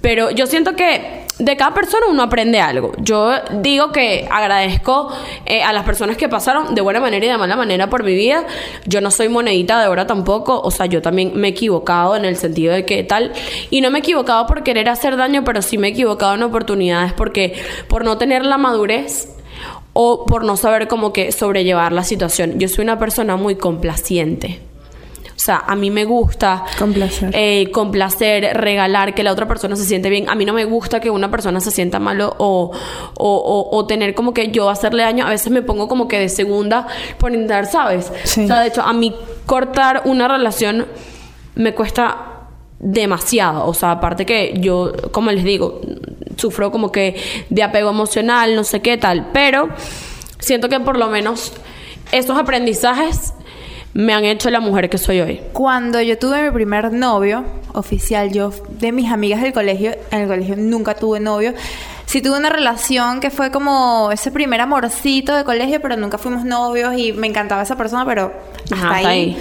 Pero 0.00 0.30
yo 0.30 0.46
siento 0.46 0.74
que 0.76 1.26
de 1.38 1.56
cada 1.56 1.74
persona 1.74 2.06
uno 2.08 2.22
aprende 2.22 2.60
algo. 2.60 2.92
Yo 2.98 3.32
digo 3.60 3.92
que 3.92 4.28
agradezco 4.30 5.10
eh, 5.46 5.62
a 5.62 5.72
las 5.72 5.84
personas 5.84 6.16
que 6.16 6.28
pasaron 6.28 6.74
de 6.74 6.80
buena 6.80 7.00
manera 7.00 7.24
y 7.24 7.28
de 7.28 7.36
mala 7.36 7.56
manera 7.56 7.88
por 7.90 8.04
mi 8.04 8.14
vida. 8.14 8.46
Yo 8.86 9.00
no 9.00 9.10
soy 9.10 9.28
monedita 9.28 9.80
de 9.80 9.88
oro 9.88 10.06
tampoco. 10.06 10.60
O 10.60 10.70
sea, 10.70 10.86
yo 10.86 11.02
también 11.02 11.32
me 11.34 11.48
he 11.48 11.50
equivocado 11.50 12.16
en 12.16 12.24
el 12.24 12.36
sentido 12.36 12.74
de 12.74 12.84
que 12.84 13.02
tal. 13.04 13.32
Y 13.70 13.80
no 13.80 13.90
me 13.90 13.98
he 13.98 14.00
equivocado 14.00 14.46
por 14.46 14.62
querer 14.62 14.88
hacer 14.88 15.16
daño, 15.16 15.44
pero 15.44 15.60
sí 15.62 15.76
me 15.76 15.88
he 15.88 15.90
equivocado 15.90 16.34
en 16.34 16.42
oportunidades 16.42 17.12
porque 17.12 17.54
por 17.88 18.04
no 18.04 18.16
tener 18.16 18.44
la 18.44 18.58
madurez 18.58 19.28
o 19.92 20.24
por 20.26 20.44
no 20.44 20.56
saber 20.56 20.88
como 20.88 21.12
que 21.12 21.32
sobrellevar 21.32 21.92
la 21.92 22.04
situación. 22.04 22.58
Yo 22.58 22.68
soy 22.68 22.84
una 22.84 22.98
persona 22.98 23.36
muy 23.36 23.56
complaciente. 23.56 24.60
O 25.34 25.42
sea, 25.42 25.56
a 25.66 25.74
mí 25.74 25.90
me 25.90 26.04
gusta 26.04 26.64
Complacer. 26.78 27.30
eh, 27.32 27.70
complacer, 27.72 28.58
regalar, 28.58 29.14
que 29.14 29.22
la 29.22 29.32
otra 29.32 29.48
persona 29.48 29.74
se 29.74 29.84
siente 29.86 30.10
bien. 30.10 30.28
A 30.28 30.34
mí 30.34 30.44
no 30.44 30.52
me 30.52 30.66
gusta 30.66 31.00
que 31.00 31.08
una 31.08 31.30
persona 31.30 31.60
se 31.60 31.70
sienta 31.70 31.98
malo 31.98 32.34
o, 32.38 32.70
o, 33.14 33.36
o- 33.36 33.74
o 33.76 33.86
tener 33.86 34.14
como 34.14 34.34
que 34.34 34.50
yo 34.50 34.68
hacerle 34.68 35.02
daño. 35.02 35.26
A 35.26 35.30
veces 35.30 35.50
me 35.50 35.62
pongo 35.62 35.88
como 35.88 36.08
que 36.08 36.18
de 36.18 36.28
segunda 36.28 36.86
por 37.18 37.32
intentar, 37.32 37.64
¿sabes? 37.66 38.12
Sí. 38.24 38.44
O 38.44 38.46
sea, 38.48 38.60
de 38.60 38.68
hecho, 38.68 38.82
a 38.82 38.92
mí 38.92 39.14
cortar 39.46 40.02
una 40.04 40.28
relación 40.28 40.86
me 41.54 41.74
cuesta 41.74 42.48
demasiado. 42.78 43.66
O 43.66 43.72
sea, 43.72 43.92
aparte 43.92 44.26
que 44.26 44.54
yo, 44.58 44.92
como 45.10 45.30
les 45.32 45.44
digo, 45.44 45.80
sufro 46.40 46.70
como 46.70 46.90
que 46.90 47.20
de 47.50 47.62
apego 47.62 47.90
emocional, 47.90 48.56
no 48.56 48.64
sé 48.64 48.80
qué 48.80 48.96
tal. 48.96 49.28
Pero 49.32 49.68
siento 50.38 50.68
que 50.68 50.80
por 50.80 50.98
lo 50.98 51.08
menos 51.08 51.52
esos 52.12 52.38
aprendizajes 52.38 53.34
me 53.92 54.14
han 54.14 54.24
hecho 54.24 54.50
la 54.50 54.60
mujer 54.60 54.88
que 54.88 54.98
soy 54.98 55.20
hoy. 55.20 55.40
Cuando 55.52 56.00
yo 56.00 56.16
tuve 56.18 56.42
mi 56.42 56.50
primer 56.50 56.92
novio 56.92 57.44
oficial, 57.72 58.30
yo 58.32 58.52
de 58.68 58.92
mis 58.92 59.10
amigas 59.10 59.42
del 59.42 59.52
colegio, 59.52 59.92
en 60.10 60.20
el 60.22 60.28
colegio 60.28 60.56
nunca 60.56 60.94
tuve 60.94 61.20
novio. 61.20 61.54
Sí 62.06 62.22
tuve 62.22 62.38
una 62.38 62.50
relación 62.50 63.20
que 63.20 63.30
fue 63.30 63.50
como 63.50 64.10
ese 64.12 64.30
primer 64.32 64.60
amorcito 64.60 65.34
de 65.36 65.44
colegio, 65.44 65.80
pero 65.80 65.96
nunca 65.96 66.18
fuimos 66.18 66.44
novios 66.44 66.94
y 66.96 67.12
me 67.12 67.26
encantaba 67.28 67.62
esa 67.62 67.76
persona, 67.76 68.04
pero 68.04 68.32
hasta, 68.64 68.74
Ajá, 68.74 68.96
hasta 68.96 69.08
ahí. 69.08 69.36
ahí. 69.36 69.38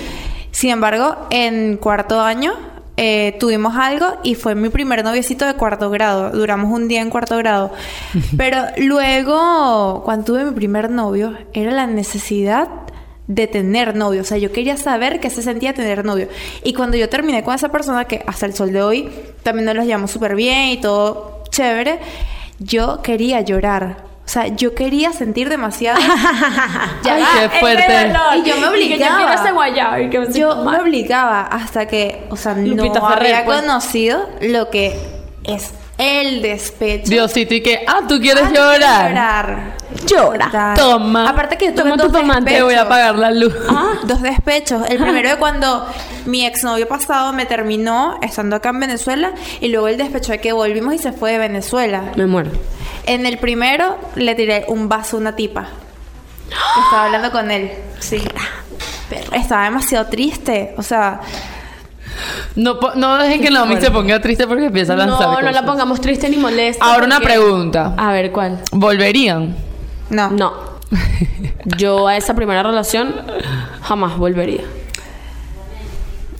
Sin 0.51 0.71
embargo, 0.71 1.15
en 1.29 1.77
cuarto 1.77 2.21
año 2.21 2.53
eh, 3.01 3.37
tuvimos 3.39 3.77
algo 3.77 4.17
y 4.23 4.35
fue 4.35 4.55
mi 4.55 4.67
primer 4.67 5.05
noviecito 5.05 5.45
de 5.45 5.53
cuarto 5.53 5.89
grado. 5.89 6.31
Duramos 6.31 6.69
un 6.69 6.89
día 6.89 6.99
en 6.99 7.09
cuarto 7.09 7.37
grado. 7.37 7.71
Pero 8.37 8.65
luego, 8.75 10.01
cuando 10.03 10.25
tuve 10.25 10.43
mi 10.43 10.51
primer 10.51 10.91
novio, 10.91 11.33
era 11.53 11.71
la 11.71 11.87
necesidad 11.87 12.67
de 13.25 13.47
tener 13.47 13.95
novio. 13.95 14.19
O 14.19 14.25
sea, 14.25 14.37
yo 14.37 14.51
quería 14.51 14.75
saber 14.75 15.21
qué 15.21 15.29
se 15.29 15.41
sentía 15.41 15.73
tener 15.73 16.03
novio. 16.03 16.27
Y 16.65 16.73
cuando 16.73 16.97
yo 16.97 17.07
terminé 17.07 17.41
con 17.41 17.55
esa 17.55 17.69
persona, 17.69 18.03
que 18.03 18.21
hasta 18.27 18.45
el 18.45 18.53
sol 18.53 18.73
de 18.73 18.81
hoy 18.81 19.09
también 19.43 19.65
nos 19.65 19.75
los 19.75 19.85
llevamos 19.85 20.11
súper 20.11 20.35
bien 20.35 20.67
y 20.67 20.81
todo 20.81 21.45
chévere, 21.51 21.99
yo 22.59 23.01
quería 23.01 23.39
llorar. 23.39 24.08
O 24.29 24.31
sea, 24.31 24.45
yo 24.45 24.75
quería 24.75 25.11
sentir 25.11 25.49
demasiado. 25.49 25.99
Ya 27.03 27.15
Ay, 27.15 27.23
qué 27.49 27.59
fuerte. 27.59 28.11
Y 28.37 28.43
yo 28.47 28.57
me 28.57 28.79
Y 28.79 28.89
que 28.89 28.99
yo 28.99 29.07
quiero 29.07 29.57
obligaba. 29.57 30.01
y 30.01 30.09
que 30.11 30.19
me 30.19 30.31
Yo 30.31 30.55
me 30.63 30.77
obligaba 30.77 31.41
hasta 31.47 31.87
que, 31.87 32.27
o 32.29 32.35
sea, 32.37 32.53
Lupita 32.53 32.99
no 32.99 33.09
Ferrer, 33.09 33.33
había 33.33 33.45
pues. 33.45 33.61
conocido 33.61 34.29
lo 34.41 34.69
que 34.69 34.95
es 35.45 35.71
el 35.97 36.43
despecho. 36.43 37.09
Diosito 37.09 37.55
y 37.55 37.61
que, 37.61 37.83
ah, 37.87 38.01
tú 38.07 38.19
quieres 38.19 38.43
Ah, 38.45 38.51
llorar. 38.53 39.09
llorar. 39.09 39.77
Llora. 40.05 40.45
Total. 40.45 40.77
Toma. 40.77 41.27
Aparte 41.27 41.57
que 41.57 41.65
yo 41.65 41.71
tuve 41.71 41.83
Toma 41.85 41.97
tu 41.97 42.03
dos 42.09 42.21
tomate. 42.21 42.51
Te 42.51 42.61
voy 42.61 42.75
a 42.75 42.83
apagar 42.83 43.15
la 43.15 43.31
luz. 43.31 43.55
Dos 44.03 44.21
despechos. 44.21 44.87
El 44.91 44.99
primero 44.99 45.27
de 45.29 45.37
cuando 45.37 45.87
mi 46.27 46.45
exnovio 46.45 46.87
pasado 46.87 47.33
me 47.33 47.47
terminó 47.47 48.19
estando 48.21 48.55
acá 48.57 48.69
en 48.69 48.79
Venezuela 48.79 49.31
y 49.59 49.69
luego 49.69 49.87
el 49.87 49.97
despecho 49.97 50.33
de 50.33 50.39
que 50.39 50.51
volvimos 50.53 50.93
y 50.93 50.99
se 50.99 51.13
fue 51.13 51.31
de 51.31 51.39
Venezuela. 51.39 52.11
Me 52.15 52.27
muero. 52.27 52.51
En 53.09 53.25
el 53.25 53.37
primero 53.39 53.97
le 54.15 54.35
tiré 54.35 54.65
un 54.67 54.87
vaso 54.87 55.17
a 55.17 55.19
una 55.19 55.35
tipa. 55.35 55.63
Que 56.49 56.81
Estaba 56.81 57.05
hablando 57.05 57.31
con 57.31 57.51
él. 57.51 57.71
Sí. 57.99 58.21
Pero 59.09 59.31
estaba 59.33 59.63
demasiado 59.65 60.05
triste. 60.07 60.73
O 60.77 60.83
sea, 60.83 61.19
No, 62.55 62.79
po- 62.79 62.91
no 62.95 63.17
dejen 63.17 63.41
que 63.41 63.49
Naomi 63.49 63.77
se 63.79 63.89
ponga 63.91 64.19
triste 64.21 64.45
porque 64.47 64.65
empieza 64.65 64.93
a 64.93 64.97
lanzar 64.97 65.19
No, 65.27 65.41
no 65.41 65.51
la 65.51 65.65
pongamos 65.65 66.01
triste 66.01 66.29
ni 66.29 66.37
molesta. 66.37 66.83
Ahora 66.85 67.05
una 67.05 67.19
porque- 67.19 67.33
pregunta. 67.33 67.93
A 67.97 68.11
ver, 68.11 68.31
¿cuál? 68.31 68.61
¿Volverían? 68.71 69.55
no. 70.09 70.29
No. 70.31 70.53
Yo 71.77 72.07
a 72.07 72.17
esa 72.17 72.33
primera 72.33 72.63
relación 72.63 73.13
jamás 73.83 74.17
volvería. 74.17 74.61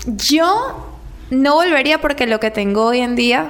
Yo 0.06 0.88
no 1.30 1.54
volvería 1.56 2.00
porque 2.02 2.26
lo 2.26 2.40
que 2.40 2.52
tengo 2.52 2.86
hoy 2.86 3.00
en 3.02 3.16
día. 3.16 3.50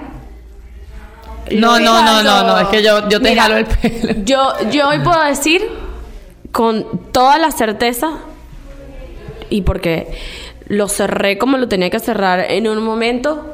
No, 1.51 1.79
no, 1.79 2.03
no, 2.03 2.23
no, 2.23 2.43
no. 2.43 2.59
Es 2.59 2.67
que 2.67 2.83
yo, 2.83 3.07
yo 3.09 3.21
te 3.21 3.29
Mira, 3.29 3.43
jalo 3.43 3.57
el 3.57 3.65
pelo. 3.65 4.23
Yo, 4.23 4.53
yo 4.71 4.89
hoy 4.89 4.99
puedo 4.99 5.23
decir 5.23 5.67
con 6.51 7.11
toda 7.11 7.37
la 7.37 7.51
certeza 7.51 8.11
y 9.49 9.61
porque 9.61 10.07
lo 10.67 10.87
cerré 10.87 11.37
como 11.37 11.57
lo 11.57 11.67
tenía 11.67 11.89
que 11.89 11.99
cerrar 11.99 12.39
en 12.39 12.67
un 12.67 12.83
momento, 12.83 13.53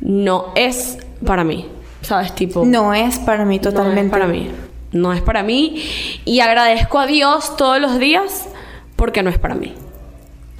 no 0.00 0.52
es 0.54 0.98
para 1.24 1.44
mí. 1.44 1.68
¿Sabes? 2.02 2.34
Tipo. 2.34 2.64
No 2.64 2.94
es 2.94 3.18
para 3.18 3.44
mí 3.44 3.58
totalmente. 3.58 4.02
No 4.02 4.06
es 4.06 4.10
para 4.10 4.26
mí. 4.26 4.50
No 4.92 5.12
es 5.12 5.22
para 5.22 5.42
mí. 5.42 5.82
Y 6.24 6.40
agradezco 6.40 6.98
a 6.98 7.06
Dios 7.06 7.56
todos 7.56 7.80
los 7.80 7.98
días 7.98 8.48
porque 8.96 9.22
no 9.22 9.30
es 9.30 9.38
para 9.38 9.54
mí. 9.54 9.74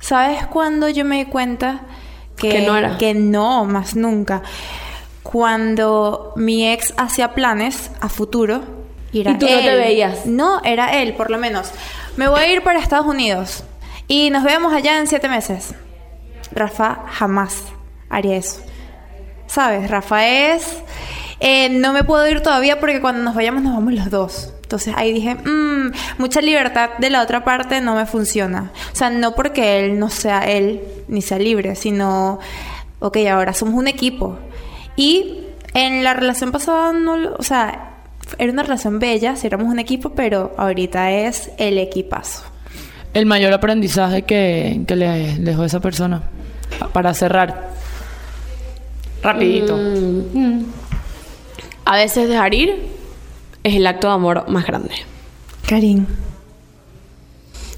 ¿Sabes 0.01 0.47
cuándo 0.47 0.88
yo 0.88 1.05
me 1.05 1.18
di 1.18 1.25
cuenta 1.27 1.83
que, 2.37 2.49
Que 2.49 2.66
no 2.66 2.77
era. 2.77 2.99
Que 2.99 3.14
no, 3.14 3.64
más 3.64 3.95
nunca. 3.95 4.42
Cuando 5.23 6.33
mi 6.37 6.69
ex 6.71 6.93
hacía 6.97 7.35
planes 7.35 7.91
a 8.01 8.09
futuro. 8.09 8.63
Y, 9.13 9.21
era 9.21 9.33
Y 9.33 9.39
tú 9.39 9.47
no 9.47 9.53
te 9.59 9.69
él. 9.73 9.79
veías. 9.79 10.27
No, 10.27 10.61
era 10.65 11.01
él, 11.03 11.15
por 11.15 11.31
lo 11.31 11.39
menos. 11.39 11.71
Me 12.17 12.29
voy 12.29 12.41
a 12.41 12.53
ir 12.53 12.63
para 12.63 12.79
Estados 12.81 13.07
Unidos. 13.07 13.65
Y 14.09 14.31
nos 14.31 14.45
vemos 14.45 14.73
allá 14.73 14.99
en 14.99 15.07
siete 15.07 15.29
meses. 15.29 15.75
Rafa 16.53 17.05
jamás 17.11 17.63
haría 18.11 18.37
eso. 18.37 18.61
¿Sabes? 19.47 19.91
Rafa 19.91 20.27
es... 20.27 20.77
eh, 21.41 21.69
no 21.71 21.93
me 21.93 22.05
puedo 22.05 22.27
ir 22.29 22.41
todavía 22.43 22.79
porque 22.81 23.01
cuando 23.01 23.23
nos 23.23 23.35
vayamos 23.35 23.63
nos 23.63 23.75
vamos 23.75 23.93
los 23.95 24.11
dos. 24.11 24.53
Entonces 24.63 24.95
ahí 24.97 25.13
dije, 25.13 25.35
"Mm, 25.35 25.93
mucha 26.19 26.41
libertad 26.41 26.91
de 26.99 27.11
la 27.11 27.23
otra 27.23 27.45
parte 27.45 27.81
no 27.83 27.95
me 27.95 28.07
funciona. 28.07 28.71
O 28.93 28.97
sea, 28.97 29.11
no 29.11 29.35
porque 29.35 29.81
él 29.81 29.99
no 29.99 30.09
sea 30.09 30.41
él 30.51 30.81
ni 31.09 31.21
sea 31.21 31.39
libre, 31.39 31.75
sino, 31.77 32.39
ok, 33.01 33.19
ahora 33.31 33.53
somos 33.53 33.75
un 33.75 33.89
equipo. 33.89 34.39
Y 34.97 35.38
en 35.74 36.05
la 36.05 36.14
relación 36.14 36.53
pasada, 36.53 36.93
no, 36.93 37.16
lo- 37.16 37.34
o 37.36 37.43
sea, 37.43 37.90
era 38.38 38.53
una 38.53 38.62
relación 38.62 38.99
bella, 38.99 39.36
si 39.36 39.47
éramos 39.47 39.68
un 39.68 39.78
equipo, 39.78 40.11
pero 40.11 40.53
ahorita 40.57 41.11
es 41.12 41.51
el 41.59 41.78
equipazo. 41.78 42.45
El 43.14 43.26
mayor 43.26 43.53
aprendizaje 43.53 44.22
que, 44.22 44.82
que 44.86 44.97
le 44.97 45.38
dejó 45.38 45.64
esa 45.64 45.80
persona. 45.80 46.22
Para 46.93 47.12
cerrar. 47.14 47.70
Rapidito. 49.22 49.76
Mm. 49.76 50.62
A 51.84 51.97
veces 51.97 52.28
dejar 52.28 52.55
ir 52.55 52.74
es 53.62 53.74
el 53.74 53.86
acto 53.86 54.09
de 54.09 54.14
amor 54.14 54.49
más 54.49 54.66
grande. 54.66 54.95
Karim. 55.68 56.07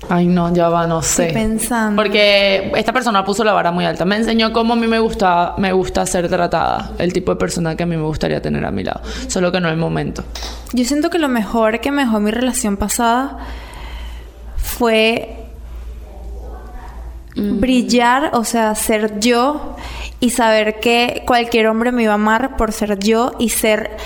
Ay, 0.09 0.27
no, 0.27 0.53
ya 0.55 0.69
va, 0.69 0.87
no 0.87 1.03
sé. 1.03 1.29
Estoy 1.29 1.43
pensando. 1.43 2.03
Porque 2.03 2.73
esta 2.77 2.93
persona 2.93 3.25
puso 3.25 3.45
la 3.45 3.53
vara 3.53 3.71
muy 3.71 3.85
alta. 3.85 4.05
Me 4.05 4.17
enseñó 4.17 4.53
cómo 4.53 4.75
a 4.75 4.77
mí 4.77 4.87
me 4.87 4.99
gusta, 4.99 5.55
me 5.59 5.73
gusta 5.73 6.05
ser 6.07 6.29
tratada. 6.29 6.93
El 6.99 7.13
tipo 7.13 7.33
de 7.33 7.39
persona 7.39 7.77
que 7.77 7.83
a 7.83 7.87
mí 7.87 7.97
me 7.97 8.03
gustaría 8.03 8.41
tener 8.41 8.65
a 8.65 8.71
mi 8.71 8.85
lado. 8.85 9.01
Solo 9.29 9.53
que 9.53 9.61
no 9.61 9.69
es 9.69 9.73
el 9.73 9.81
momento. 9.81 10.25
Yo 10.73 10.85
siento 10.85 11.11
que 11.11 11.19
lo 11.19 11.29
mejor 11.29 11.81
que 11.81 11.91
me 11.91 12.05
dejó 12.05 12.21
mi 12.21 12.31
relación 12.31 12.77
pasada 12.77 13.39
fue 14.57 15.45
brillar, 17.37 18.31
o 18.35 18.45
sea, 18.45 18.75
ser 18.75 19.19
yo 19.19 19.77
y 20.21 20.31
saber 20.31 20.81
que 20.81 21.23
cualquier 21.27 21.67
hombre 21.67 21.93
me 21.93 22.05
iba 22.05 22.13
a 22.13 22.15
amar 22.15 22.57
por 22.57 22.73
ser 22.73 22.99
yo 22.99 23.33
y 23.39 23.49
ser 23.49 23.97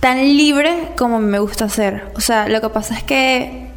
tan 0.00 0.18
libre 0.18 0.90
como 0.96 1.18
me 1.18 1.38
gusta 1.38 1.68
ser. 1.68 2.12
O 2.14 2.20
sea, 2.20 2.48
lo 2.48 2.60
que 2.60 2.68
pasa 2.68 2.94
es 2.94 3.02
que 3.02 3.67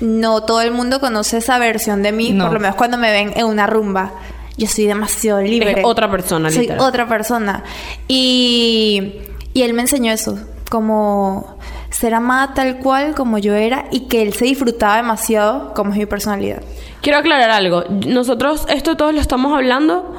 no 0.00 0.42
todo 0.44 0.60
el 0.60 0.72
mundo 0.72 1.00
conoce 1.00 1.38
esa 1.38 1.58
versión 1.58 2.02
de 2.02 2.12
mí, 2.12 2.32
No. 2.32 2.44
por 2.44 2.54
lo 2.54 2.60
menos 2.60 2.76
cuando 2.76 2.98
me 2.98 3.10
ven 3.12 3.32
en 3.36 3.46
una 3.46 3.66
rumba. 3.66 4.12
Yo 4.58 4.66
soy 4.66 4.86
demasiado 4.86 5.40
libre. 5.40 5.72
Es 5.80 5.84
otra 5.84 6.10
persona, 6.10 6.50
Soy 6.50 6.62
literal. 6.62 6.80
otra 6.86 7.08
persona. 7.08 7.62
Y, 8.08 9.14
y 9.54 9.62
él 9.62 9.72
me 9.74 9.82
enseñó 9.82 10.12
eso, 10.12 10.38
como 10.70 11.56
ser 11.90 12.14
amada 12.14 12.54
tal 12.54 12.78
cual 12.78 13.14
como 13.14 13.38
yo 13.38 13.54
era 13.54 13.84
y 13.90 14.00
que 14.08 14.22
él 14.22 14.32
se 14.34 14.44
disfrutaba 14.46 14.96
demasiado 14.96 15.72
como 15.74 15.92
es 15.92 15.98
mi 15.98 16.06
personalidad. 16.06 16.62
Quiero 17.00 17.18
aclarar 17.18 17.50
algo. 17.50 17.84
Nosotros 18.06 18.64
esto 18.68 18.96
todos 18.96 19.14
lo 19.14 19.20
estamos 19.20 19.54
hablando 19.54 20.14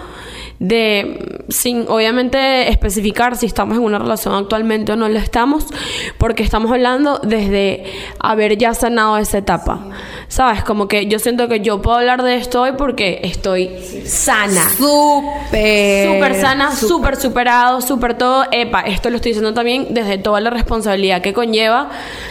de 0.59 1.43
sin 1.49 1.85
obviamente 1.87 2.69
especificar 2.69 3.35
si 3.35 3.45
estamos 3.45 3.77
en 3.77 3.83
una 3.83 3.99
relación 3.99 4.33
actualmente 4.33 4.93
o 4.93 4.95
no 4.95 5.09
lo 5.09 5.19
estamos, 5.19 5.65
porque 6.17 6.43
estamos 6.43 6.71
hablando 6.71 7.19
desde 7.19 7.83
haber 8.19 8.57
ya 8.57 8.73
sanado 8.73 9.17
esa 9.17 9.39
etapa. 9.39 9.89
¿Sabes? 10.27 10.63
Como 10.63 10.87
que 10.87 11.05
yo 11.05 11.19
siento 11.19 11.47
que 11.47 11.59
yo 11.59 11.81
puedo 11.81 11.97
hablar 11.97 12.23
de 12.23 12.35
esto 12.35 12.61
hoy 12.61 12.71
porque 12.77 13.19
estoy 13.23 13.69
sana. 14.05 14.67
Súper. 14.69 16.07
Súper 16.07 16.35
sana, 16.35 16.75
súper 16.75 17.15
superado, 17.17 17.81
súper 17.81 18.17
todo. 18.17 18.45
Epa, 18.51 18.81
esto 18.81 19.09
lo 19.09 19.17
estoy 19.17 19.31
diciendo 19.31 19.53
también 19.53 19.87
desde 19.91 20.17
toda 20.17 20.41
la 20.41 20.49
responsabilidad 20.49 21.21
que 21.21 21.33
conlleva, 21.33 21.89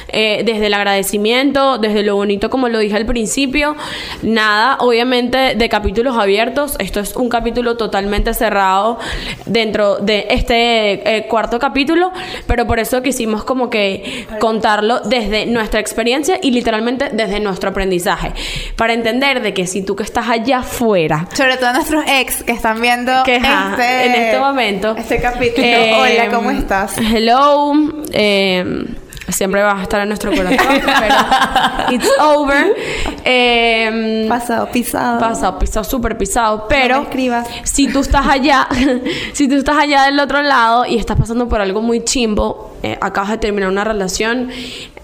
eh, 0.09 0.43
desde 0.45 0.67
el 0.67 0.75
agradecimiento, 0.75 1.79
desde 1.79 2.03
lo 2.03 2.17
bonito, 2.17 2.51
como 2.51 2.69
lo 2.69 2.79
dije 2.79 2.97
al 2.97 3.07
principio. 3.07 3.77
Nada, 4.23 4.79
obviamente, 4.81 5.55
de 5.55 5.69
capítulos 5.69 6.17
abiertos. 6.17 6.75
Esto 6.81 6.99
es 6.99 7.15
un 7.15 7.29
capítulo 7.29 7.77
totalmente 7.77 8.12
cerrado 8.35 8.99
dentro 9.47 9.97
de 9.97 10.27
este 10.31 11.17
eh, 11.17 11.27
cuarto 11.29 11.59
capítulo, 11.59 12.13
pero 12.47 12.67
por 12.67 12.79
eso 12.79 13.03
quisimos 13.03 13.45
como 13.45 13.71
que 13.71 14.27
contarlo 14.39 15.01
desde 15.01 15.47
nuestra 15.47 15.81
experiencia 15.81 16.39
y 16.43 16.51
literalmente 16.51 17.11
desde 17.13 17.41
nuestro 17.41 17.71
aprendizaje. 17.71 18.33
Para 18.77 18.93
entender 18.93 19.43
de 19.43 19.55
que 19.55 19.67
si 19.67 19.83
tú 19.83 19.97
que 19.97 20.03
estás 20.03 20.29
allá 20.29 20.59
afuera 20.59 21.29
Sobre 21.35 21.57
todo 21.57 21.73
nuestros 21.73 22.05
ex 22.07 22.43
que 22.43 22.53
están 22.53 22.81
viendo 22.81 23.23
que 23.25 23.37
este, 23.37 24.07
en 24.07 24.15
este 24.15 24.39
momento. 24.39 24.95
Este 24.97 25.21
capítulo. 25.21 25.67
Eh, 25.67 25.95
Hola, 25.95 26.29
¿cómo 26.31 26.51
estás? 26.51 26.97
Hello. 26.99 27.73
eh, 28.13 28.85
siempre 29.33 29.63
vas 29.63 29.81
a 29.81 29.83
estar 29.83 30.01
en 30.01 30.09
nuestro 30.09 30.31
corazón, 30.31 30.59
pero 30.85 31.15
it's 31.91 32.09
over. 32.21 32.75
Eh, 33.25 34.27
Pasado, 34.29 34.69
pisado. 34.71 35.21
Pasado, 35.21 35.59
pisado, 35.59 35.85
súper 35.85 36.17
pisado. 36.17 36.67
Pero 36.69 37.03
escribas. 37.03 37.49
si 37.65 37.89
tú 37.93 38.01
estás 38.01 38.27
allá, 38.27 38.69
si 39.33 39.49
tú 39.49 39.57
estás 39.57 39.77
allá 39.77 40.05
del 40.05 40.19
otro 40.21 40.43
lado 40.43 40.87
y 40.87 40.99
estás 40.99 41.19
pasando 41.19 41.49
por 41.49 41.61
algo 41.61 41.83
muy 41.83 42.05
chimbo, 42.05 42.72
eh, 42.83 42.99
acabas 43.01 43.31
de 43.31 43.39
terminar 43.39 43.69
una 43.71 43.85
relación, 43.85 44.51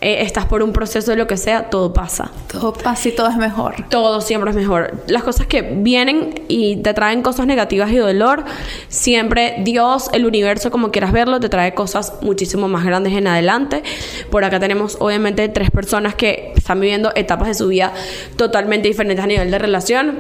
eh, 0.01 0.23
estás 0.23 0.45
por 0.47 0.63
un 0.63 0.73
proceso 0.73 1.11
de 1.11 1.17
lo 1.17 1.27
que 1.27 1.37
sea, 1.37 1.71
todo 1.71 1.93
pasa. 1.93 2.31
Todo 2.51 2.73
pasa 2.73 3.09
y 3.09 3.13
todo 3.13 3.29
es 3.29 3.37
mejor. 3.37 3.75
Todo 3.89 4.21
siempre 4.21 4.51
es 4.51 4.57
mejor. 4.57 5.03
Las 5.07 5.23
cosas 5.25 5.47
que 5.47 5.63
vienen 5.63 6.43
y 6.49 6.77
te 6.77 6.95
traen 6.95 7.23
cosas 7.23 7.47
negativas 7.47 7.91
y 7.93 7.97
dolor, 7.97 8.45
siempre 8.89 9.57
Dios, 9.61 10.11
el 10.13 10.25
universo, 10.27 10.71
como 10.71 10.91
quieras 10.91 11.13
verlo, 11.13 11.41
te 11.41 11.49
trae 11.49 11.75
cosas 11.75 12.15
muchísimo 12.23 12.69
más 12.69 12.85
grandes 12.85 13.13
en 13.15 13.27
adelante. 13.27 13.83
Por 14.31 14.45
acá 14.45 14.61
tenemos 14.61 14.97
obviamente 15.01 15.49
tres 15.49 15.71
personas 15.71 16.15
que 16.15 16.53
están 16.57 16.81
viviendo 16.81 17.13
etapas 17.15 17.49
de 17.49 17.55
su 17.55 17.69
vida 17.69 17.93
totalmente 18.37 18.89
diferentes 18.89 19.25
a 19.25 19.27
nivel 19.27 19.51
de 19.51 19.59
relación. 19.59 20.19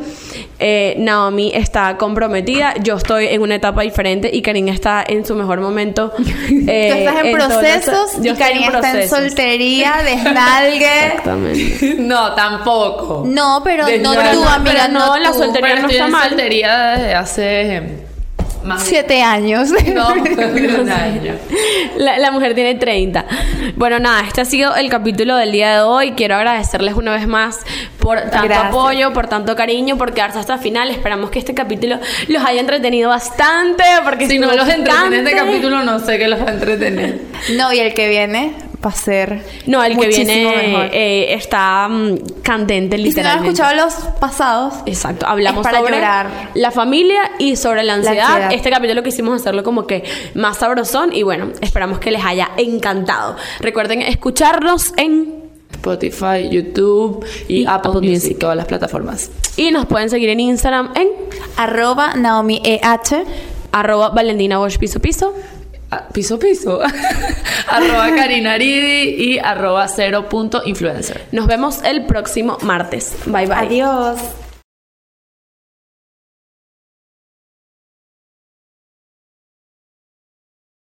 Eh, 0.58 0.96
Naomi 0.98 1.52
está 1.54 1.96
comprometida, 1.98 2.74
yo 2.82 2.96
estoy 2.96 3.26
en 3.26 3.42
una 3.42 3.54
etapa 3.54 3.82
diferente 3.82 4.30
y 4.32 4.42
Karin 4.42 4.68
está 4.68 5.04
en 5.06 5.24
su 5.24 5.34
mejor 5.34 5.60
momento. 5.60 6.12
eh, 6.18 6.88
Tú 6.92 6.98
estás 6.98 7.24
en, 7.24 7.32
todos 7.32 7.38
los- 7.38 7.47
procesos 7.48 8.12
yo 8.20 8.32
y 8.34 8.64
está 8.64 9.02
en 9.02 9.08
soltería, 9.08 9.94
desnalgue. 10.04 11.06
Exactamente. 11.06 11.94
No, 11.98 12.34
tampoco. 12.34 13.22
No, 13.26 13.60
pero 13.64 13.84
no 14.00 14.14
tú, 14.14 14.40
no, 14.42 14.48
amiga, 14.48 14.88
no, 14.88 15.06
no, 15.06 15.18
la 15.18 15.32
soltería 15.32 15.68
Pero 15.70 15.82
no 15.82 15.88
está 15.88 16.04
en 16.06 16.10
mal. 16.10 16.28
soltería 16.28 16.78
desde 16.90 17.14
hace 17.14 17.82
más 18.64 18.84
de- 18.84 18.90
Siete 18.90 19.22
años. 19.22 19.68
No. 19.94 20.14
La, 21.96 22.18
la 22.18 22.30
mujer 22.30 22.54
tiene 22.54 22.74
30. 22.74 23.24
Bueno, 23.76 23.98
nada, 23.98 24.22
este 24.26 24.40
ha 24.40 24.44
sido 24.44 24.74
el 24.76 24.88
capítulo 24.90 25.36
del 25.36 25.52
día 25.52 25.72
de 25.74 25.80
hoy. 25.80 26.12
Quiero 26.12 26.36
agradecerles 26.36 26.94
una 26.94 27.12
vez 27.12 27.26
más 27.26 27.60
por 28.08 28.20
tanto 28.22 28.42
Gracias. 28.48 28.68
apoyo, 28.68 29.12
por 29.12 29.26
tanto 29.26 29.54
cariño, 29.54 29.98
por 29.98 30.14
quedarse 30.14 30.38
hasta 30.38 30.54
el 30.54 30.60
final. 30.60 30.88
Esperamos 30.90 31.28
que 31.28 31.38
este 31.38 31.52
capítulo 31.52 31.98
los 32.28 32.42
haya 32.42 32.60
entretenido 32.60 33.10
bastante. 33.10 33.84
Porque 34.02 34.26
Si 34.26 34.38
no 34.38 34.46
los 34.54 34.66
entretiene 34.66 35.18
este 35.18 35.36
capítulo, 35.36 35.82
no 35.82 35.98
sé 35.98 36.16
qué 36.16 36.26
los 36.26 36.40
va 36.40 36.46
a 36.48 36.52
entretener. 36.54 37.20
No, 37.54 37.70
y 37.70 37.80
el 37.80 37.92
que 37.92 38.08
viene 38.08 38.54
va 38.82 38.88
a 38.88 38.92
ser. 38.94 39.42
No, 39.66 39.84
el 39.84 39.98
que 39.98 40.06
viene 40.06 40.88
eh, 40.90 41.34
está 41.34 41.86
mm, 41.86 42.14
candente, 42.42 42.96
Y 42.96 43.12
si 43.12 43.20
no 43.20 43.28
han 43.28 43.42
literalmente. 43.44 43.48
escuchado 43.48 43.74
los 43.76 43.94
pasados, 44.18 44.74
Exacto, 44.86 45.26
hablamos 45.26 45.60
Es 45.60 45.64
para 45.70 45.80
sobre 45.80 45.96
llorar. 45.96 46.28
la 46.54 46.70
familia 46.70 47.20
y 47.38 47.56
sobre 47.56 47.82
la 47.82 47.92
ansiedad. 47.94 48.24
ansiedad. 48.26 48.52
Este 48.54 48.70
capítulo 48.70 49.02
quisimos 49.02 49.38
hacerlo 49.38 49.62
como 49.64 49.86
que 49.86 50.04
más 50.34 50.56
sabrosón 50.56 51.12
y 51.12 51.24
bueno, 51.24 51.48
esperamos 51.60 51.98
que 51.98 52.10
les 52.10 52.24
haya 52.24 52.48
encantado. 52.56 53.36
Recuerden 53.60 54.00
escucharnos 54.00 54.94
en 54.96 55.47
Spotify, 55.78 56.48
YouTube 56.50 57.24
y, 57.48 57.62
Y 57.62 57.66
Apple, 57.66 57.90
Apple 57.90 58.00
Music, 58.00 58.10
Music. 58.24 58.38
todas 58.38 58.56
las 58.56 58.66
plataformas. 58.66 59.30
y 59.56 59.70
nos 59.70 59.86
pueden 59.86 60.10
seguir 60.10 60.28
en 60.28 60.40
Instagram 60.40 60.92
en 60.96 61.08
arroba 61.56 62.14
Naomi 62.14 62.60
EH. 62.64 63.24
arroba 63.72 64.10
Valentina 64.10 64.58
Bosch 64.58 64.78
piso 64.78 65.00
piso. 65.00 65.34
Ah, 65.90 66.04
Piso 66.12 66.38
piso. 66.38 66.80
arroba 67.68 68.14
Karina 68.14 68.52
Aridi 68.54 69.32
y 69.32 69.38
arroba 69.38 69.88
cero 69.88 70.28
punto 70.28 70.60
influencer. 70.66 71.22
Nos 71.32 71.46
vemos 71.46 71.82
el 71.82 72.04
próximo 72.04 72.58
martes. 72.62 73.14
Bye 73.26 73.46
bye. 73.46 73.54
Adiós. 73.56 74.18